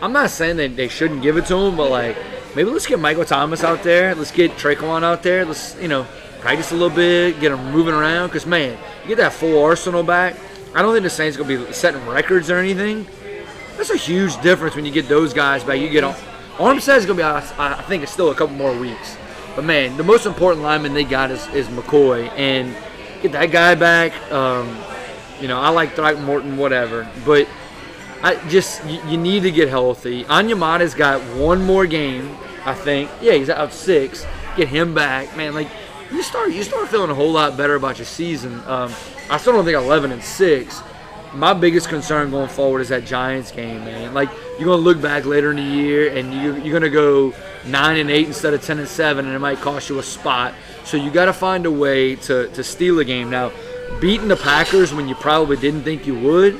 [0.00, 2.16] I'm not saying that they shouldn't give it to him, but like
[2.56, 4.14] maybe let's get Michael Thomas out there.
[4.14, 5.44] Let's get Tre'Quan out there.
[5.44, 6.04] Let's you know
[6.40, 8.28] practice a little bit, get him moving around.
[8.28, 10.34] Because man, you get that full arsenal back.
[10.74, 13.06] I don't think the Saints gonna be setting records or anything.
[13.80, 15.80] That's a huge difference when you get those guys back.
[15.80, 16.04] You get
[16.58, 17.22] Armstead's gonna be.
[17.22, 19.16] I think it's still a couple more weeks.
[19.56, 22.76] But man, the most important lineman they got is, is McCoy, and
[23.22, 24.12] get that guy back.
[24.30, 24.76] Um,
[25.40, 27.48] you know, I like Throckmorton, whatever, but
[28.22, 30.24] I just you, you need to get healthy.
[30.24, 33.10] Onyemata's got one more game, I think.
[33.22, 34.26] Yeah, he's out six.
[34.58, 35.54] Get him back, man.
[35.54, 35.68] Like
[36.12, 38.60] you start you start feeling a whole lot better about your season.
[38.66, 38.92] Um,
[39.30, 40.82] I still don't think 11 and six.
[41.34, 44.12] My biggest concern going forward is that Giants game, man.
[44.14, 47.32] Like you're gonna look back later in the year and you, you're gonna go
[47.66, 50.54] nine and eight instead of 10 and seven, and it might cost you a spot.
[50.84, 53.30] So you got to find a way to to steal a game.
[53.30, 53.52] Now,
[54.00, 56.58] beating the Packers when you probably didn't think you would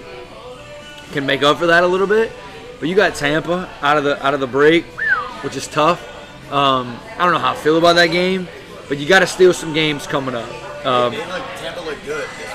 [1.12, 2.32] can make up for that a little bit.
[2.78, 4.84] But you got Tampa out of the out of the break,
[5.42, 6.06] which is tough.
[6.52, 8.48] Um, I don't know how I feel about that game,
[8.88, 10.48] but you got to steal some games coming up.
[10.84, 12.49] Um, Tampa looked good this week, right?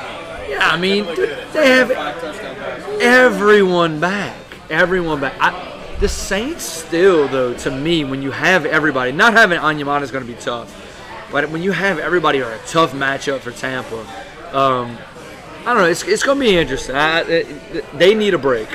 [0.47, 1.05] Yeah, I mean
[1.53, 1.91] they have
[3.01, 4.35] everyone back,
[4.69, 5.35] everyone back.
[5.39, 10.11] I, the Saints still, though, to me, when you have everybody, not having Onyemata is
[10.11, 10.69] going to be tough,
[11.31, 13.99] but when you have everybody, are a tough matchup for Tampa.
[14.51, 14.97] Um,
[15.61, 15.85] I don't know.
[15.85, 16.95] It's, it's going to be interesting.
[16.95, 18.67] I, it, they need a break.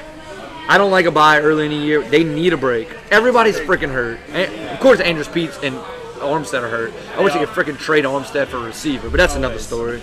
[0.66, 2.02] I don't like a bye early in the year.
[2.02, 2.88] They need a break.
[3.10, 4.18] Everybody's freaking hurt.
[4.30, 5.74] And of course, Andrus Peat's and
[6.20, 6.92] Armstead are hurt.
[7.16, 10.00] I wish they could freaking trade Armstead for a receiver, but that's another story.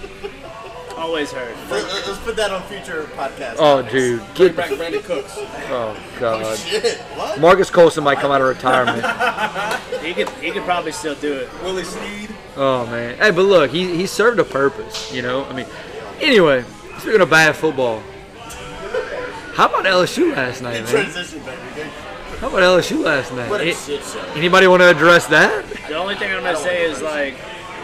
[0.98, 1.56] Always heard.
[1.70, 3.56] Let- let- Let's put that on future podcasts.
[3.60, 5.34] Oh, dude, Bring get back Brandin Cooks.
[5.38, 6.43] oh god.
[6.43, 7.39] Oh, shit, what?
[7.39, 9.04] Marques Colston might come out of retirement.
[10.04, 11.50] He could he could probably still do it.
[11.64, 12.30] Willie Snead.
[12.56, 13.18] Oh man.
[13.18, 15.12] Hey, but look, he he served a purpose.
[15.14, 15.45] You know.
[15.45, 15.66] I mean,
[16.22, 16.64] anyway,
[17.00, 18.02] speaking of bad football,
[19.54, 20.86] how about LSU last night, man?
[20.88, 21.58] Transition, baby.
[21.76, 21.86] dude.
[22.39, 23.50] How about LSU last night?
[23.50, 24.20] What a A- shit show.
[24.36, 25.66] Anybody want to address that?
[25.88, 27.36] The only thing I'm gonna say is like,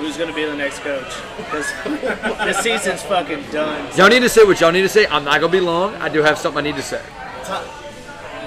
[0.03, 1.13] who's gonna be the next coach?
[1.37, 3.89] Because the season's fucking done.
[3.97, 5.07] Y'all need to say what y'all need to say.
[5.07, 5.95] I'm not gonna be long.
[5.95, 7.01] I do have something I need to say.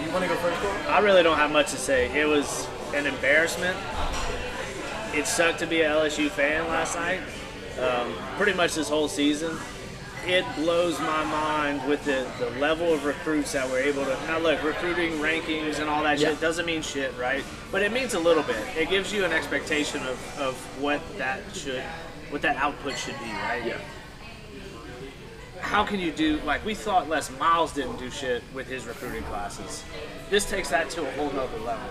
[0.05, 0.71] You want to go first, Cole?
[0.93, 2.11] I really don't have much to say.
[2.19, 3.77] It was an embarrassment.
[5.15, 7.21] It sucked to be an LSU fan last night.
[7.81, 9.57] Um, pretty much this whole season.
[10.27, 14.19] It blows my mind with the, the level of recruits that we're able to.
[14.27, 16.31] Now, look, recruiting rankings and all that Yeah.
[16.31, 17.45] shit doesn't mean shit, right?
[17.71, 18.57] But it means a little bit.
[18.77, 21.81] It gives you an expectation of, of what that should,
[22.31, 23.63] what that output should be, right?
[23.65, 23.79] Yeah.
[25.61, 29.23] how can you do like we thought Les Miles didn't do shit with his recruiting
[29.25, 29.85] classes.
[30.31, 31.89] This takes that to a whole nother level.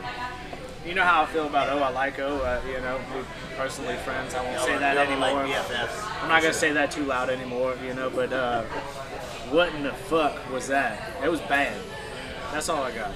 [0.86, 3.25] You know how I feel about oh I like oh uh, you know we're
[3.57, 4.36] personally friends.
[4.36, 5.41] I won't say that anymore.
[5.41, 7.75] I'm not gonna say that too loud anymore.
[7.83, 8.61] You know, but uh,
[9.49, 11.11] what in the fuck was that?
[11.23, 11.75] It was bad.
[12.51, 13.11] That's all I got.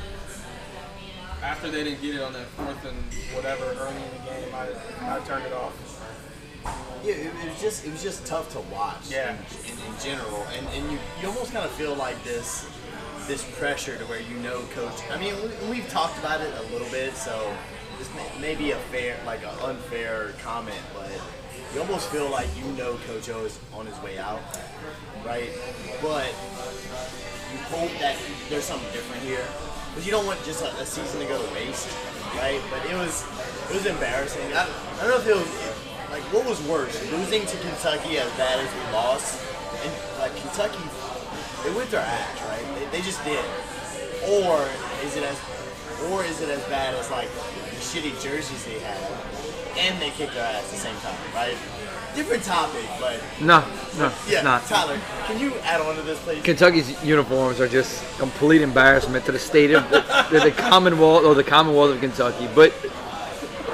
[1.44, 2.98] After they didn't get it on that fourth and
[3.36, 5.74] whatever early in the game, I, I turned it off.
[7.04, 9.12] Yeah, it, it was just it was just tough to watch.
[9.12, 9.30] Yeah.
[9.30, 12.68] In, in, in general, and and you, you almost kind of feel like this
[13.30, 15.00] this pressure to where you know coach.
[15.12, 17.54] I mean, we, we've talked about it a little bit, so
[18.00, 21.12] this may, may be a fair like an unfair comment, but
[21.72, 24.42] you almost feel like you know Coach O is on his way out,
[25.24, 25.52] right?
[26.02, 26.34] But
[27.54, 28.18] you hope that
[28.50, 29.46] there's something different here,
[29.92, 31.88] because you don't want just a, a season to go to waste,
[32.34, 32.60] right?
[32.72, 33.24] But it was
[33.70, 34.42] it was embarrassing.
[34.54, 38.32] I, I don't know if it was like what was worse, losing to Kentucky as
[38.42, 39.38] bad as we lost,
[39.86, 40.82] and like Kentucky,
[41.64, 42.49] they whipped our ass?
[42.92, 43.44] They, just did.
[44.28, 44.68] Or
[45.04, 45.40] is it as
[46.12, 48.98] or is it as bad as like the shitty jerseys they had,
[49.78, 51.58] and they kicked our ass at the same time, right?
[52.16, 53.64] Different topic, but No,
[53.98, 54.42] no, yeah.
[54.42, 54.66] not.
[54.66, 56.42] Tyler, can you add on to this, please?
[56.44, 60.00] Kentucky's uniforms are just complete embarrassment to the state of the,
[60.32, 62.48] the, the Commonwealth or the Commonwealth of Kentucky.
[62.56, 62.74] But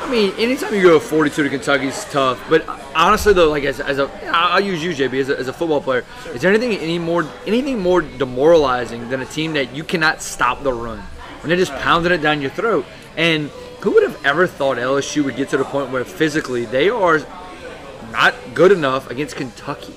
[0.06, 2.40] I mean, anytime you go 42 to Kentucky is tough.
[2.48, 2.64] But
[2.96, 5.82] honestly, though, like as, as a, I'll use you, JB, as a, as a football
[5.82, 6.06] player.
[6.32, 10.62] Is there anything any more anything more demoralizing than a team that you cannot stop
[10.62, 12.86] the run when they're just pounding it down your throat?
[13.18, 13.50] And
[13.82, 17.22] who would have ever thought LSU would get to the point where physically they are
[18.12, 19.96] not good enough against Kentucky?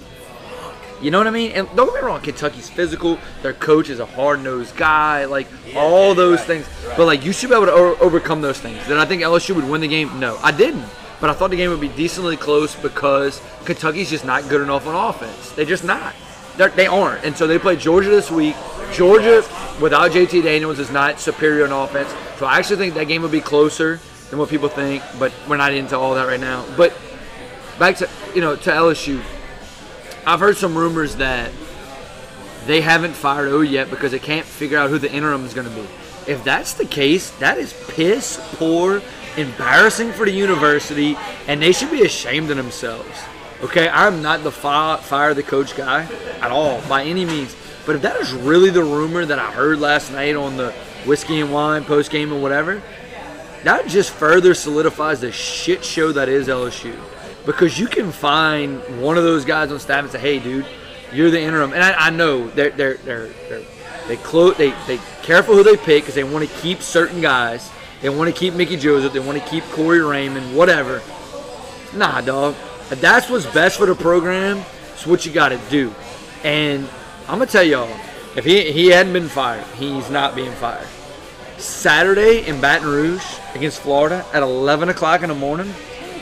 [1.00, 1.52] You know what I mean?
[1.52, 3.18] And don't get me wrong, Kentucky's physical.
[3.42, 5.26] Their coach is a hard nosed guy.
[5.26, 5.46] Like
[5.76, 6.68] all yeah, those right, things.
[6.86, 6.96] right.
[6.96, 8.84] But like you should be able to o- overcome those things.
[8.86, 10.18] Did I think LSU would win the game?
[10.18, 10.84] No, I didn't.
[11.20, 14.86] But I thought the game would be decently close because Kentucky's just not good enough
[14.86, 15.50] on offense.
[15.52, 16.14] They're just not.
[16.56, 17.24] They're, they aren't.
[17.24, 18.56] And so they play Georgia this week.
[18.92, 19.44] Georgia,
[19.80, 22.12] without JT Daniels, is not superior on offense.
[22.38, 25.02] So I actually think that game would be closer than what people think.
[25.18, 26.64] But we're not into all that right now.
[26.76, 26.96] But
[27.78, 29.22] back to you know to LSU.
[30.28, 31.50] I've heard some rumors that
[32.66, 35.66] they haven't fired O yet because they can't figure out who the interim is going
[35.66, 35.86] to be.
[36.30, 39.00] If that's the case, that is piss poor,
[39.38, 41.16] embarrassing for the university,
[41.46, 43.08] and they should be ashamed of themselves.
[43.62, 46.02] Okay, I'm not the fi- fire the coach guy
[46.42, 47.56] at all by any means.
[47.86, 50.72] But if that is really the rumor that I heard last night on the
[51.06, 52.82] whiskey and wine post game and whatever,
[53.64, 56.94] that just further solidifies the shit show that is LSU.
[57.48, 60.66] Because you can find one of those guys on staff and say, "Hey, dude,
[61.14, 63.62] you're the interim." And I, I know they're they're they're, they're
[64.06, 67.70] they close they they careful who they pick because they want to keep certain guys.
[68.02, 69.14] They want to keep Mickey Joseph.
[69.14, 70.54] They want to keep Corey Raymond.
[70.54, 71.00] Whatever.
[71.96, 72.54] Nah, dog.
[72.90, 75.94] If that's what's best for the program, it's what you got to do.
[76.44, 76.86] And
[77.28, 77.88] I'm gonna tell y'all,
[78.36, 80.86] if he he hadn't been fired, he's not being fired.
[81.56, 83.24] Saturday in Baton Rouge
[83.54, 85.72] against Florida at 11 o'clock in the morning.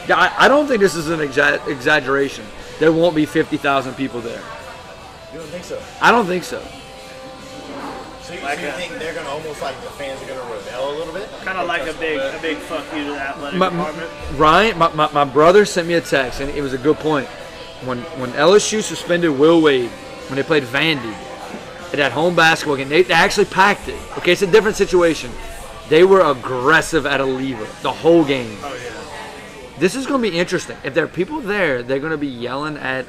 [0.09, 2.45] Yeah, I, I don't think this is an exa- exaggeration.
[2.79, 4.43] There won't be 50,000 people there.
[5.33, 5.81] You don't think so?
[6.01, 6.61] I don't think so.
[8.23, 10.41] So you, Like so you a- think they're gonna almost like the fans are gonna
[10.53, 11.29] rebel a little bit?
[11.45, 14.11] Kind of like a big, a big fuck you to the athletic My- department.
[14.37, 17.27] Ryan, my, my, my brother sent me a text, and it was a good point.
[17.85, 19.91] When when LSU suspended Will Wade
[20.29, 21.13] when they played Vandy
[21.93, 23.99] at that home basketball game, they, they actually packed it.
[24.19, 25.31] Okay, it's a different situation.
[25.89, 28.59] They were aggressive at a lever the whole game.
[28.63, 28.91] Oh yeah.
[29.79, 30.77] This is going to be interesting.
[30.85, 33.05] If there are people there, they're going to be yelling at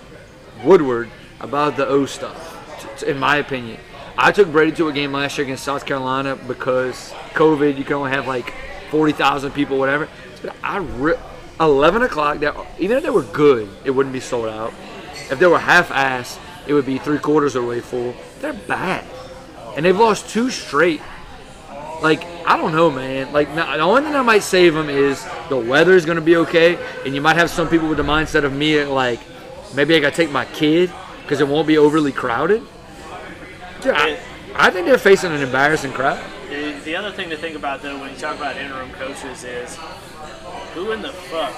[0.65, 1.09] Woodward
[1.39, 3.79] about the O stuff, in my opinion.
[4.17, 7.93] I took Brady to a game last year against South Carolina because COVID, you can
[7.93, 8.53] only have like
[8.89, 10.09] 40,000 people, whatever.
[10.41, 11.19] But I re-
[11.59, 12.37] 11 o'clock,
[12.79, 14.73] even if they were good, it wouldn't be sold out.
[15.31, 16.37] If they were half ass,
[16.67, 18.13] it would be three quarters of the way full.
[18.41, 19.05] They're bad.
[19.77, 21.01] And they've lost two straight.
[22.01, 23.33] Like, I don't know, man.
[23.33, 26.37] Like, the only thing that might save them is the weather is going to be
[26.37, 26.77] okay.
[27.05, 29.19] And you might have some people with the mindset of me, like,
[29.75, 30.91] maybe I got to take my kid
[31.23, 32.63] because it won't be overly crowded.
[33.81, 34.17] Dude, I,
[34.55, 36.23] I think they're facing an embarrassing crowd.
[36.49, 39.77] The, the other thing to think about though, when you talk about interim coaches, is
[40.73, 41.53] who in the fuck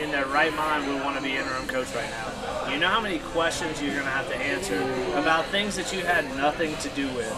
[0.00, 2.72] in their right mind would want to be interim coach right now?
[2.72, 4.82] You know how many questions you're gonna have to answer
[5.14, 7.32] about things that you had nothing to do with.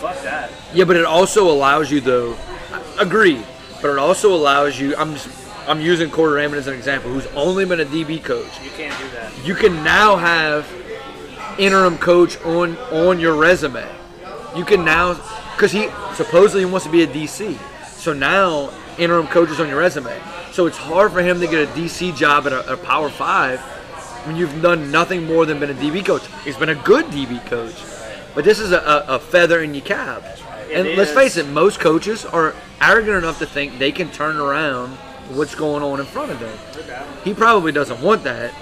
[0.00, 0.50] Fuck that.
[0.72, 2.36] Yeah, but it also allows you, though.
[2.98, 3.42] Agree,
[3.82, 4.96] but it also allows you.
[4.96, 5.28] I'm just,
[5.68, 8.62] I'm using Corey Raymond as an example, who's only been a DB coach.
[8.64, 9.32] You can't do that.
[9.44, 10.66] You can now have
[11.58, 13.86] interim coach on on your resume.
[14.56, 15.14] You can now,
[15.54, 17.58] because he supposedly wants to be a DC.
[17.86, 20.18] So now interim coach is on your resume.
[20.52, 23.60] So it's hard for him to get a DC job at a, a Power Five
[24.26, 26.22] when you've done nothing more than been a DB coach.
[26.44, 27.74] He's been a good DB coach,
[28.34, 30.22] but this is a, a, feather in your cap.
[30.72, 31.16] And It let's is.
[31.16, 34.90] face it, most coaches are arrogant enough to think they can turn around
[35.30, 36.56] what's going on in front of them.
[37.24, 38.52] He probably doesn't want that,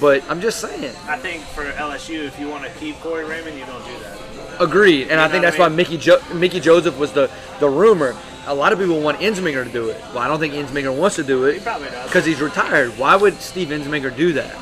[0.00, 0.94] but I'm just saying.
[1.08, 4.18] I think for LSU, if you want to keep Corey Raymond, you don't do that.
[4.60, 5.68] Agreed, and I know think that's I why?
[5.68, 8.16] Mickey jo- Mickey Joseph was the the rumor.
[8.46, 10.00] A lot of people want Ensminger to do it.
[10.14, 11.54] Well, I don't think Ensminger wants to do it.
[11.54, 12.06] He probably does.
[12.06, 12.96] because he's retired.
[12.96, 14.54] Why would Steve Ensminger do that?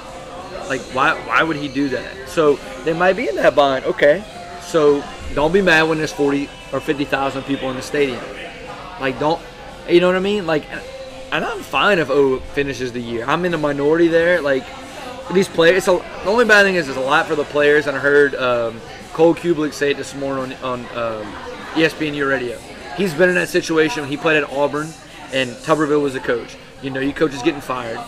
[0.69, 2.29] Like, why why would he do that?
[2.29, 3.85] So they might be in that bind.
[3.85, 4.25] Okay,
[4.67, 5.05] so
[5.35, 8.23] don't be mad when there's forty or fifty thousand people in the stadium.
[9.01, 9.41] Like, don't
[9.89, 10.47] you know what I mean?
[10.47, 10.65] Like,
[11.33, 13.25] and I'm fine if O finishes the year.
[13.27, 14.41] I'm in the minority there.
[14.41, 14.65] Like,
[15.33, 15.79] these players.
[15.79, 15.93] It's a,
[16.25, 17.87] the only bad thing is it's a lot for the players.
[17.87, 18.81] And I heard um,
[19.13, 21.33] Cole Cubelic say it this morning on, on um,
[21.75, 22.59] ESPNU radio.
[22.97, 24.07] He's been in that situation.
[24.07, 24.89] He played at Auburn,
[25.33, 26.57] and Tuberville was the coach.
[26.83, 27.99] You know, your coach is getting fired.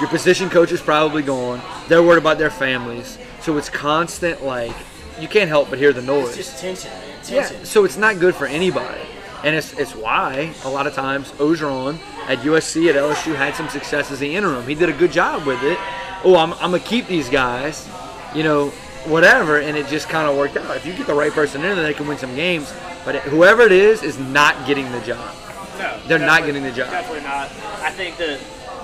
[0.00, 1.60] Your position coach is probably gone.
[1.88, 3.18] They're worried about their families.
[3.40, 4.76] So it's constant, like,
[5.22, 6.36] you can't help but hear the noise.
[6.36, 7.18] It's just tension, man.
[7.28, 9.00] Yeah, so it's not good for anybody.
[9.44, 11.98] And it's, it's why a lot of times Orgeron
[12.28, 14.66] at USC, at LSU, had some success as the interim.
[14.66, 15.78] He did a good job with it.
[16.24, 17.88] Oh, I'm, I'm going to keep these guys,
[18.34, 18.70] you know,
[19.06, 19.58] whatever.
[19.58, 20.76] And it just kind of worked out.
[20.76, 22.72] If you get the right person in there, they can win some games.
[23.04, 25.34] But whoever it is, is not getting the job.
[25.78, 26.90] No, They're not getting the job.
[26.90, 27.50] Definitely not.
[27.80, 28.38] I think the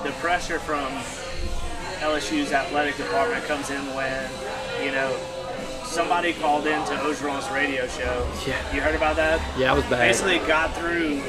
[0.05, 0.87] the pressure from
[2.01, 4.31] LSU's athletic department comes in when
[4.83, 5.17] you know
[5.89, 8.31] somebody called into Orgeron's radio show.
[8.47, 8.75] Yeah.
[8.75, 9.41] You heard about that?
[9.59, 10.07] Yeah, it was bad.
[10.07, 11.23] Basically, got through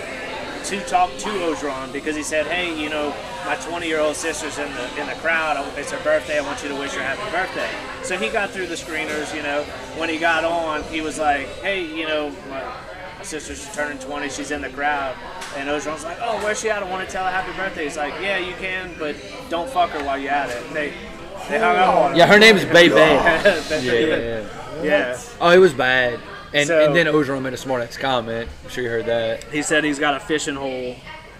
[0.65, 3.09] to talk to Orgeron because he said, "Hey, you know,
[3.45, 5.57] my 20-year-old sister's in the in the crowd.
[5.77, 6.37] It's her birthday.
[6.37, 7.69] I want you to wish her happy birthday."
[8.03, 9.33] So he got through the screeners.
[9.35, 9.63] You know,
[9.97, 12.61] when he got on, he was like, "Hey, you know, my,
[13.17, 14.29] my sister's turning 20.
[14.29, 15.15] She's in the crowd."
[15.55, 16.83] And Ogeron's like, "Oh, where's she at?
[16.83, 19.15] I want to tell her happy birthday." He's like, "Yeah, you can, but
[19.49, 20.93] don't fuck her while you're at it." They
[21.47, 22.17] they hung up on him.
[22.17, 23.13] Yeah, her name's Bay Bay.
[23.15, 24.83] yeah, Yeah, yeah, yeah.
[24.83, 25.19] yeah.
[25.39, 26.19] Oh, it was bad.
[26.53, 28.49] And, So- and then Orgeron made a smart ass comment.
[28.63, 29.43] I'm sure you heard that.
[29.45, 30.95] He said he's got a fishing hole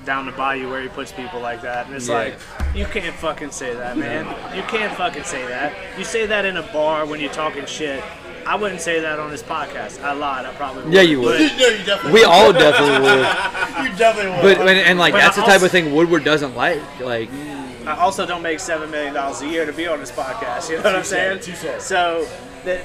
[0.05, 2.15] down the bayou where he puts people like that, and it's Yeah.
[2.15, 2.39] like,
[2.75, 4.25] You can't fucking say that, man.
[4.55, 5.73] You can't fucking say that.
[5.97, 8.03] You say that in a bar when you're talking shit.
[8.47, 10.01] I wouldn't say that on this podcast.
[10.03, 10.45] I lied.
[10.45, 10.93] I probably would.
[10.93, 11.39] Yeah, you would.
[11.39, 12.13] no, you definitely.
[12.13, 13.85] We all definitely would.
[13.91, 14.57] you definitely would.
[14.57, 16.81] But and, and like But that's the I type of thing Woodward doesn't like.
[16.99, 20.11] Like But I also don't make seven million dollars a year to be on this
[20.11, 20.69] podcast.
[20.69, 21.41] You know what I'm saying?
[21.79, 22.27] So,
[22.65, 22.83] that,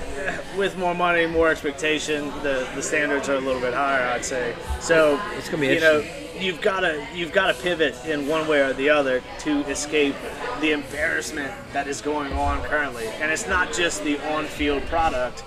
[0.57, 4.07] with more money, more expectation, the, the standards are a little bit higher.
[4.09, 4.55] I'd say.
[4.81, 6.05] So It's gonna be you know
[6.39, 10.15] you've got to you've got to pivot in one way or the other to escape
[10.61, 15.45] the embarrassment that is going on currently, and it's not just the on-field product;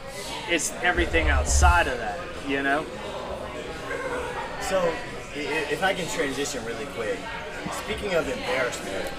[0.49, 2.19] it's everything outside of that.
[2.47, 2.85] You know.
[4.61, 4.93] So,
[5.33, 7.17] if I can transition really quick,
[7.71, 9.09] speaking of embarrassment,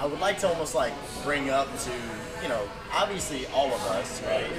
[0.00, 0.92] I, would like to almost like
[1.22, 1.90] bring up to,
[2.42, 4.50] you know, obviously all of us, right?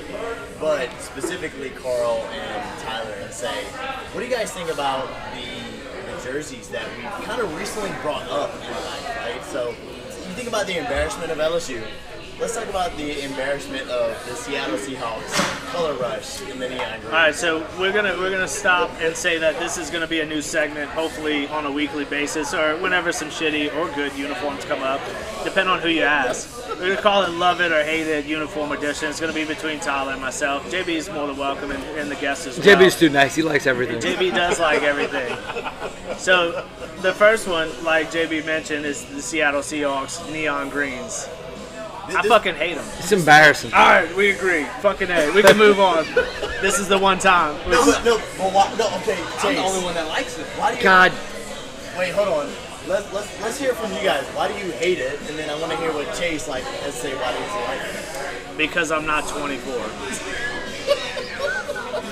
[0.60, 3.64] But specifically Carl and Tyler and say,
[4.14, 8.30] what do you guys think about the, the jerseys that we've kind of recently brought
[8.30, 9.44] up in life, right?
[9.46, 9.70] So,
[10.32, 11.84] you think about the embarrassment of LSU.
[12.42, 17.06] Let's talk about the embarrassment of the Seattle Seahawks color rush in the neon green.
[17.06, 20.22] All right, so we're gonna we're gonna stop and say that this is gonna be
[20.22, 24.66] a new segment, hopefully on a weekly basis or whenever some shitty or good uniforms
[24.66, 25.00] come up,
[25.44, 26.68] depending on who you ask.
[26.80, 29.12] We're gonna call it "Love It" or "Hate It" uniform edition.
[29.12, 30.68] It's gonna be between Tyler and myself.
[30.72, 32.76] JB is more than welcome and, and the guests as well.
[32.76, 33.36] JB's too nice.
[33.36, 34.02] He likes everything.
[34.02, 35.38] JB does like everything.
[36.18, 36.66] So
[37.04, 41.30] the first one, like JB mentioned, is the Seattle Seahawks neon greens.
[42.16, 42.86] I fucking hate them.
[42.99, 43.74] It's embarrassing.
[43.74, 44.64] All right, we agree.
[44.82, 45.32] Fucking A.
[45.32, 46.05] We can move on.
[46.62, 47.55] This is the one time.
[47.70, 50.45] No, but, no, but why, no, okay, I'm the only one that likes it.
[50.57, 51.12] Why do you God,
[51.97, 52.14] wait?
[52.14, 52.51] Hold on.
[52.88, 54.26] Let's let's let's hear from you guys.
[54.30, 55.20] Why do you hate it?
[55.30, 57.16] And then I want to hear what Chase like has to say.
[57.16, 57.82] Why does he like
[58.51, 58.57] it?
[58.57, 59.74] Because I'm not 24.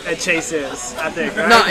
[0.07, 1.35] and Chase is, I think.
[1.35, 1.49] Right?
[1.49, 1.63] no,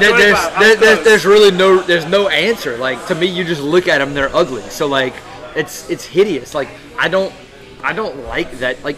[0.00, 2.76] there, there's, there, there's there's really no there's no answer.
[2.76, 4.62] Like to me, you just look at them, they're ugly.
[4.62, 5.14] So like,
[5.54, 6.52] it's it's hideous.
[6.52, 6.68] Like
[6.98, 7.32] I don't
[7.82, 8.82] I don't like that.
[8.84, 8.96] Like,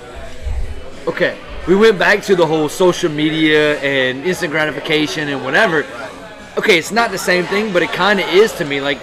[1.06, 5.84] okay, we went back to the whole social media and instant gratification and whatever.
[6.58, 8.80] Okay, it's not the same thing, but it kind of is to me.
[8.80, 8.98] Like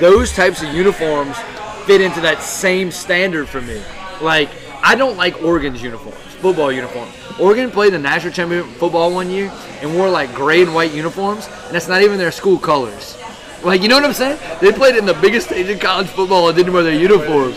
[0.00, 1.36] those types of uniforms
[1.84, 3.82] fit into that same standard for me.
[4.20, 4.48] Like
[4.82, 7.12] I don't like Oregon's uniforms, football uniforms.
[7.38, 11.46] Oregon played the national championship football one year and wore like gray and white uniforms,
[11.66, 13.18] and that's not even their school colors.
[13.62, 14.38] Like you know what I'm saying?
[14.60, 17.56] They played in the biggest stage in college football and didn't wear their uniforms.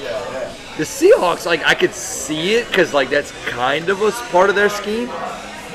[0.79, 4.55] The Seahawks, like I could see it because like that's kind of a part of
[4.55, 5.09] their scheme.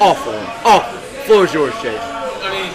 [0.01, 0.33] Awful,
[0.65, 0.99] awful.
[1.27, 2.01] Floor is yours, Chase.
[2.01, 2.73] I mean,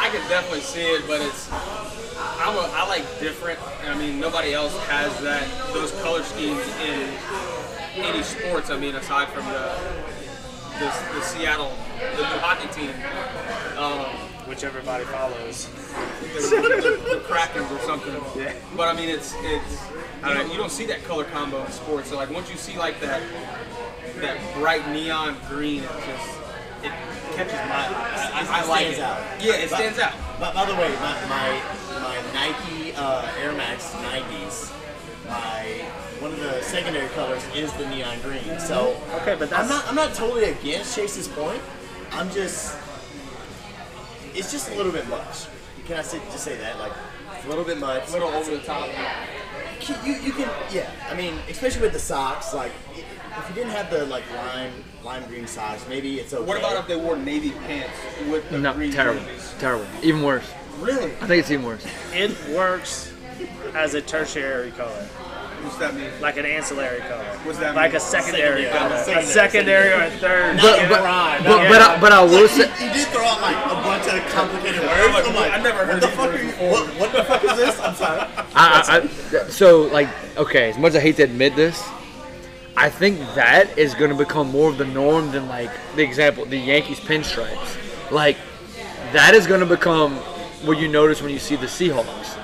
[0.00, 3.58] I could definitely see it, but it's I'm a, I like different.
[3.86, 7.10] I mean, nobody else has that those color schemes in
[8.02, 8.70] any sports.
[8.70, 9.78] I mean, aside from the
[10.78, 11.76] the, the Seattle
[12.16, 12.94] the new hockey team,
[13.76, 15.66] um, Which everybody follows.
[16.34, 18.14] the, the, the Krakens or something.
[18.34, 18.54] Yeah.
[18.74, 19.90] But I mean, it's it's
[20.26, 22.08] you, know, you don't see that color combo in sports.
[22.08, 23.22] So like once you see like that
[24.20, 26.38] that bright neon green, it just
[26.82, 26.92] it
[27.36, 28.30] catches my eye.
[28.32, 29.04] I, I, I like stands it.
[29.04, 29.44] out.
[29.44, 30.14] Yeah, it stands out.
[30.40, 31.62] By, by the way, my my,
[32.00, 34.72] my Nike uh, Air Max 90s,
[35.28, 35.84] my
[36.20, 38.58] one of the secondary colors is the neon green.
[38.58, 41.60] So Okay, but I'm not I'm not totally against Chase's point.
[42.12, 42.76] I'm just
[44.34, 45.46] it's just a little bit much.
[45.86, 46.92] Can I say, just say that like
[47.34, 48.08] it's a little bit much.
[48.08, 48.88] A little over the top.
[50.04, 50.90] You, you can yeah.
[51.08, 54.72] I mean, especially with the socks, like if you didn't have the like lime
[55.02, 56.44] lime green socks, maybe it's okay.
[56.44, 57.96] What about if they wore navy pants
[58.28, 59.54] with the No, green terrible, jerseys?
[59.58, 59.86] terrible.
[60.02, 60.50] Even worse.
[60.80, 61.12] Really?
[61.20, 61.86] I think it's even worse.
[62.12, 63.12] it works
[63.74, 65.08] as a tertiary color,
[65.62, 66.10] What's that mean?
[66.20, 67.96] like an ancillary color, What's that like mean?
[67.96, 68.78] a secondary Secondary.
[68.78, 70.56] color, Secondary, a secondary or a third.
[70.56, 71.02] Not But in but,
[71.44, 72.62] but, but, I, but I will say.
[72.84, 75.28] You did throw out like a bunch of complicated words.
[75.28, 76.46] I'm like, I never what heard the fuck are you?
[76.50, 76.70] before.
[76.70, 77.78] What, what the fuck is this?
[77.80, 78.20] I'm sorry.
[78.54, 79.00] I,
[79.34, 81.86] I, I, so like okay, as much as I hate to admit this,
[82.76, 86.44] I think that is going to become more of the norm than like the example
[86.44, 87.76] the Yankees pinstripes.
[88.10, 88.36] Like
[89.12, 90.14] that is going to become
[90.64, 92.36] what you notice when you see the Seahawks.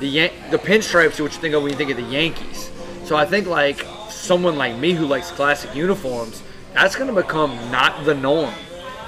[0.00, 2.70] The Yan- the pinstripes what you think of when you think of the Yankees.
[3.04, 6.42] So I think like someone like me who likes classic uniforms,
[6.74, 8.54] that's going to become not the norm.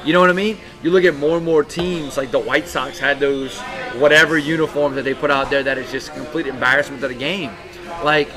[0.04, 0.58] You know what I mean?
[0.82, 3.58] You look at more and more teams, like the White Sox had those
[3.98, 7.52] whatever uniforms that they put out there that is just complete embarrassment to the game.
[8.02, 8.28] Like,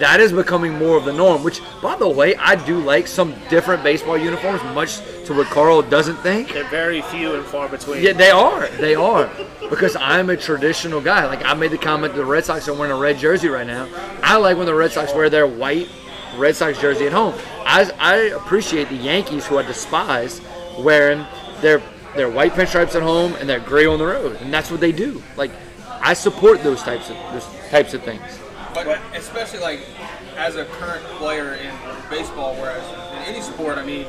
[0.00, 3.34] that is becoming more of the norm, which, by the way, I do like some
[3.48, 6.52] different baseball uniforms, much to what Carl doesn't think.
[6.52, 8.02] They're very few and far between.
[8.02, 8.66] Yeah, they are.
[8.68, 9.30] They are.
[9.68, 11.26] Because I'm a traditional guy.
[11.26, 13.88] Like, I made the comment the Red Sox are wearing a red jersey right now.
[14.22, 15.88] I like when the Red Sox wear their white
[16.36, 17.34] Red Sox jersey at home.
[17.64, 20.40] I, I appreciate the Yankees, who I despise,
[20.78, 21.26] wearing
[21.60, 21.82] their
[22.14, 24.92] their white pinstripes at home and their gray on the road, and that's what they
[24.92, 25.22] do.
[25.36, 25.50] Like,
[26.00, 28.22] I support those types of those types of things.
[28.74, 29.80] But especially like
[30.36, 31.74] as a current player in
[32.10, 34.06] baseball, whereas in any sport, I mean,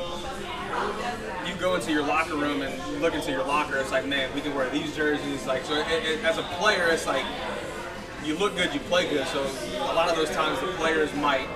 [1.45, 4.41] you go into your locker room and look into your locker, it's like, man, we
[4.41, 5.45] can wear these jerseys.
[5.45, 7.25] Like, so it, it, as a player, it's like
[8.23, 9.27] you look good, you play good.
[9.27, 9.45] So
[9.75, 11.47] a lot of those times, the players might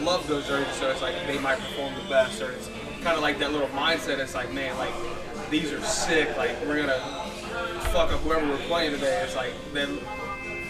[0.00, 2.68] love those jerseys, so it's like they might perform the best, or it's
[3.02, 4.18] kind of like that little mindset.
[4.18, 4.94] It's like, man, like
[5.50, 6.36] these are sick.
[6.36, 7.00] Like we're gonna
[7.92, 9.22] fuck up whoever we're playing today.
[9.24, 9.98] It's like then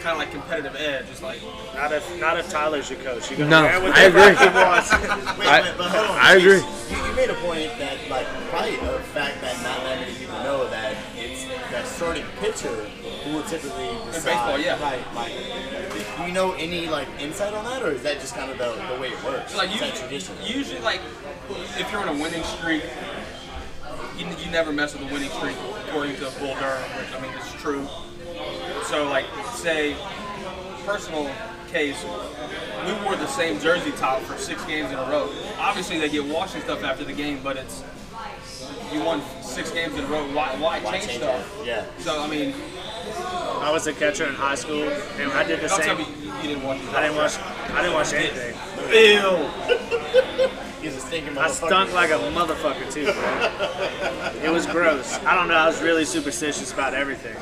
[0.01, 1.07] kind of like competitive edge.
[1.11, 1.41] It's like
[1.75, 3.31] Not if not if Tyler's your coach.
[3.31, 4.35] You're gonna No, wear what I agree.
[4.37, 4.91] he wants.
[5.39, 6.19] Wait, I- wait, but hold on.
[6.19, 6.59] I agree.
[6.91, 10.39] You, you made a point that, like, probably a fact that not that many people
[10.43, 12.75] know that it's that starting pitcher
[13.25, 14.17] who will typically decide.
[14.17, 14.83] In baseball, yeah.
[14.83, 18.51] Right, like, do you know any like insight on that, or is that just kind
[18.51, 19.55] of the, the way it works?
[19.57, 20.35] like usually, tradition?
[20.45, 21.01] usually like
[21.79, 22.83] if you're on a winning streak,
[24.19, 25.57] you, you never mess with a winning streak
[25.89, 27.87] according to Bull Durham, which I mean is true.
[28.91, 29.95] So like say
[30.85, 31.31] personal
[31.71, 32.05] case,
[32.85, 35.31] we wore the same jersey top for six games in a row.
[35.61, 37.85] Obviously they get washed and stuff after the game, but it's
[38.93, 40.25] you won six games in a row.
[40.35, 41.61] Why, why, Why change change stuff?
[41.61, 41.67] it?
[41.69, 41.87] Yeah.
[41.99, 42.53] So I mean,
[43.61, 45.99] I was a catcher in high school, and I did the don't tell same.
[45.99, 46.81] me you, you didn't watch.
[46.93, 47.39] I didn't watch.
[47.39, 48.57] I didn't watch anything.
[50.83, 54.43] He's a stinking I stunk like a motherfucker too, bro.
[54.43, 55.15] It was gross.
[55.21, 55.55] I don't know.
[55.55, 57.37] I was really superstitious about everything.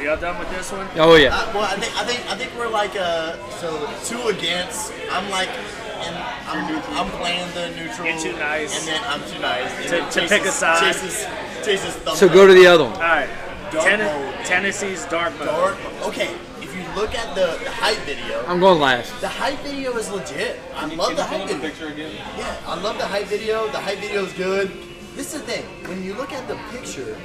[0.00, 0.88] Are y'all done with this one?
[0.96, 1.28] Oh yeah.
[1.36, 3.68] Uh, well, I think I think I think we're like uh so
[4.02, 4.94] two against.
[5.10, 6.16] I'm like, and
[6.48, 8.08] I'm, I'm playing the neutral.
[8.08, 8.78] You're too nice.
[8.78, 9.70] and then I'm too nice.
[9.90, 10.80] To- to Chase pick a side.
[10.94, 11.26] Chase is,
[11.66, 12.94] Chase So go to the other one.
[12.94, 13.28] All right.
[13.70, 15.48] Dark Ten- Tennessee's dark mode.
[15.48, 15.76] Dark.
[16.04, 19.20] Okay, if you look at the, the hype video, I'm going last.
[19.20, 20.58] the hype video is legit.
[20.74, 21.68] I Can love you the hype up the video.
[21.68, 22.12] picture again?
[22.38, 23.68] Yeah, I love the hype video.
[23.68, 24.72] The hype video is good.
[25.14, 25.64] This is the thing.
[25.90, 27.18] When you look at the picture,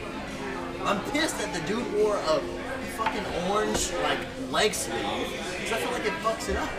[0.83, 2.39] I'm pissed that the dude wore a
[2.95, 4.19] fucking orange like
[4.51, 6.69] leg sleeve because I feel like it fucks it up.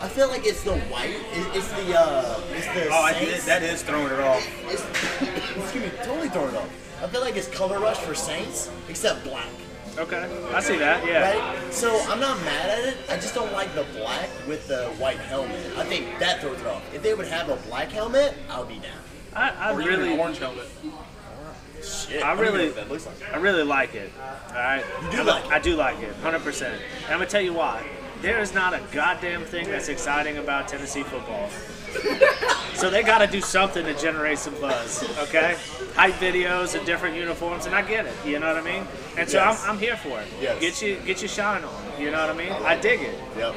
[0.00, 1.10] I feel like it's the white.
[1.10, 2.88] It, it's the uh, it's the.
[2.88, 3.46] Oh, I, Saints.
[3.46, 4.44] that is throwing it off.
[4.64, 4.82] It's,
[5.56, 7.02] excuse me, totally throwing it off.
[7.02, 9.46] I feel like it's color rush for Saints, except black.
[9.98, 11.06] Okay, I see that.
[11.06, 11.38] Yeah.
[11.38, 11.72] Right?
[11.72, 12.96] So I'm not mad at it.
[13.10, 15.60] I just don't like the black with the white helmet.
[15.76, 16.82] I think that throws it off.
[16.94, 18.98] If they would have a black helmet, I would be down.
[19.34, 20.66] I, I Or even really, an orange helmet.
[21.82, 22.22] Shit.
[22.22, 23.16] I don't really- what that looks like.
[23.32, 24.12] I really like it.
[24.48, 24.84] All right.
[25.04, 25.50] You do I'm- like it?
[25.52, 26.42] I do like it, 100.
[26.44, 26.74] percent
[27.04, 27.82] And I'm gonna tell you why.
[28.20, 31.48] There is not a goddamn thing that's exciting about Tennessee football.
[32.74, 35.56] so they got to do something to generate some buzz, okay?
[35.96, 38.14] Hype videos and different uniforms, and I get it.
[38.24, 38.86] You know what I mean?
[39.18, 39.64] And so Yes.
[39.64, 40.28] I'm, I'm here for it.
[40.40, 40.60] Yes.
[40.60, 42.00] Get you get your shine on.
[42.00, 42.52] You know what I mean?
[42.52, 43.18] I dig it.
[43.36, 43.54] Yep.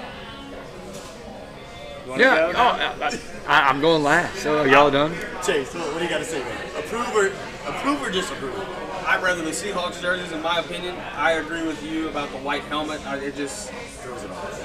[2.07, 2.17] Yeah.
[2.17, 2.53] go?
[2.55, 2.61] Oh,
[3.01, 4.37] I, I, I'm going last.
[4.37, 5.13] So are y'all done?
[5.45, 6.67] Chase, what, what do you got to say, man?
[6.77, 7.31] Approve or
[7.67, 8.57] approve or disapprove?
[9.07, 10.95] I'd rather the Seahawks jerseys, in my opinion.
[11.15, 13.01] I agree with you about the white helmet.
[13.23, 14.61] It just Throws it off.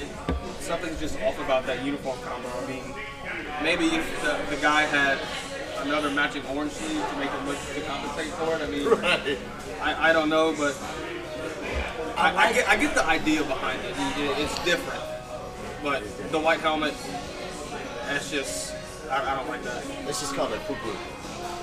[0.00, 2.48] it, something's just off about that uniform combo.
[2.48, 2.82] I mean,
[3.62, 5.18] maybe if the, the guy had
[5.86, 8.62] another matching orange sleeve to make it look to compensate for it.
[8.62, 9.38] I mean, Right.
[9.82, 10.74] I, I don't know, but
[12.16, 13.94] I, I, get I get the idea behind it.
[14.18, 15.02] It- It's different,
[15.82, 16.94] but the white helmet,
[18.06, 18.74] that's just
[19.10, 19.84] I, I don't like that.
[20.04, 20.92] Let's just call it poo poo.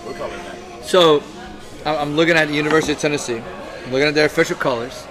[0.05, 0.85] We'll call it that.
[0.85, 1.23] So
[1.85, 3.37] I- I'm looking at the University of Tennessee.
[3.85, 5.05] I'm looking at their official colors.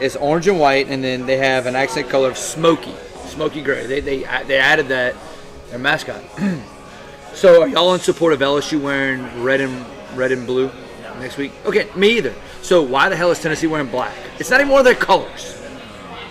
[0.00, 2.94] It's orange and white, and then they have an accent color of smoky,
[3.26, 3.86] smoky gray.
[3.86, 5.14] They they they added that
[5.70, 6.22] their mascot.
[7.34, 9.84] so are y'all in support of LSU wearing red and
[10.16, 10.70] red and blue
[11.18, 11.52] next week?
[11.66, 12.34] Okay, me either.
[12.62, 14.14] So why the hell is Tennessee wearing black?
[14.38, 15.60] It's not even one of their colors.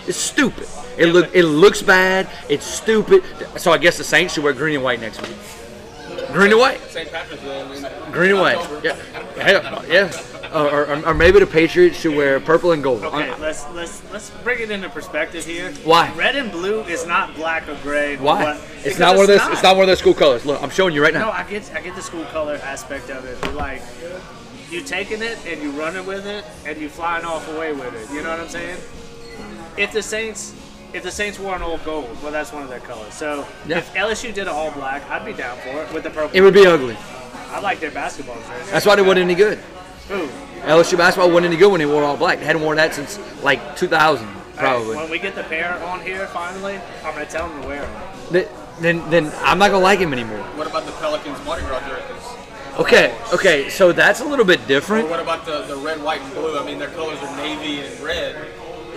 [0.08, 0.68] It's stupid.
[0.98, 2.30] It look it looks bad.
[2.50, 3.24] It's stupid.
[3.58, 5.36] So I guess the Saints should wear green and white next week.
[6.34, 6.82] Green and white.
[6.90, 7.10] St.
[7.12, 7.62] Patrick's Day.
[7.62, 8.58] I mean, Green and white.
[8.58, 8.82] October.
[8.86, 9.86] Yeah.
[9.88, 10.24] Yeah.
[10.54, 13.04] Or, or, or maybe the Patriots should wear purple and gold.
[13.04, 15.72] Okay, Uh, let's let's let's bring it into perspective here.
[15.84, 16.12] Why?
[16.14, 18.16] Red and blue is not black or gray.
[18.18, 18.44] Why?
[18.44, 19.42] What- It's not one of those.
[19.52, 20.46] It's not one of their school colors.
[20.46, 21.26] Look, I'm showing you right now.
[21.26, 21.32] No.
[21.32, 23.40] I get I get the school color aspect of it.
[23.42, 23.82] But like,
[24.72, 28.14] you taking it and you running with it and you flying off away with it.
[28.16, 28.78] You know what I'm saying?
[29.78, 30.54] If the Saints
[30.94, 33.14] if the Saints wore an old gold, well, that's one of their colors.
[33.14, 33.78] So Yeah.
[33.80, 36.32] if LSU did an all black, I'd be down for it with the purple.
[36.34, 36.98] It would be ugly.
[37.52, 38.72] I like their basketball jersey.
[38.72, 39.60] That's why they weren't any good.
[40.12, 40.30] Ooh.
[40.66, 42.40] LSU basketball wasn't any good when they wore all black.
[42.40, 44.96] They hadn't worn that since like 2000, Hey, probably.
[44.98, 47.92] when we get the pair on here finally, I'm gonna tell them to wear them.
[48.32, 48.48] Th-
[48.80, 50.38] Then, then I'm not gonna like him anymore.
[50.56, 52.30] What about the Pelicans Mardi Gras jerseys?
[52.78, 55.10] Okay, okay, so that's a little bit Or different.
[55.10, 56.60] what about the, the red, white, and blue?
[56.60, 58.36] I mean, their colors are navy and red.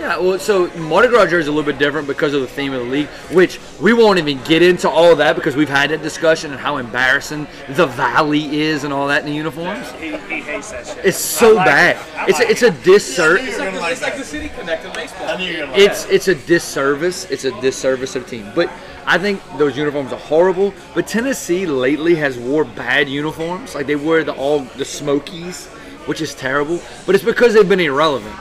[0.01, 2.73] Yeah, well, so Mardi Gras jersey is a little bit different because of the theme
[2.73, 5.91] of the league, which we won't even get into all of that because we've had
[5.91, 9.91] that discussion and how embarrassing the Valley is and all that in the uniforms.
[9.93, 11.05] He, he hates that shit.
[11.05, 11.97] It's so like bad.
[11.97, 12.17] it.
[12.17, 12.83] I It's a, it's a it.
[12.83, 13.47] disservice.
[13.47, 15.29] It's like, the, it's like the city connect in baseball.
[15.29, 17.31] I knew you were gonna like It's it's a disservice.
[17.31, 18.51] It's a disservice of the team.
[18.55, 18.71] But
[19.05, 20.73] I think those uniforms are horrible.
[20.95, 23.75] But Tennessee lately has wore bad uniforms.
[23.75, 25.67] Like they wear the all the Smokies,
[26.07, 26.81] which is terrible.
[27.05, 28.35] But it's because they've been irrelevant.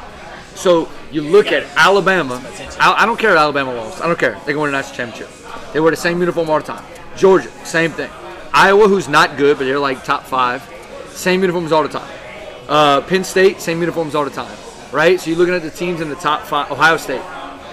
[0.59, 2.43] So you look at Alabama.
[2.81, 4.01] I, I don't care if Alabama lost.
[4.01, 4.37] I don't care.
[4.45, 5.29] They can win a national championship.
[5.71, 6.83] They wear the same uniform all the time.
[7.15, 8.11] Georgia, same thing.
[8.53, 10.61] Iowa, who's not good, but they're like top five,
[11.11, 12.11] same uniforms all the time.
[12.67, 14.57] Uh, Penn State, same uniforms all the time,
[14.91, 15.17] right?
[15.17, 16.69] So you're looking at the teams in the top five.
[16.69, 17.21] Ohio State,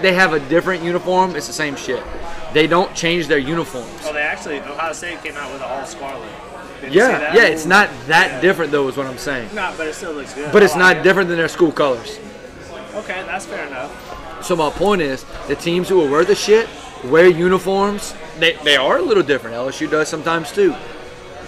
[0.00, 1.34] they have a different uniform.
[1.34, 2.04] It's the same shit.
[2.52, 3.90] They don't change their uniforms.
[4.04, 6.30] Oh, they actually Ohio State came out with an all scarlet.
[6.80, 7.46] Did Yeah, yeah.
[7.46, 9.52] It's not that different though, is what I'm saying.
[9.56, 10.52] No, but it still looks good.
[10.52, 12.20] But it's not different than their school colors.
[12.96, 14.44] Okay, that's fair enough.
[14.44, 16.68] So my point is, the teams who worth the shit
[17.04, 18.14] wear uniforms.
[18.38, 19.56] They, they are a little different.
[19.56, 20.74] LSU does sometimes too.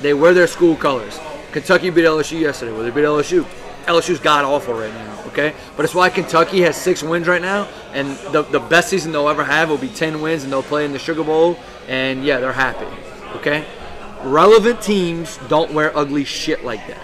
[0.00, 1.18] They wear their school colors.
[1.52, 2.72] Kentucky beat LSU yesterday.
[2.72, 3.44] Well, they beat LSU.
[3.86, 5.22] LSU's god awful right now.
[5.28, 9.12] Okay, but it's why Kentucky has six wins right now, and the the best season
[9.12, 12.24] they'll ever have will be ten wins, and they'll play in the Sugar Bowl, and
[12.24, 12.86] yeah, they're happy.
[13.36, 13.64] Okay,
[14.22, 17.00] relevant teams don't wear ugly shit like that.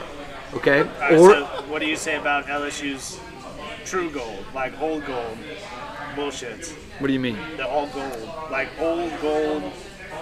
[0.54, 3.18] Okay, right, or so what do you say about LSU's
[3.84, 5.36] true gold, like old gold
[6.14, 6.72] bullshits?
[7.00, 7.38] what do you mean?
[7.56, 9.62] The all gold, like old gold.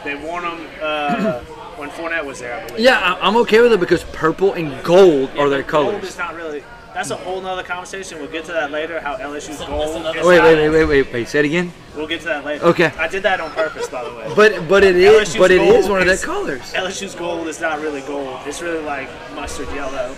[0.05, 1.41] They worn them uh,
[1.77, 2.81] when Fournette was there, I believe.
[2.85, 6.17] Yeah, I- I'm okay with it because purple and gold are their but Gold is
[6.19, 6.65] not really.
[6.95, 8.19] That's a whole nother conversation.
[8.19, 9.01] We'll get to that later.
[9.01, 9.97] How LSU's gold.
[9.97, 11.29] another- is Wait, wait, wait, wait, wait, wait.
[11.29, 11.73] Say it again.
[11.97, 12.65] We'll get to that later.
[12.67, 12.91] Okay.
[12.99, 14.31] I did that on purpose, by the way.
[14.35, 16.61] But but it is LSU's but it is one of their colors.
[16.73, 18.41] LSU's gold is not really gold.
[18.47, 20.15] It's really like mustard yellow.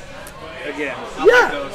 [0.64, 1.74] Again, Yeah, Those,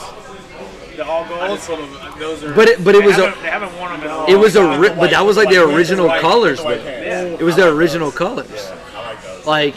[1.00, 1.60] the all I gold.
[1.60, 2.54] them, uh, those are.
[2.54, 4.78] but it but it was a they haven't worn them in a it was a
[4.80, 6.70] ri- but that was like the White original pants, colors the though.
[6.76, 7.24] Yeah.
[7.24, 8.72] It was their original colors.
[8.96, 9.46] I like those.
[9.46, 9.76] Like,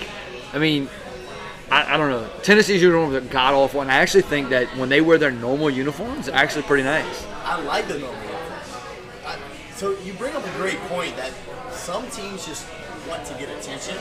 [0.53, 0.89] I mean,
[1.71, 2.29] I, I don't know.
[2.43, 5.71] Tennessee's uniforms are god awful, and I actually think that when they wear their normal
[5.71, 7.25] uniforms, they're actually pretty nice.
[7.45, 8.77] I like the normal uniforms.
[9.27, 9.39] I-
[9.77, 11.33] So you bring up a great point that
[11.73, 12.67] some teams just
[13.09, 13.97] want to get attention,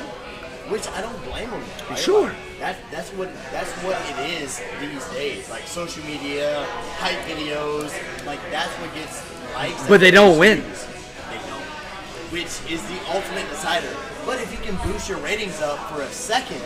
[0.71, 1.61] which I don't blame them.
[1.89, 1.99] Right?
[1.99, 2.27] Sure.
[2.27, 5.49] Like, that that's what that's what it is these days.
[5.49, 6.65] Like social media,
[6.97, 7.91] hype videos,
[8.25, 9.21] like that's what gets
[9.53, 9.87] likes.
[9.87, 10.61] But they don't win.
[10.61, 10.85] views.
[11.29, 11.61] They don't.
[12.31, 13.93] Which is the ultimate decider.
[14.25, 16.61] But if you can boost your ratings up for a second,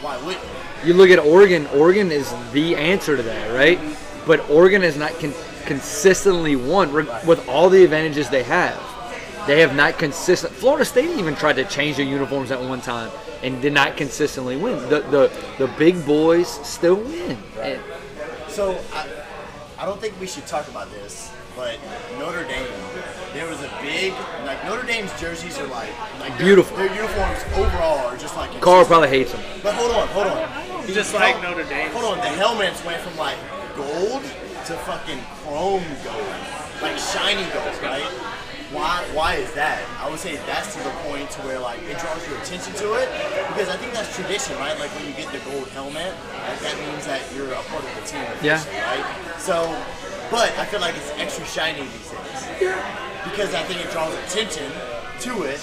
[0.00, 0.42] why wouldn't
[0.84, 0.88] you?
[0.88, 1.66] You look at Oregon.
[1.74, 3.78] Oregon is the answer to that, right?
[4.26, 5.34] But Oregon has not con-
[5.66, 8.80] consistently won re- with all the advantages they have.
[9.46, 10.52] They have not consistent.
[10.52, 13.10] Florida State even tried to change their uniforms at one time
[13.42, 14.78] and did not consistently win.
[14.88, 17.38] The the, the big boys still win.
[17.56, 17.80] Right.
[18.48, 19.08] So I,
[19.78, 21.78] I don't think we should talk about this, but
[22.18, 22.66] Notre Dame,
[23.32, 24.12] there was a big
[24.44, 25.90] like Notre Dame's jerseys are like
[26.20, 26.76] like Beautiful.
[26.76, 28.88] Their, uniforms overall are just like Carl consistent.
[28.88, 29.42] probably hates them.
[29.62, 30.86] But hold on, hold on.
[30.86, 31.90] The Just hel- like Notre Dame.
[31.92, 33.36] Hold on, the helmets went from like
[33.74, 36.34] gold to fucking chrome gold,
[36.82, 38.06] like shiny gold, right?
[38.72, 39.04] Why?
[39.12, 39.82] Why is that?
[40.00, 42.94] I would say that's to the point to where like it draws your attention to
[42.94, 43.08] it
[43.52, 44.78] because I think that's tradition, right?
[44.78, 46.14] Like when you get the gold helmet,
[46.48, 48.56] like that means that you're a part of the team, Yeah.
[48.88, 49.04] right?
[49.38, 49.68] So,
[50.30, 52.72] but I feel like it's extra shiny these days
[53.28, 54.70] because I think it draws attention
[55.20, 55.60] to it,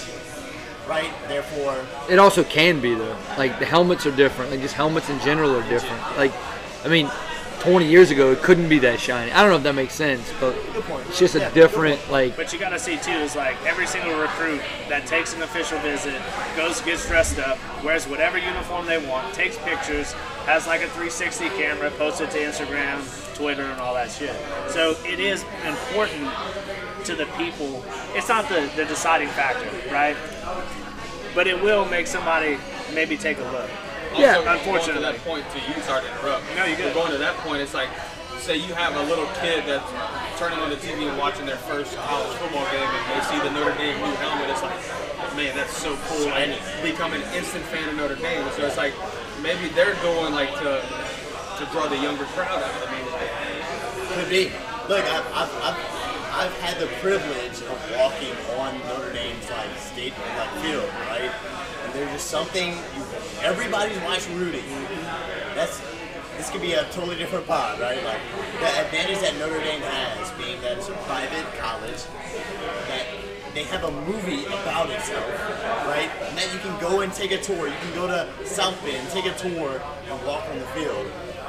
[0.88, 1.10] right?
[1.26, 1.76] Therefore,
[2.08, 3.16] It also can be though.
[3.36, 4.52] Like the helmets are different.
[4.52, 6.00] Like just helmets in general are different.
[6.16, 6.32] Like,
[6.84, 7.10] I mean,
[7.60, 9.30] 20 years ago it couldn't be that shiny.
[9.32, 10.56] I don't know if that makes sense, but
[11.08, 12.36] it's just a Yeah, different like.
[12.36, 16.20] But you gotta see too is like every single recruit that takes an official visit,
[16.56, 20.12] goes gets dressed up, wears whatever uniform they want, takes pictures,
[20.46, 23.04] has like a 360 camera, posts it to Instagram,
[23.36, 24.34] Twitter, and all that shit.
[24.68, 26.30] So it is important
[27.04, 27.84] to the people.
[28.14, 30.16] It's not the, the deciding factor, right?
[31.34, 32.58] But it will make somebody
[32.94, 33.70] maybe take a look.
[34.16, 34.36] Yeah.
[34.36, 34.94] Also, going Unfortunately.
[34.94, 36.44] to that point, to you, sorry to interrupt.
[36.56, 36.94] No, you're good.
[36.94, 37.88] But Going to that point, it's like,
[38.38, 39.86] say you have a little kid that's
[40.40, 43.52] turning on the TV and watching their first college football game, and they see the
[43.52, 44.48] Notre Dame new helmet.
[44.50, 44.80] It's like,
[45.36, 48.42] man, that's so cool, and become an instant fan of Notre Dame.
[48.56, 48.94] So it's like
[49.42, 50.80] maybe they're going like to
[51.60, 52.72] to draw the younger crowd out.
[52.72, 53.04] I mean,
[54.16, 54.50] Could be.
[54.88, 55.80] Look, I've, I've, I've,
[56.48, 61.30] I've had the privilege of walking on Notre Dame's like state like field, right?
[61.92, 62.70] There's just something.
[62.70, 63.04] You,
[63.42, 64.62] everybody's watching Rudy.
[65.54, 65.80] That's
[66.36, 68.02] this could be a totally different pod, right?
[68.02, 68.20] Like
[68.60, 72.02] the advantage that Notre Dame has, being that it's a private college,
[72.88, 73.06] that
[73.54, 75.28] they have a movie about itself,
[75.86, 76.10] right?
[76.22, 77.68] And that you can go and take a tour.
[77.68, 81.06] You can go to South Bend, take a tour, and walk on the field.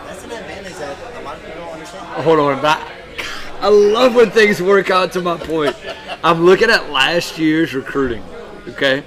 [0.07, 2.05] That's an advantage that a lot of people don't understand.
[2.17, 5.75] Oh, hold on, I love when things work out to my point.
[6.23, 8.23] I'm looking at last year's recruiting.
[8.67, 9.03] Okay.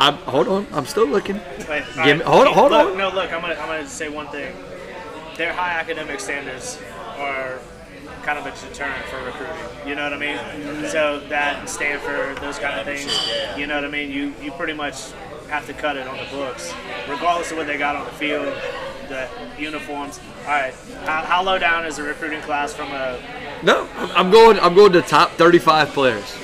[0.00, 0.66] I'm hold on.
[0.72, 1.40] I'm still looking.
[1.68, 2.98] Wait, Give me- hold on, hold look, on.
[2.98, 4.54] No, look, I'm gonna I'm gonna say one thing.
[5.36, 6.78] Their high academic standards
[7.18, 7.58] are
[8.22, 9.56] kind of a deterrent for recruiting.
[9.88, 10.88] You know what I mean?
[10.88, 13.10] So that Stanford, those kind of things.
[13.58, 14.10] You know what I mean?
[14.10, 15.12] You you pretty much
[15.48, 16.72] have to cut it on the books,
[17.08, 18.46] regardless of what they got on the field,
[19.08, 19.28] the
[19.58, 20.20] uniforms.
[20.42, 20.74] All right,
[21.04, 23.20] how, how low down is the recruiting class from a?
[23.62, 24.58] No, I'm I'm going.
[24.60, 26.36] I'm going to top 35 players.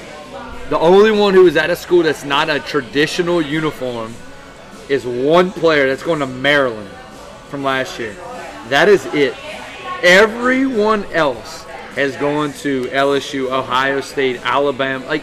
[0.68, 4.14] The only one who is at a school that's not a traditional uniform
[4.88, 6.90] is one player that's going to Maryland
[7.48, 8.16] from last year.
[8.68, 9.34] That is it.
[10.02, 11.62] Everyone else
[11.94, 15.22] has gone to LSU, Ohio State, Alabama, like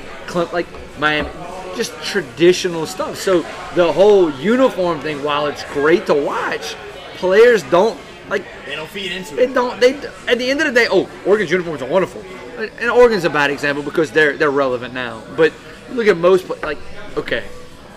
[0.54, 0.68] like
[0.98, 1.30] Miami,
[1.76, 3.18] just traditional stuff.
[3.18, 3.42] So
[3.76, 6.76] the whole uniform thing, while it's great to watch,
[7.16, 8.00] players don't
[8.30, 9.48] like They don't feed into it.
[9.48, 9.80] they don't.
[9.80, 9.94] They
[10.28, 12.24] at the end of the day, oh, Oregon's uniforms are wonderful,
[12.58, 15.22] and Oregon's a bad example because they're they're relevant now.
[15.36, 15.54] But
[15.92, 16.78] look at most like
[17.18, 17.44] okay,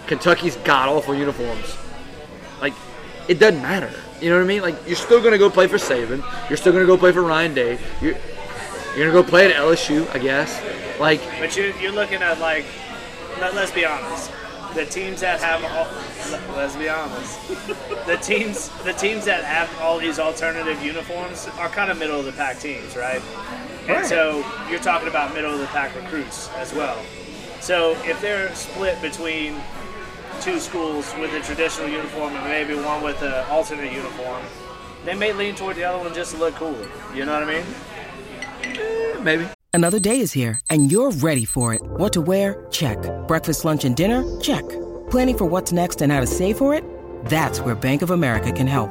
[0.06, 1.76] Kentucky's god awful uniforms.
[2.60, 2.74] Like
[3.28, 3.92] it doesn't matter.
[4.20, 4.62] You know what I mean?
[4.62, 6.24] Like you're still gonna go play for Saban.
[6.48, 7.78] You're still gonna go play for Ryan Day.
[8.00, 8.14] You're
[8.96, 10.60] you're gonna go play at LSU, I guess.
[10.98, 12.64] Like But you you're looking at like,
[13.40, 14.30] let, let's be honest.
[14.74, 15.86] The teams that have all,
[16.30, 17.38] let- let's be honest.
[18.06, 22.24] The teams the teams that have all these alternative uniforms are kind of middle of
[22.26, 23.20] the pack teams, right?
[23.88, 24.06] And Right.
[24.06, 26.96] so you're talking about middle of the pack recruits as well.
[27.60, 29.56] So if they're split between
[30.40, 34.42] two schools with a traditional uniform and maybe one with an alternate uniform,
[35.04, 36.88] they may lean toward the other one just to look cooler.
[37.14, 37.64] You know what I mean?
[38.64, 39.46] Eh, maybe.
[39.72, 41.80] Another day is here, and you're ready for it.
[41.82, 42.66] What to wear?
[42.70, 42.98] Check.
[43.28, 44.24] Breakfast, lunch, and dinner?
[44.40, 44.64] Check.
[45.10, 46.82] Planning for what's next and how to save for it?
[47.26, 48.90] That's where Bank of America can help.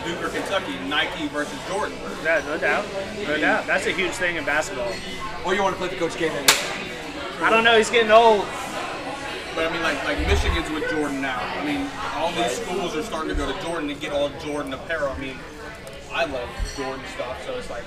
[0.11, 1.97] Duke or Kentucky, Nike versus Jordan.
[2.23, 2.85] Yeah, no doubt.
[3.27, 3.65] No doubt.
[3.65, 4.91] That's a huge thing in basketball.
[5.45, 6.49] Or you want to play the coach game then?
[7.41, 7.77] I don't know.
[7.77, 8.45] He's getting old.
[9.55, 11.39] But I mean, like like Michigan's with Jordan now.
[11.39, 14.73] I mean, all these schools are starting to go to Jordan to get all Jordan
[14.73, 15.11] apparel.
[15.11, 15.37] I mean,
[16.11, 17.83] I love Jordan stuff, so it's like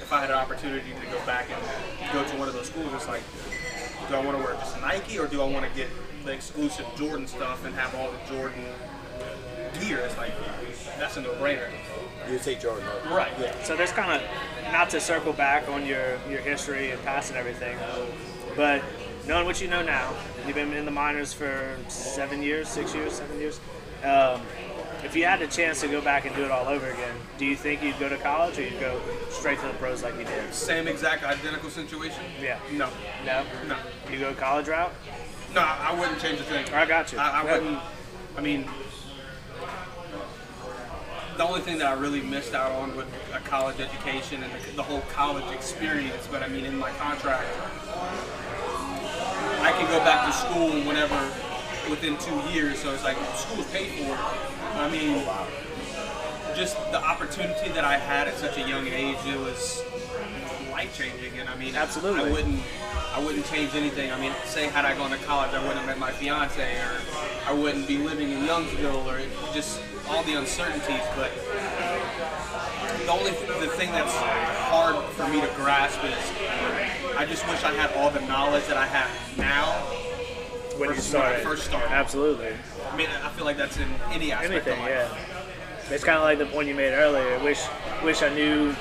[0.00, 2.92] if I had an opportunity to go back and go to one of those schools,
[2.94, 3.22] it's like,
[4.08, 5.88] do I want to wear just Nike or do I want to get
[6.24, 8.64] the exclusive Jordan stuff and have all the Jordan
[9.80, 9.98] gear?
[9.98, 10.32] It's like
[11.02, 11.68] that's a no-brainer.
[12.30, 12.86] You take Jordan.
[12.88, 13.14] over.
[13.14, 13.32] Right.
[13.40, 13.60] Yeah.
[13.64, 17.38] So there's kind of not to circle back on your your history and past and
[17.38, 17.76] everything,
[18.56, 18.80] but
[19.26, 20.14] knowing what you know now,
[20.46, 23.58] you've been in the minors for seven years, six years, seven years.
[24.04, 24.40] Um,
[25.04, 27.44] if you had a chance to go back and do it all over again, do
[27.44, 29.00] you think you'd go to college or you'd go
[29.30, 30.54] straight to the pros like you did?
[30.54, 32.22] Same exact identical situation.
[32.40, 32.60] Yeah.
[32.72, 32.88] No.
[33.26, 33.44] No.
[33.66, 33.76] No.
[34.12, 34.92] You go college route?
[35.52, 36.72] No, I wouldn't change a thing.
[36.72, 37.18] I got you.
[37.18, 37.52] I, I Yeah.
[37.58, 37.78] wouldn't.
[38.38, 38.64] I mean,
[41.36, 44.76] the only thing that I really missed out on with a college education and the,
[44.76, 47.46] the whole college experience, but I mean, in my contract,
[49.60, 51.16] I can go back to school whenever
[51.88, 52.78] within two years.
[52.78, 54.16] So it's like school's paid for.
[54.78, 55.24] I mean,
[56.56, 59.82] just the opportunity that I had at such a young age, it was
[60.70, 61.38] life changing.
[61.38, 62.30] And I mean, Absolutely.
[62.30, 62.60] I wouldn't,
[63.14, 64.10] I wouldn't change anything.
[64.10, 67.00] I mean, say had I gone to college, I wouldn't have met my fiance, or
[67.46, 69.20] I wouldn't be living in Youngsville, or
[69.54, 69.80] just
[70.12, 71.02] all the uncertainties.
[71.16, 71.30] But
[73.04, 77.72] the only the thing that's hard for me to grasp is I just wish I
[77.72, 79.72] had all the knowledge that I have now
[80.78, 81.90] When you versus when I first started.
[81.90, 82.52] Absolutely.
[82.90, 84.90] I mean, I feel like that's in any aspect Anything, of life.
[85.88, 85.94] yeah.
[85.94, 87.38] It's kind of like the point you made earlier.
[87.42, 87.62] Wish,
[88.02, 88.74] wish I knew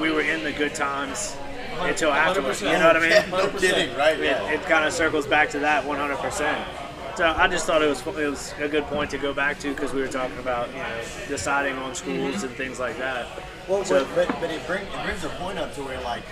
[0.00, 1.36] we were in the good times
[1.80, 2.60] until afterwards.
[2.62, 3.30] You know what I mean?
[3.30, 4.18] No kidding, right?
[4.18, 4.48] Yeah.
[4.50, 6.87] It, it kind of circles back to that 100%.
[7.18, 9.74] So I just thought it was it was a good point to go back to
[9.74, 13.26] because we were talking about you know deciding on schools and things like that.
[13.66, 16.22] Well, So- but, but, it, bring, it brings a point up to where, like,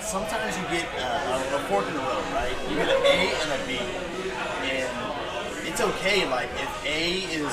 [0.00, 2.54] sometimes you get uh, a, a fork in the road, right?
[2.70, 3.80] You get an A and a B.
[4.70, 7.50] And it's okay, like, if A is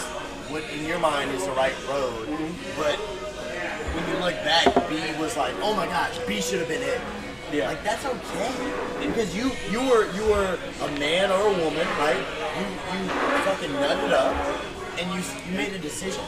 [0.53, 2.27] what in your mind is the right road,
[2.77, 2.95] but
[3.97, 7.01] when you look back, B was like, oh my gosh, B should have been it.
[7.55, 7.69] Yeah.
[7.69, 8.51] Like that's okay
[9.07, 12.19] because you you were you were a man or a woman, right?
[12.59, 13.07] You you
[13.47, 14.35] fucking nutted up
[14.99, 16.23] and you you made a decision,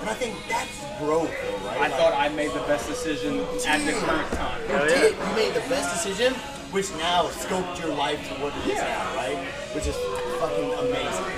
[0.00, 1.76] and I think that's growth, though, right?
[1.76, 4.60] I Like, thought I made the best decision at the current time.
[4.68, 4.88] you yeah.
[4.88, 5.12] did.
[5.16, 6.32] You made the best decision,
[6.72, 9.36] which now scoped your life to what it is now, right?
[9.74, 9.96] Which is
[10.40, 11.32] fucking amazing,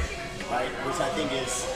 [0.51, 0.70] right?
[0.86, 1.66] Which I think is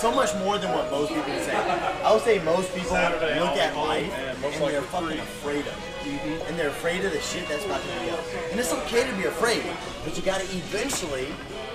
[0.00, 1.54] so much more than what most people say.
[1.54, 5.90] I would say most people look at life and they're fucking afraid of it.
[6.00, 6.46] Mm-hmm.
[6.48, 8.20] And they're afraid of the shit that's about to be up.
[8.50, 9.62] And it's okay to be afraid,
[10.02, 11.26] but you gotta eventually,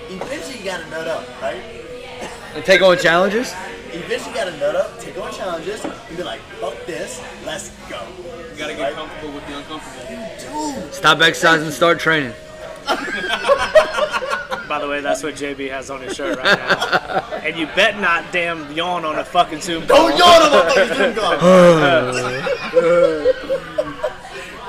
[0.08, 1.62] eventually you gotta nut up, right?
[2.56, 3.54] And take on challenges.
[3.92, 8.02] Eventually you gotta nut up, take on challenges, and be like, fuck this, let's go.
[8.50, 10.82] You gotta get comfortable with the uncomfortable.
[10.82, 12.32] Dude, Stop exercising and start training.
[14.68, 17.24] By the way, that's what JB has on his shirt right now.
[17.44, 20.08] and you bet not damn yawn on a fucking Zoom call.
[20.08, 21.36] don't yawn about fucking Zoom call.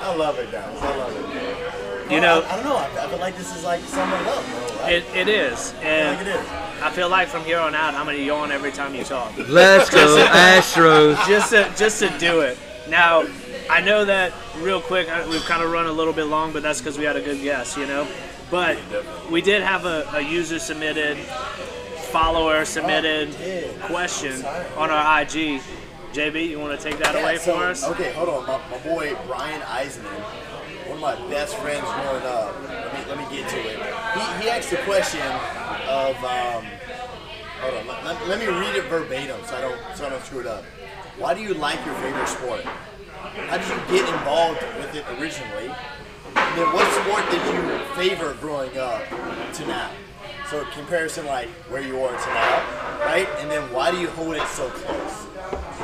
[0.02, 0.78] I love it, guys.
[0.82, 2.12] I love it.
[2.12, 2.78] You know, I, I don't know.
[2.78, 4.78] I, I feel like this is like summing it up, bro.
[4.84, 4.94] Right?
[4.94, 5.74] it, it is.
[5.80, 6.48] I And think it is.
[6.82, 9.34] I feel like from here on out, I'm going to yawn every time you talk.
[9.50, 11.16] Let's go Astros.
[11.28, 12.58] just to just to do it.
[12.88, 13.26] Now,
[13.70, 15.10] I know that real quick.
[15.10, 17.22] uh, We've kind of run a little bit long, but that's because we had a
[17.22, 18.08] good guess, you know.
[18.50, 18.78] But
[19.30, 21.18] we did have a, a user submitted,
[22.12, 23.34] follower submitted
[23.82, 24.44] question
[24.78, 25.62] on our IG.
[26.14, 27.84] JB, you want to take that Yeah, away so- for us?
[27.84, 28.48] Okay, hold on.
[28.48, 30.22] My, my boy Brian Eisenman,
[30.88, 32.56] one of my best friends growing up.
[32.64, 33.76] Let me, let me get to it.
[33.78, 36.66] He, he asked the question of, um,
[37.60, 37.88] hold on.
[37.88, 40.48] Let, let, let me read it verbatim so I don't so I don't screw it
[40.48, 40.64] up.
[41.18, 42.62] Why do you like your favorite sport?
[42.62, 45.70] How did you get involved with it originally?
[46.58, 49.08] And then what sport did you favor growing up
[49.54, 49.92] to now?
[50.50, 53.28] So comparison like where you are to now, right?
[53.38, 55.28] And then why do you hold it so close?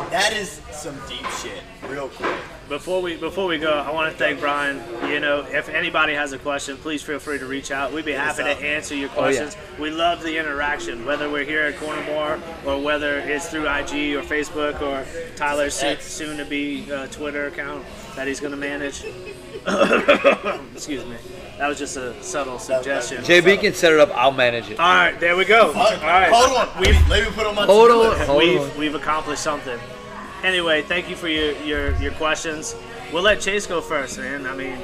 [0.10, 2.36] That is some deep shit, real quick.
[2.70, 4.82] Before we before we go, I want to thank Brian.
[5.12, 7.94] You know, if anybody has a question, please feel free to reach out.
[7.94, 9.20] We'd be happy to answer your Oh, yeah.
[9.20, 9.58] questions.
[9.80, 14.24] We love the interaction, whether we're here at Cornermore or whether it's through IG or
[14.24, 15.06] Facebook or
[15.36, 17.86] Tyler's soon-to-be uh, Twitter account
[18.16, 19.04] that he's going to manage.
[20.73, 21.17] Excuse me.
[21.57, 23.23] That was just a subtle suggestion.
[23.23, 24.09] JB can set it up.
[24.15, 24.80] I'll manage it.
[24.80, 25.67] All right, there we go.
[25.67, 26.81] All right, Hold on.
[26.81, 28.25] We've Let me put on my Hold to-do on.
[28.27, 28.77] Hold we've on.
[28.77, 29.80] we've accomplished something.
[30.43, 32.75] Anyway, thank you for your, your, your questions.
[33.13, 34.45] We'll let Chase go first, man.
[34.47, 34.77] I mean,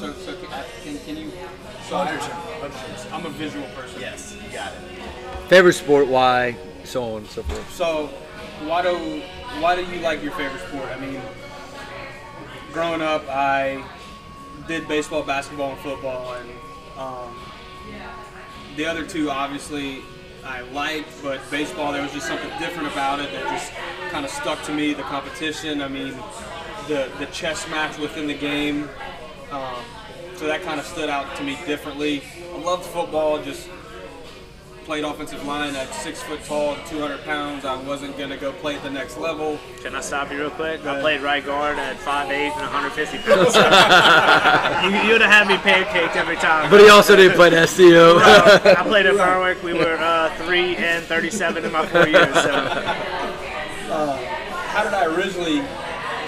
[0.00, 1.30] So, so can, uh, can, can you?
[1.88, 2.08] So I,
[3.12, 4.00] I'm a visual person.
[4.00, 4.78] Yes, you got it.
[5.48, 6.08] Favorite sport?
[6.08, 6.56] Why?
[6.84, 7.72] So on and so forth.
[7.72, 8.06] So,
[8.66, 9.22] why do
[9.60, 10.88] why do you like your favorite sport?
[10.90, 11.20] I mean,
[12.72, 13.84] growing up, I
[14.66, 16.50] did baseball, basketball, and football, and
[16.98, 17.36] um,
[18.76, 20.02] the other two obviously
[20.44, 23.72] I liked, but baseball there was just something different about it that just
[24.12, 24.94] kind of stuck to me.
[24.94, 26.14] The competition, I mean,
[26.88, 28.88] the the chess match within the game.
[29.50, 29.84] Um,
[30.36, 32.22] so that kind of stood out to me differently.
[32.52, 33.68] I loved football, just
[34.86, 37.64] played offensive line at six foot tall, 200 pounds.
[37.64, 39.58] I wasn't gonna go play at the next level.
[39.82, 40.86] can I stop you real quick?
[40.86, 43.54] I played right guard at 5'8 and 150 pounds.
[44.84, 46.70] you, you'd have had me pancaked every time.
[46.70, 48.20] But he also didn't play the STO.
[48.20, 49.60] I played at Berwick.
[49.64, 52.32] We were uh, 3 and 37 in my four years.
[52.34, 52.52] So.
[54.76, 55.62] How did I originally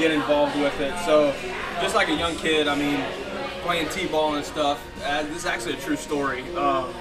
[0.01, 0.99] get involved with it?
[1.05, 1.35] So,
[1.83, 3.05] just like a young kid, I mean,
[3.63, 4.83] playing t-ball and stuff.
[5.05, 6.43] Uh, this is actually a true story.
[6.57, 6.93] Um,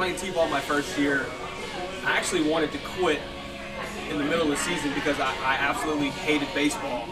[0.00, 1.26] playing t-ball my first year,
[2.06, 3.20] I actually wanted to quit
[4.08, 7.06] in the middle of the season because I, I absolutely hated baseball.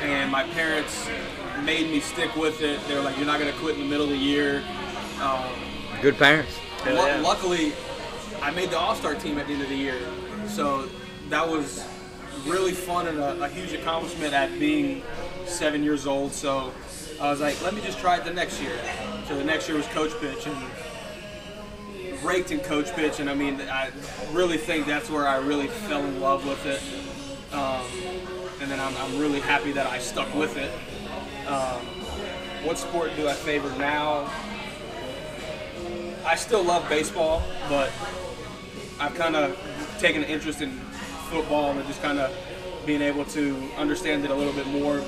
[0.00, 1.08] And my parents
[1.62, 2.80] made me stick with it.
[2.88, 4.64] They were like, "You're not going to quit in the middle of the year."
[5.22, 5.44] Um,
[6.02, 6.56] Good parents.
[6.82, 7.20] Hell Lu- yeah.
[7.20, 7.72] Luckily,
[8.42, 10.00] I made the All Star team at the end of the year,
[10.48, 10.88] so
[11.28, 11.86] that was
[12.44, 15.04] really fun and a, a huge accomplishment at being
[15.46, 16.32] seven years old.
[16.32, 16.72] So
[17.20, 18.76] I was like, let me just try it the next year.
[19.28, 20.56] So the next year was coach pitch and
[22.22, 23.90] raked in coach pitch, and I mean, I
[24.32, 26.82] really think that's where I really fell in love with it.
[27.54, 27.84] Um,
[28.60, 30.70] and then I'm, I'm really happy that I stuck with it.
[31.48, 31.80] Um,
[32.64, 34.30] what sport do I favor now?
[36.26, 37.90] I still love baseball, but
[39.00, 39.56] I've kind of
[39.98, 40.72] taken an interest in
[41.30, 42.34] football and just kind of
[42.84, 45.02] being able to understand it a little bit more.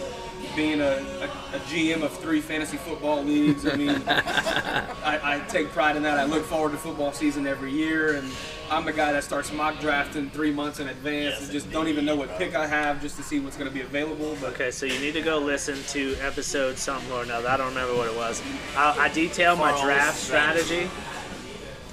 [0.60, 1.24] Being a, a,
[1.56, 6.18] a GM of three fantasy football leagues, I mean, I, I take pride in that.
[6.18, 8.30] I look forward to football season every year, and
[8.70, 12.04] I'm the guy that starts mock drafting three months in advance and just don't even
[12.04, 14.36] know what pick I have just to see what's going to be available.
[14.38, 17.48] But Okay, so you need to go listen to episode something or another.
[17.48, 18.42] I don't remember what it was.
[18.76, 20.86] I, I detail my draft strategy.
[20.86, 20.90] strategy.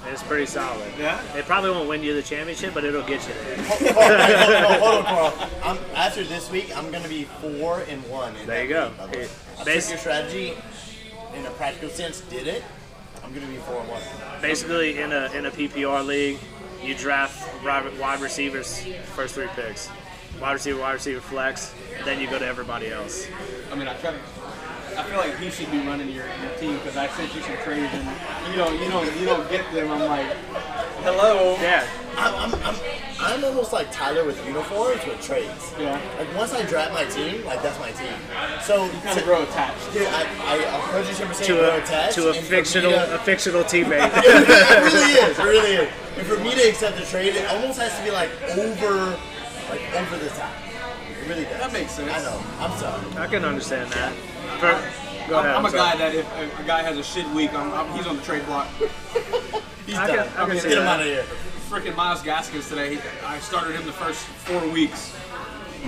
[0.08, 0.90] And It's pretty solid.
[0.98, 1.22] Yeah?
[1.36, 3.56] It probably won't win you the championship, but it'll get you there.
[3.92, 5.50] hold, on, hold on, Carl.
[5.62, 8.34] I'm, after this week, I'm gonna be four and one.
[8.36, 8.84] In There you go.
[8.86, 9.22] league, by the
[9.60, 10.54] I basi- your strategy
[11.34, 12.64] in a practical sense, did it.
[13.22, 14.02] I'm gonna be four and one.
[14.40, 16.38] Basically, in a in a PPR league,
[16.82, 18.82] you draft wide wide receivers
[19.14, 19.90] first three picks.
[20.40, 21.74] Wide receiver, wide receiver, flex.
[22.06, 23.26] Then you go to everybody else.
[23.70, 24.18] I mean, I try to,
[24.98, 27.56] I feel like he should be running your, your team because I sent you some
[27.58, 28.04] trades and
[28.50, 29.90] you don't you don't you don't get them.
[29.92, 30.26] I'm like,
[31.06, 31.54] hello.
[31.60, 31.86] Yeah.
[32.16, 32.74] I'm, I'm, I'm,
[33.20, 35.72] I'm almost like Tyler with uniforms with trades.
[35.78, 36.00] Yeah.
[36.18, 38.12] Like once I draft my team, like that's my team.
[38.62, 39.92] So You kind of grow attached.
[39.92, 42.14] Dude, I, I 100% To grow a attached.
[42.16, 44.10] to a and for me fictional to- a fictional teammate.
[44.14, 45.38] it really is.
[45.38, 45.92] It really is.
[46.16, 49.16] And for me to accept the trade, it almost has to be like over,
[49.70, 50.50] like over the top.
[51.28, 51.58] It really does.
[51.58, 52.10] That makes sense.
[52.10, 52.42] I know.
[52.58, 53.16] I'm sorry.
[53.16, 54.12] I can understand that.
[54.60, 55.56] For, go I'm, ahead.
[55.56, 55.78] I'm a sorry.
[55.92, 58.22] guy that if a, a guy has a shit week, I'm, I'm, he's on the
[58.22, 58.66] trade block.
[59.86, 60.28] He's I done.
[60.28, 61.24] can- I can Get see him out of here.
[61.70, 62.96] Freaking Myles Gaskins today.
[62.96, 65.14] He, I started him the first four weeks.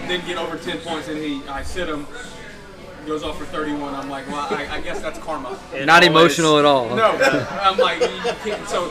[0.08, 2.06] Didn't get over 10 points, and he I sit him.
[3.06, 3.94] Goes off for 31.
[3.94, 5.58] I'm like, well, I, I guess that's karma.
[5.74, 6.08] It Not always-
[6.38, 6.94] emotional at all.
[6.96, 7.10] No,
[7.50, 8.08] I'm like, you
[8.42, 8.66] can't.
[8.68, 8.88] So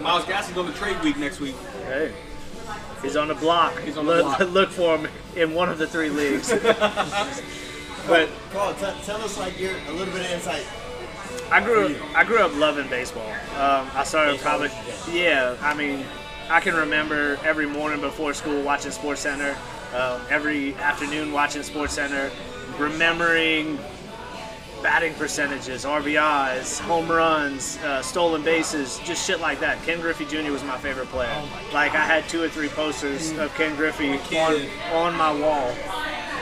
[0.00, 1.56] Myles Gaskins on the trade week next week.
[1.86, 2.12] Hey.
[3.06, 3.78] He's on the block.
[3.80, 4.50] He's on the look, block.
[4.52, 6.48] look for him in one of the three leagues.
[8.06, 10.66] but Carl, t- tell us like your a little bit of insight.
[11.50, 12.16] I grew up.
[12.16, 13.30] I grew up loving baseball.
[13.56, 14.70] Um, I started probably.
[15.12, 16.04] Yeah, I mean,
[16.50, 19.56] I can remember every morning before school watching Sports Center.
[19.94, 22.30] Um, every afternoon watching Sports Center,
[22.78, 23.78] remembering
[24.82, 29.82] batting percentages, RBIs, home runs, uh, stolen bases, just shit like that.
[29.84, 30.52] Ken Griffey Jr.
[30.52, 31.42] was my favorite player.
[31.72, 35.72] like I had two or three posters of Ken Griffey on, on my wall.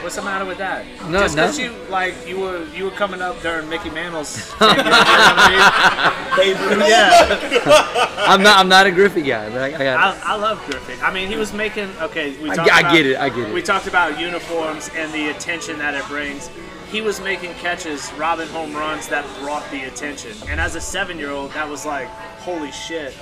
[0.03, 0.85] What's the matter with that?
[1.09, 4.53] No, Just because you like you were you were coming up during Mickey Mantle's.
[4.59, 6.81] tenure, you know I mean?
[6.91, 8.25] yeah.
[8.27, 8.59] I'm not.
[8.59, 10.17] I'm not a Griffey guy, but I, I got.
[10.23, 11.01] I, I love Griffey.
[11.01, 12.37] I mean, he was making okay.
[12.43, 13.55] We I- talked I about- get it, I get it.
[13.55, 16.51] We talked about uniforms and the attention that it brings.
[16.95, 20.31] He was making catches, robbing home runs that brought the attention.
[20.49, 22.07] And as a seven-year-old, that was like,
[22.39, 23.13] holy shit.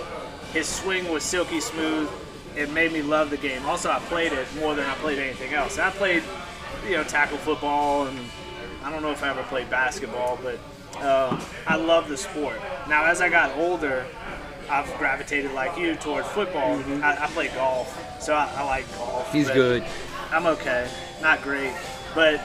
[0.53, 2.11] His swing was silky smooth.
[2.55, 3.65] It made me love the game.
[3.65, 5.79] Also, I played it more than I played anything else.
[5.79, 6.23] I played,
[6.87, 8.19] you know, tackle football, and
[8.85, 10.57] I don't know if I ever played basketball, but
[11.03, 12.61] um, I love the sport.
[12.91, 14.05] Now, as I got older,
[14.69, 16.79] I've gravitated like you toward football.
[17.03, 19.33] I, I play golf, so I, I like golf.
[19.33, 19.83] He's good.
[20.31, 20.91] I'm okay,
[21.23, 21.73] not great,
[22.15, 22.39] but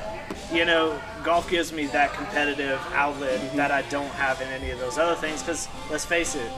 [0.53, 3.57] you know, golf gives me that competitive outlet mm-hmm.
[3.57, 5.41] that I don't have in any of those other things.
[5.41, 6.51] Because let's face it,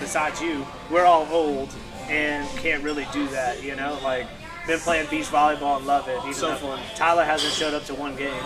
[0.00, 1.74] besides you, we're all old
[2.08, 3.62] and can't really do that.
[3.62, 4.26] You know, like
[4.66, 6.18] been playing beach volleyball and love it.
[6.20, 6.78] Even So though.
[6.94, 8.42] Tyler hasn't showed up to one game.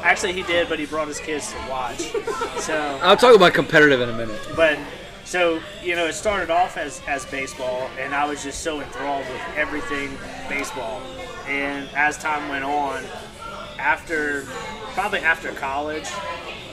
[0.00, 2.12] Actually, he did, but he brought his kids to watch.
[2.60, 4.40] So I'll talk about competitive in a minute.
[4.54, 4.78] but
[5.24, 9.26] so you know, it started off as as baseball, and I was just so enthralled
[9.26, 10.16] with everything
[10.48, 11.02] baseball.
[11.46, 13.02] And as time went on,
[13.78, 14.42] after
[14.94, 16.06] probably after college,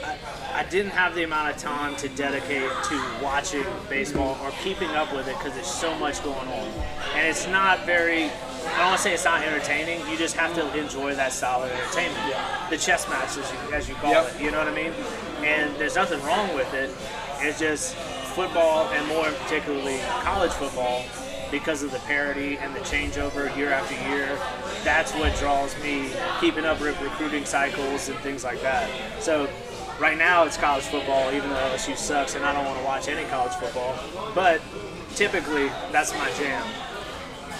[0.03, 0.17] I,
[0.53, 5.13] I didn't have the amount of time to dedicate to watching baseball or keeping up
[5.13, 6.67] with it because there's so much going on,
[7.15, 8.25] and it's not very.
[8.67, 9.99] I don't want to say it's not entertaining.
[10.09, 12.35] You just have to enjoy that style of entertainment.
[12.71, 14.35] The chess match, as you, as you call Yep.
[14.35, 14.41] it.
[14.41, 14.91] You know what I mean?
[15.43, 16.89] And there's nothing wrong with it.
[17.39, 17.93] It's just
[18.33, 21.03] football, and more particularly college football,
[21.51, 24.37] because of the parity and the changeover year after year.
[24.83, 26.09] That's what draws me,
[26.39, 28.89] keeping up with recruiting cycles and things like that.
[29.21, 29.49] So
[29.99, 33.07] right now it's college football, even though LSU sucks, and I don't want to watch
[33.07, 33.97] any college football.
[34.33, 34.61] But
[35.15, 36.65] typically, that's my jam.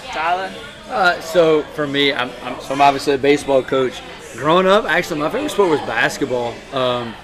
[0.08, 0.52] Tyler?
[0.88, 4.00] Uh, so for me, I'm, I'm, so I'm obviously a baseball coach.
[4.34, 6.54] Growing up, actually, my favorite sport was basketball.
[6.72, 7.14] Um,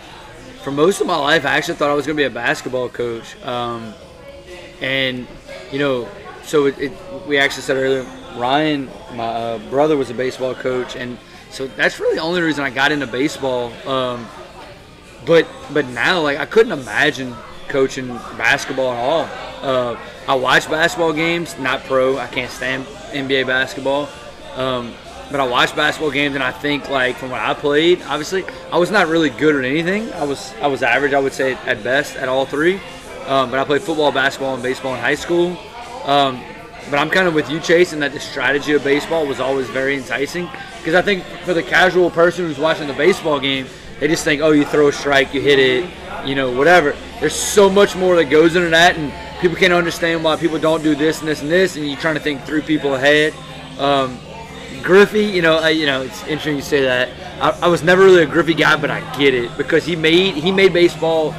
[0.62, 2.89] for most of my life, I actually thought I was going to be a basketball
[2.89, 3.40] coach.
[3.44, 3.94] Um,
[4.80, 5.26] and
[5.70, 6.09] you know,
[6.44, 6.93] so it, it,
[7.27, 8.06] we actually said earlier,
[8.36, 11.19] Ryan, my uh, brother, was a baseball coach, and
[11.51, 13.73] so that's really the only reason I got into baseball.
[13.86, 14.27] Um,
[15.27, 17.35] but but now, like, I couldn't imagine
[17.69, 19.28] coaching basketball at all.
[19.62, 22.19] Uh, I watch basketball games, not pro.
[22.19, 24.09] I can't stand NBA basketball.
[24.56, 24.94] Um,
[25.31, 28.78] but I watch basketball games, and I think like from what I played, obviously I
[28.78, 30.12] was not really good at anything.
[30.12, 32.81] I was I was average, I would say at best at all three.
[33.27, 35.56] Um, but I played football, basketball, and baseball in high school.
[36.04, 36.42] Um,
[36.90, 39.68] but I'm kind of with you, Chase, in that the strategy of baseball was always
[39.70, 40.48] very enticing.
[40.78, 43.66] Because I think for the casual person who's watching the baseball game,
[44.00, 45.88] they just think, oh, you throw a strike, you hit it,
[46.26, 46.96] you know, whatever.
[47.20, 50.82] There's so much more that goes into that, and people can't understand why people don't
[50.82, 53.32] do this and this and this, and you're trying to think three people ahead.
[53.78, 54.18] Um,
[54.82, 57.10] Griffey, you know, I, you know, it's interesting you say that.
[57.40, 60.34] I, I was never really a Griffey guy, but I get it because he made
[60.34, 61.32] he made baseball,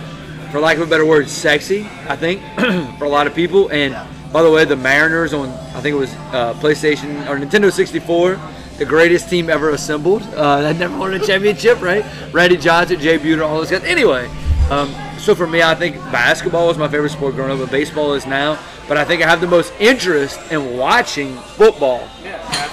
[0.52, 1.85] for lack of a better word, sexy.
[2.07, 2.41] I think
[2.98, 3.69] for a lot of people.
[3.72, 3.94] And
[4.34, 8.40] by the way, the Mariners on I think it was uh, PlayStation or Nintendo 64,
[8.80, 10.24] the greatest team ever assembled.
[10.34, 12.04] Uh, that never won a championship, right?
[12.34, 13.84] Randy Johnson, Jay Buhner, all those guys.
[13.84, 14.28] Anyway,
[14.72, 18.14] um, so for me, I think basketball was my favorite sport growing up, but baseball
[18.14, 18.60] is now.
[18.88, 22.02] But I think I have the most interest in watching football.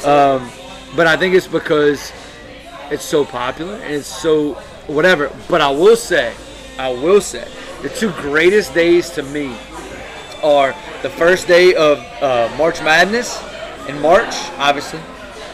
[0.05, 0.51] Um,
[0.97, 2.11] but I think it's because
[2.91, 4.55] it's so popular and it's so
[4.87, 5.31] whatever.
[5.49, 6.35] But I will say,
[6.78, 7.47] I will say,
[7.82, 9.55] the two greatest days to me
[10.42, 13.42] are the first day of uh, March Madness
[13.88, 15.00] in March, obviously.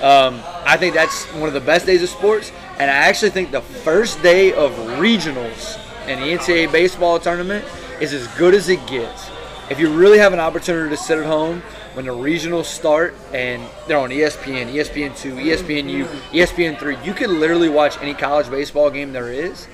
[0.02, 3.50] Um, I think that's one of the best days of sports, and I actually think
[3.50, 7.64] the first day of regionals in the NCAA baseball tournament
[8.00, 9.30] is as good as it gets.
[9.70, 11.60] If you really have an opportunity to sit at home
[11.94, 17.98] when the regionals start and they're on ESPN, ESPN2, ESPNU, ESPN3, you can literally watch
[18.00, 19.66] any college baseball game there is.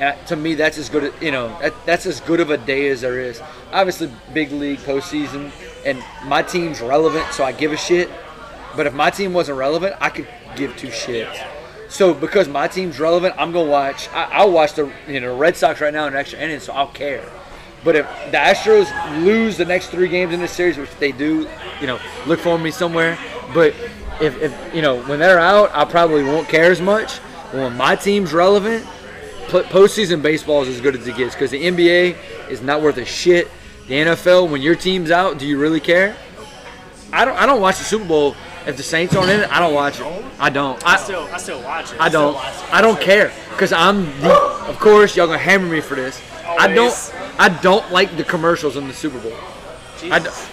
[0.00, 1.12] And to me, that's as good.
[1.20, 3.40] You know, that, that's as good of a day as there is.
[3.72, 5.50] Obviously, big league postseason,
[5.84, 8.10] and my team's relevant, so I give a shit.
[8.76, 11.46] But if my team wasn't relevant, I could give two shits.
[11.88, 14.08] So because my team's relevant, I'm gonna watch.
[14.10, 16.88] I, I'll watch the you know Red Sox right now in extra innings, so I'll
[16.88, 17.30] care.
[17.84, 21.48] But if the Astros lose the next three games in this series, which they do,
[21.80, 23.18] you know, look for me somewhere.
[23.52, 23.74] But
[24.20, 27.20] if, if you know when they're out, I probably won't care as much.
[27.50, 28.86] But when my team's relevant,
[29.48, 32.16] postseason baseball is as good as it gets because the NBA
[32.48, 33.48] is not worth a shit.
[33.88, 36.16] The NFL, when your team's out, do you really care?
[37.12, 37.36] I don't.
[37.36, 38.36] I don't watch the Super Bowl
[38.66, 39.52] if the Saints aren't in it.
[39.52, 40.06] I don't watch it.
[40.38, 40.82] I don't.
[40.86, 42.00] I I, still, I still watch it.
[42.00, 42.36] I don't.
[42.72, 44.04] I don't care because I'm.
[44.20, 46.22] The, of course, y'all gonna hammer me for this.
[46.46, 47.14] I don't.
[47.38, 49.34] I don't like the commercials in the Super Bowl.
[50.10, 50.48] I Jesus.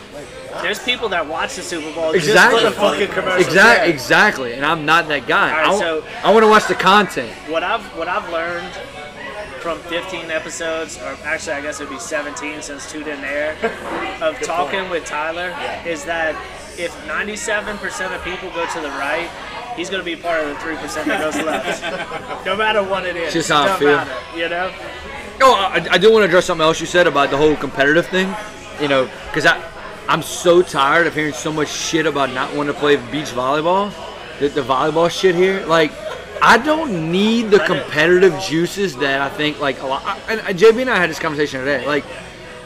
[0.61, 2.61] There's people that watch the Super Bowl Exactly.
[2.61, 3.47] just for the fucking commercials.
[3.47, 3.87] Exactly.
[3.87, 3.93] Yeah.
[3.93, 4.53] Exactly.
[4.53, 5.51] And I'm not that guy.
[5.51, 7.31] All right, I, so- I want to watch the content.
[7.49, 8.73] What I've what I've learned
[9.61, 13.57] from 15 episodes, or actually I guess it'd be 17 since two didn't air,
[14.21, 15.53] of talking with Tyler,
[15.85, 16.33] is that
[16.77, 19.29] if 97% of people go to the right,
[19.75, 22.45] he's going to be part of the 3% that goes left.
[22.45, 23.33] no matter what it is.
[23.33, 23.91] Just how I feel.
[23.97, 24.71] matter, you know?
[25.41, 28.07] No, I, I do want to address something else you said about the whole competitive
[28.07, 28.33] thing.
[28.81, 29.57] You know, because I,
[30.09, 33.93] I'm so tired of hearing so much shit about not wanting to play beach volleyball.
[34.39, 35.91] The, the volleyball shit here, like,
[36.41, 40.19] I don't need the competitive juices that I think like a lot.
[40.27, 41.85] And and JB and I had this conversation today.
[41.85, 42.03] Like,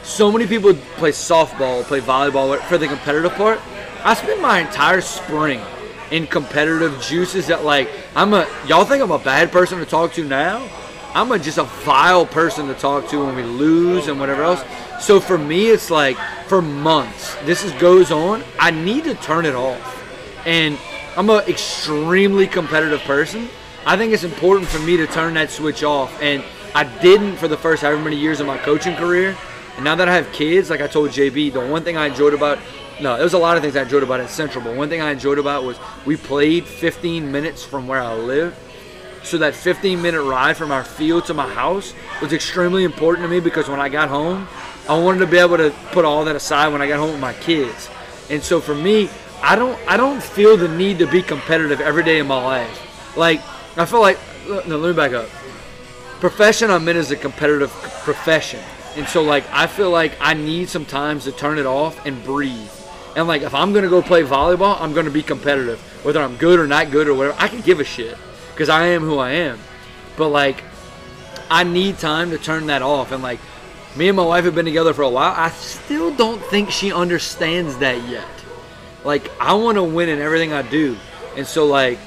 [0.02, 3.60] so many people play softball, play volleyball for the competitive part.
[4.04, 5.60] I spend my entire spring
[6.12, 10.14] in competitive juices that like I'm a y'all think I'm a bad person to talk
[10.14, 10.66] to now.
[11.14, 14.64] I'm a, just a vile person to talk to when we lose and whatever else.
[15.00, 16.16] So for me, it's like
[16.46, 18.42] for months this is goes on.
[18.58, 20.02] I need to turn it off,
[20.46, 20.78] and
[21.16, 23.48] I'm an extremely competitive person.
[23.86, 26.42] I think it's important for me to turn that switch off, and
[26.74, 29.36] I didn't for the first however many years of my coaching career.
[29.76, 32.32] And now that I have kids, like I told JB, the one thing I enjoyed
[32.32, 32.58] about
[33.00, 35.00] no, there was a lot of things I enjoyed about at Central, but one thing
[35.00, 35.76] I enjoyed about was
[36.06, 38.56] we played 15 minutes from where I live.
[39.24, 43.28] So that 15 minute ride from our field to my house was extremely important to
[43.28, 44.46] me because when I got home,
[44.88, 47.20] I wanted to be able to put all that aside when I got home with
[47.20, 47.88] my kids.
[48.28, 49.08] And so for me,
[49.42, 53.16] I don't I don't feel the need to be competitive every day of my life.
[53.16, 53.40] Like
[53.76, 55.28] I feel like no, let me back up.
[56.20, 57.70] Profession I'm in is a competitive
[58.04, 58.60] profession.
[58.96, 62.22] And so like I feel like I need some times to turn it off and
[62.24, 62.70] breathe.
[63.16, 65.80] And like if I'm gonna go play volleyball, I'm gonna be competitive.
[66.04, 68.16] Whether I'm good or not good or whatever, I can give a shit.
[68.52, 69.58] Because I am who I am.
[70.16, 70.62] But like
[71.50, 73.12] I need time to turn that off.
[73.12, 73.40] And like
[73.96, 75.32] me and my wife have been together for a while.
[75.36, 78.26] I still don't think she understands that yet.
[79.04, 80.96] Like I wanna win in everything I do.
[81.36, 81.98] And so like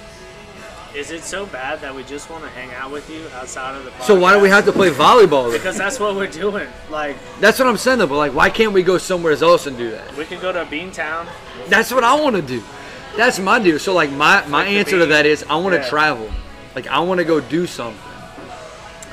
[0.95, 3.85] Is it so bad that we just want to hang out with you outside of
[3.85, 4.03] the podcast?
[4.07, 5.51] so why do we have to play volleyball?
[5.51, 6.67] Because that's what we're doing.
[6.89, 9.77] Like, That's what I'm saying though, but like why can't we go somewhere else and
[9.77, 10.15] do that?
[10.17, 11.27] we could go to Beantown.
[11.67, 12.63] That's what I want to do.
[13.15, 13.79] That's my deal.
[13.79, 15.89] So like my my Like answer to that is I want to Yeah.
[15.89, 16.29] travel.
[16.75, 18.01] Like I want to go do something.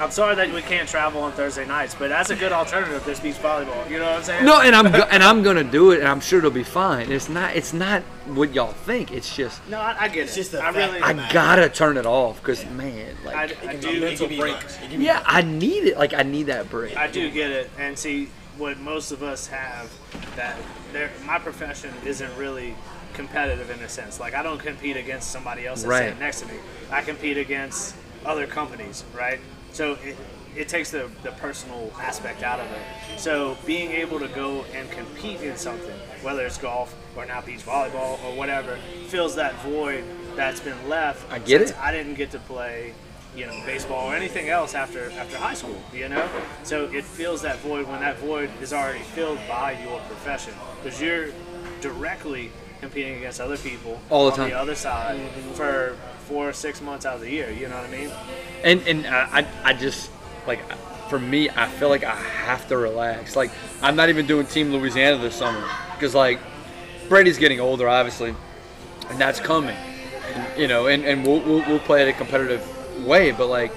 [0.00, 3.04] I'm sorry that we can't travel on Thursday nights, but that's a good alternative.
[3.04, 3.88] There's beach volleyball.
[3.88, 4.44] You know what I'm saying?
[4.44, 7.12] No, and I'm go- and I'm gonna do it, and I'm sure it'll be fine.
[7.12, 9.12] It's not it's not what y'all think.
[9.12, 10.34] It's just No, I, I get it.
[10.34, 13.44] just the I fact really, that- I gotta turn it off because man, like I
[13.72, 13.88] It do.
[13.92, 14.56] can mental be break.
[14.56, 15.96] It can yeah, I need it.
[15.96, 16.96] Like I need that break.
[16.96, 19.90] I do get it, and see what most of us have
[20.36, 20.56] that
[20.92, 21.10] there.
[21.24, 22.74] My profession isn't really
[23.12, 24.18] competitive in a sense.
[24.18, 26.04] Like I don't compete against somebody else that's Right.
[26.06, 26.54] sitting next to me.
[26.90, 27.94] I compete against
[28.26, 29.38] other companies, right?
[29.74, 30.16] So it,
[30.56, 33.18] it takes the, the personal aspect out of it.
[33.18, 37.66] So being able to go and compete in something, whether it's golf or now beach
[37.66, 38.78] volleyball or whatever,
[39.08, 40.04] fills that void
[40.36, 41.30] that's been left.
[41.30, 41.78] I get since it.
[41.80, 42.94] I didn't get to play,
[43.36, 45.82] you know, baseball or anything else after after high school.
[45.92, 46.28] You know,
[46.62, 51.00] so it fills that void when that void is already filled by your profession because
[51.00, 51.30] you're
[51.80, 54.50] directly competing against other people All the on time.
[54.50, 55.52] the other side mm-hmm.
[55.52, 57.50] for four or six months out of the year.
[57.50, 58.10] You know what I mean?
[58.64, 60.10] and and I, I just
[60.46, 60.60] like
[61.08, 63.36] for me I feel like I have to relax.
[63.36, 63.50] Like
[63.82, 65.62] I'm not even doing Team Louisiana this summer
[65.94, 66.40] because like
[67.08, 68.34] Brady's getting older, obviously,
[69.10, 69.76] and that's coming.
[70.56, 72.66] You know, and, and we'll, we'll we'll play it a competitive
[73.06, 73.70] way, but like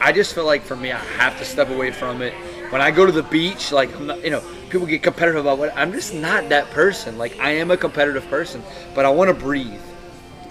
[0.00, 2.34] I just feel like for me, I have to step away from it.
[2.70, 5.58] When I go to the beach, like I'm not, you know, people get competitive about
[5.58, 7.18] what I'm just not that person.
[7.18, 8.62] Like I am a competitive person,
[8.94, 9.80] but I want to breathe.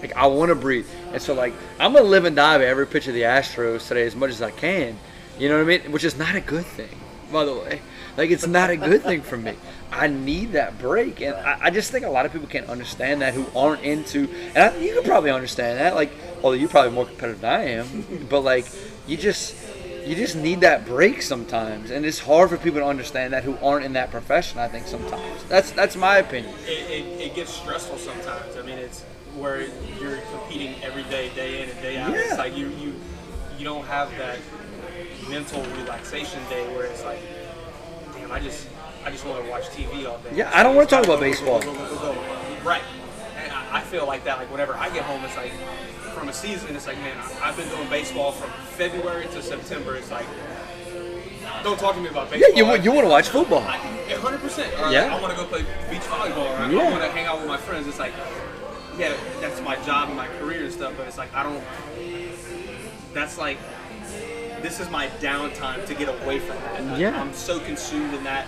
[0.02, 2.86] Like I want to breathe, and so like I'm gonna live and die by every
[2.86, 4.98] pitch of the Astros today as much as I can.
[5.38, 5.92] You know what I mean?
[5.92, 6.98] Which is not a good thing,
[7.32, 7.80] by the way.
[8.16, 9.54] Like it's not a good thing for me.
[9.92, 13.22] I need that break, and I, I just think a lot of people can't understand
[13.22, 14.28] that who aren't into.
[14.54, 15.94] And I, you can probably understand that.
[15.94, 16.10] Like,
[16.42, 18.66] although you're probably more competitive than I am, but like
[19.06, 19.54] you just
[20.04, 23.56] you just need that break sometimes, and it's hard for people to understand that who
[23.62, 24.58] aren't in that profession.
[24.58, 26.54] I think sometimes that's that's my opinion.
[26.66, 28.56] it, it, it gets stressful sometimes.
[28.56, 29.04] I mean, it's
[29.36, 29.62] where
[30.00, 32.12] you're competing every day, day in and day out.
[32.12, 32.20] Yeah.
[32.20, 32.94] It's like you, you
[33.58, 34.38] you don't have that
[35.28, 37.20] mental relaxation day where it's like,
[38.14, 38.68] damn, I just
[39.04, 40.30] I just want to watch TV all day.
[40.34, 41.60] Yeah, I don't wanna talk about baseball.
[41.60, 42.24] go, go, go, go.
[42.64, 42.82] Right.
[43.42, 44.38] And I, I feel like that.
[44.38, 45.52] Like whenever I get home, it's like
[46.14, 49.96] from a season, it's like, man, I, I've been doing baseball from February to September.
[49.96, 50.26] It's like,
[51.62, 52.50] don't talk to me about baseball.
[52.50, 53.60] Yeah, you want you want to watch football.
[53.60, 54.72] hundred percent.
[54.90, 55.14] Yeah.
[55.16, 56.68] I want to go play beach volleyball.
[56.68, 56.82] Or Yeah.
[56.82, 57.86] I want to hang out with my friends.
[57.88, 58.12] It's like,
[59.02, 60.94] yeah, that's my job and my career and stuff.
[60.96, 61.62] But it's like I don't.
[63.12, 63.58] That's like,
[64.62, 66.98] this is my downtime to get away from that.
[66.98, 67.20] Yeah.
[67.20, 68.46] I'm so consumed in that.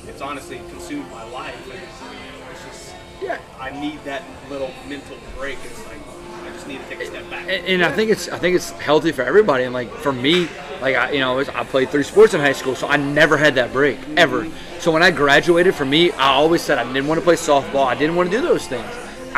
[0.00, 1.54] and It's honestly consumed my life.
[1.70, 3.38] And it's, it's just, Yeah.
[3.60, 5.58] I need that little mental break.
[5.64, 5.98] It's like
[6.44, 7.42] I just need to take a step back.
[7.48, 9.64] and, and I think it's I think it's healthy for everybody.
[9.64, 10.48] And like for me,
[10.80, 13.56] like I you know I played three sports in high school, so I never had
[13.56, 14.44] that break ever.
[14.44, 14.80] Mm-hmm.
[14.80, 17.84] So when I graduated, for me, I always said I didn't want to play softball.
[17.84, 18.88] I didn't want to do those things.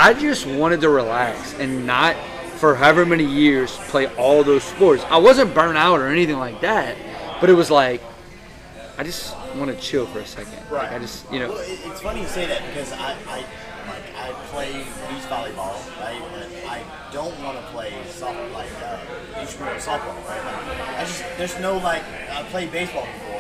[0.03, 2.17] I just wanted to relax and not
[2.57, 5.05] for however many years play all those sports.
[5.11, 6.97] I wasn't burnt out or anything like that,
[7.39, 8.01] but it was like
[8.97, 10.57] I just want to chill for a second.
[10.71, 13.45] Like I just you know Well, it's funny you say that because I, I
[13.89, 16.23] like I play beach volleyball, right?
[16.33, 16.83] But I
[17.13, 18.99] don't want to play soft like uh,
[19.39, 20.43] intramural softball, right?
[20.43, 22.03] Like, I just there's no like
[22.33, 23.40] I played baseball before,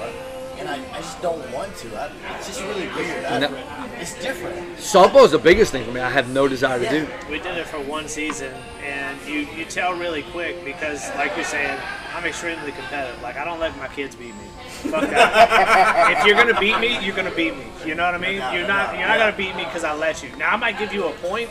[0.60, 2.00] and I, I just don't want to.
[2.00, 3.24] I, it's just really weird.
[3.24, 3.64] I, No.
[3.98, 4.76] It's different.
[4.76, 6.00] softball is the biggest thing for me.
[6.00, 7.08] I have no desire to do.
[7.30, 8.52] We did it for one season,
[8.84, 11.78] and you, you tell really quick because, like you're saying,
[12.14, 13.20] I'm extremely competitive.
[13.22, 14.44] Like, I don't let my kids beat me.
[14.90, 16.16] Fuck that.
[16.18, 17.64] if you're gonna beat me, you're gonna beat me.
[17.84, 18.38] You know what I mean?
[18.38, 20.34] doubt, You're not doubt, you're not gonna beat me because I let you.
[20.36, 21.50] Now I might give you a point,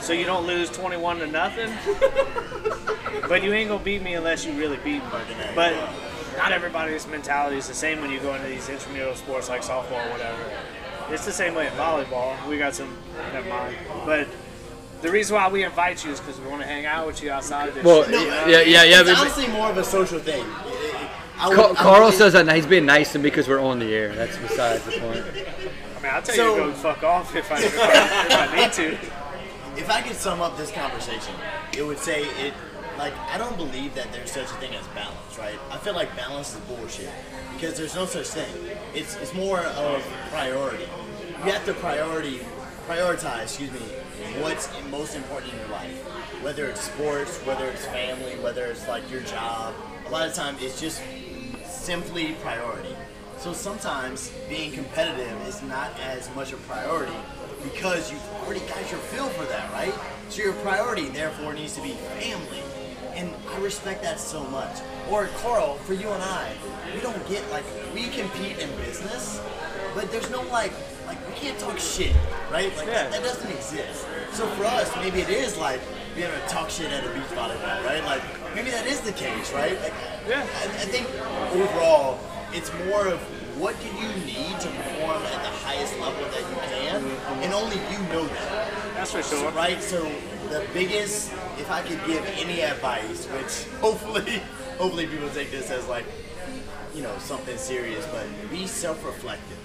[0.00, 1.70] so you don't lose 21 to nothing.
[3.28, 5.10] but you ain't gonna beat me unless you really beat me.
[5.54, 5.74] But
[6.36, 10.06] not everybody's mentality is the same when you go into these intramural sports like softball
[10.06, 10.38] or whatever.
[11.10, 12.34] It's the same way in volleyball.
[12.48, 12.96] We got some,
[13.32, 13.76] never mind.
[14.06, 14.28] But
[15.02, 17.30] the reason why we invite you is because we want to hang out with you
[17.30, 17.84] outside of this.
[17.84, 18.46] Well, shit, you know?
[18.46, 19.00] yeah, yeah, yeah.
[19.00, 20.44] It's but- honestly more of a social thing.
[21.38, 23.48] I would- Ca- I would- Carl says that now he's being nice to me because
[23.48, 24.14] we're on the air.
[24.14, 25.24] That's besides the point.
[25.24, 28.32] I mean, I'll tell So- you to go fuck off if I, if I, if
[28.52, 28.92] I need to.
[29.76, 31.34] if I could sum up this conversation,
[31.76, 32.54] it would say it
[33.00, 35.58] like I don't believe that there's such a thing as balance, right?
[35.70, 37.08] I feel like balance is bullshit
[37.54, 38.76] because there's no such thing.
[38.94, 40.84] It's it's more of priority.
[41.44, 42.40] You have to priority
[42.86, 43.80] prioritize, excuse me,
[44.42, 45.96] what's most important in your life.
[46.42, 49.74] Whether it's sports, whether it's family, whether it's like your job.
[50.06, 51.00] A lot of times it's just
[51.64, 52.94] simply priority.
[53.38, 57.16] So sometimes being competitive is not as much a priority
[57.62, 59.94] because you've already got your feel for that, right?
[60.28, 62.62] So your priority therefore needs to be family.
[63.14, 64.78] And I respect that so much.
[65.10, 66.52] Or Carl, for you and I,
[66.94, 67.64] we don't get like
[67.94, 69.40] we compete in business,
[69.94, 70.72] but there's no like
[71.06, 72.14] like we can't talk shit,
[72.50, 72.74] right?
[72.76, 74.06] Like that, that doesn't exist.
[74.32, 75.80] So for us, maybe it is like
[76.14, 78.02] being able to talk shit at a beach volleyball, right?
[78.04, 78.22] Like
[78.54, 79.80] maybe that is the case, right?
[79.80, 79.92] Like,
[80.28, 80.42] Yeah.
[80.42, 81.08] I, I think
[81.52, 82.18] overall,
[82.52, 83.18] it's more of
[83.58, 87.04] what do you need to perform at the highest level that you can,
[87.42, 88.94] and only you know that.
[88.94, 89.50] That's for So, sure.
[89.52, 89.82] right?
[89.82, 90.10] So
[90.50, 94.42] the biggest, if I could give any advice, which hopefully,
[94.78, 96.04] hopefully people take this as like,
[96.94, 99.58] you know, something serious, but be self-reflective.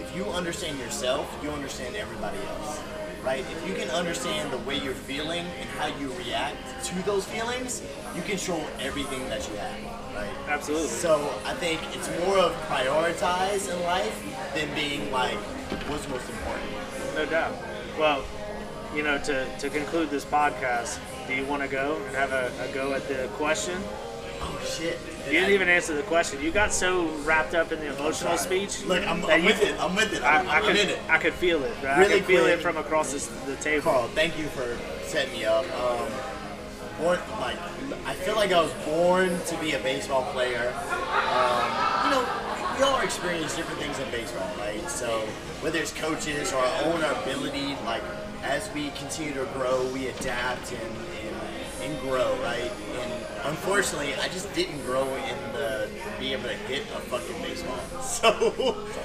[0.00, 2.80] If you understand yourself, you understand everybody else,
[3.24, 3.44] right?
[3.52, 7.80] If you can understand the way you're feeling and how you react to those feelings,
[8.16, 10.30] you control everything that you have, right?
[10.48, 10.88] Absolutely.
[10.88, 15.38] So I think it's more of prioritize in life than being like,
[15.88, 16.68] what's most important.
[17.14, 17.54] No doubt.
[17.96, 18.24] Well,
[18.94, 22.52] you know, to, to conclude this podcast, do you want to go and have a,
[22.60, 23.80] a go at the question?
[24.44, 24.98] Oh shit!
[25.26, 26.42] You didn't even answer the question.
[26.42, 28.84] You got so wrapped up in the emotional speech.
[28.84, 29.78] Look, I'm, I'm you- with it.
[29.80, 30.22] I'm with it.
[30.22, 30.98] I, I'm, I I'm could, in it.
[31.08, 31.72] I could feel it.
[31.82, 31.98] Right?
[31.98, 32.58] Really I could feel quick.
[32.58, 33.84] it from across this, the table.
[33.84, 35.64] Carl, thank you for setting me up.
[35.80, 36.08] Um,
[36.98, 37.56] born, like,
[38.04, 40.74] I feel like I was born to be a baseball player.
[40.90, 42.26] Um, you know,
[42.76, 44.90] we all experience different things in baseball, right?
[44.90, 45.20] So
[45.60, 48.02] whether it's coaches or our own ability, like
[48.42, 50.96] as we continue to grow, we adapt and,
[51.26, 51.36] and
[51.82, 52.70] and grow, right?
[53.00, 53.12] And
[53.44, 57.78] unfortunately, I just didn't grow in the be able to hit a fucking baseball.
[58.02, 58.30] So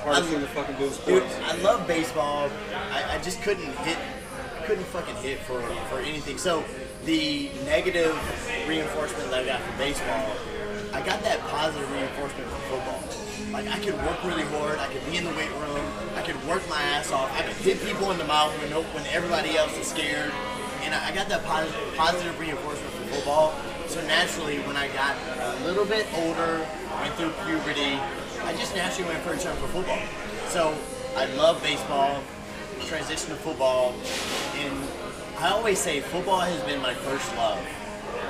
[0.04, 1.40] Hardest thing I, to fucking do is dude, sports.
[1.44, 2.50] I love baseball.
[2.92, 3.98] I, I just couldn't hit.
[4.60, 6.38] I couldn't fucking hit for for anything.
[6.38, 6.64] So
[7.06, 8.14] the negative
[8.68, 10.36] reinforcement that I got from baseball,
[10.94, 13.27] I got that positive reinforcement from football.
[13.58, 14.78] Like I could work really hard.
[14.78, 15.84] I could be in the weight room.
[16.14, 17.34] I could work my ass off.
[17.34, 20.32] I could hit people in the mouth when when everybody else is scared.
[20.84, 23.56] And I got that positive, positive reinforcement from football.
[23.88, 26.64] So naturally, when I got a little bit older,
[27.02, 27.98] went through puberty,
[28.44, 30.02] I just naturally went for a turn for football.
[30.50, 30.78] So
[31.16, 32.22] I love baseball,
[32.82, 33.96] transitioned to football,
[34.54, 34.88] and
[35.40, 37.58] I always say football has been my first love.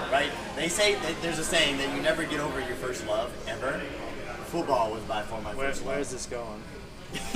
[0.10, 0.32] Right?
[0.56, 3.82] They say there's a saying that you never get over your first love ever.
[4.48, 6.62] Football was by far my Where, first where is this going?
[7.34, 7.36] This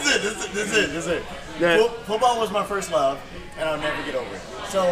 [0.00, 0.22] is it.
[0.22, 0.90] This is, this is it.
[0.90, 1.22] This is it.
[1.60, 1.76] Yeah.
[1.78, 3.20] Fo- football was my first love,
[3.58, 4.40] and I'll never get over it.
[4.68, 4.84] So,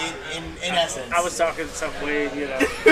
[0.00, 2.58] in, in, in essence, I was talking some weed, you know.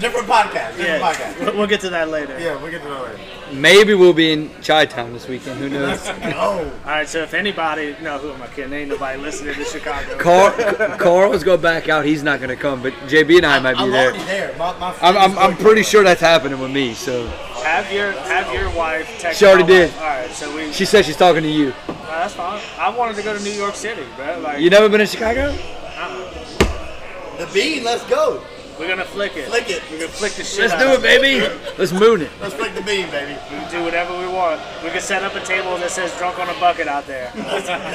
[0.00, 0.76] different podcast.
[0.76, 1.40] Different Yeah, podcast.
[1.44, 2.38] we'll- we'll get to that later.
[2.38, 3.20] Yeah, we'll get to that later.
[3.52, 5.58] Maybe we'll be in Chi Town this weekend.
[5.58, 6.06] Who knows?
[6.40, 8.72] Oh, All right, so if anybody, no, who am I kidding?
[8.72, 10.18] Ain't nobody listening to Chicago.
[10.18, 10.52] Carl,
[10.98, 12.04] Carl's go back out.
[12.04, 14.10] He's not going to come, but JB and I might be I'm there.
[14.10, 14.56] already there.
[14.56, 16.94] My, my I'm, I'm, I'm pretty sure that's happening with me.
[16.94, 17.26] So
[17.64, 19.38] Have your have your wife text.
[19.40, 19.92] She already did.
[19.94, 20.72] All right, so we.
[20.72, 21.72] she said she's talking to you.
[21.86, 22.60] That's fine.
[22.78, 24.38] I wanted to go to New York City, bro.
[24.40, 25.48] Like, You never been to Chicago?
[25.50, 27.38] Uh-uh.
[27.38, 27.84] The bean.
[27.84, 28.42] Let's go.
[28.78, 29.48] We're gonna flick it.
[29.48, 29.82] Flick it.
[29.90, 31.40] We're gonna flick the shit Let's out do it, baby.
[31.78, 32.30] Let's moon it.
[32.40, 33.32] Let's flick the bean, baby.
[33.50, 34.60] We can do whatever we want.
[34.84, 37.32] We can set up a table that says "drunk on a bucket" out there.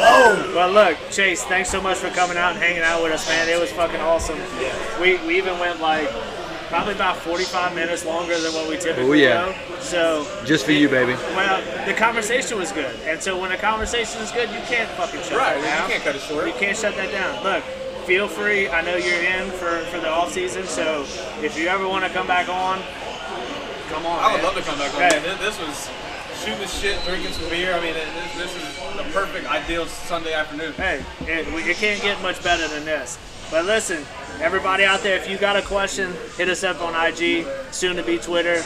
[0.05, 3.27] Oh, Well, look, Chase, thanks so much for coming out and hanging out with us,
[3.29, 3.47] man.
[3.49, 4.37] It was fucking awesome.
[4.59, 5.01] Yeah.
[5.01, 6.09] We, we even went like
[6.69, 9.55] probably about 45 minutes longer than what we typically Oh, yeah.
[9.69, 9.79] go.
[9.79, 11.13] So Just for you, baby.
[11.35, 15.21] Well, the conversation was good, and so when a conversation is good, you can't fucking
[15.21, 15.87] shut Right, that down.
[15.87, 16.47] you can't cut it short.
[16.47, 17.43] You can't shut that down.
[17.43, 17.63] Look,
[18.05, 18.69] feel free.
[18.69, 21.03] I know you're in for, for the off season, so
[21.41, 22.81] if you ever want to come back on,
[23.89, 24.19] come on.
[24.23, 24.43] I would man.
[24.43, 24.99] love to come back on.
[24.99, 25.39] Man.
[25.39, 25.89] This, was
[26.43, 27.73] shooting shit, drinking some beer.
[27.73, 30.73] I mean, it- this, this is the perfect, ideal Sunday afternoon.
[30.73, 33.17] Hey, it, it can't get much better than this.
[33.49, 34.03] But listen,
[34.41, 38.03] everybody out there, if you got a question, hit us up on IG, soon to
[38.03, 38.63] be Twitter.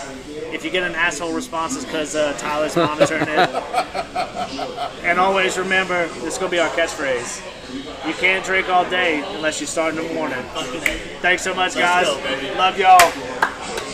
[0.53, 3.49] If you get an asshole response, it's because uh, Tyler's monitoring it.
[5.03, 7.41] and always remember, this is going to be our catchphrase.
[8.07, 10.41] You can't drink all day unless you start in the morning.
[11.22, 12.07] Thanks so much, guys.
[12.56, 13.87] Love y'all.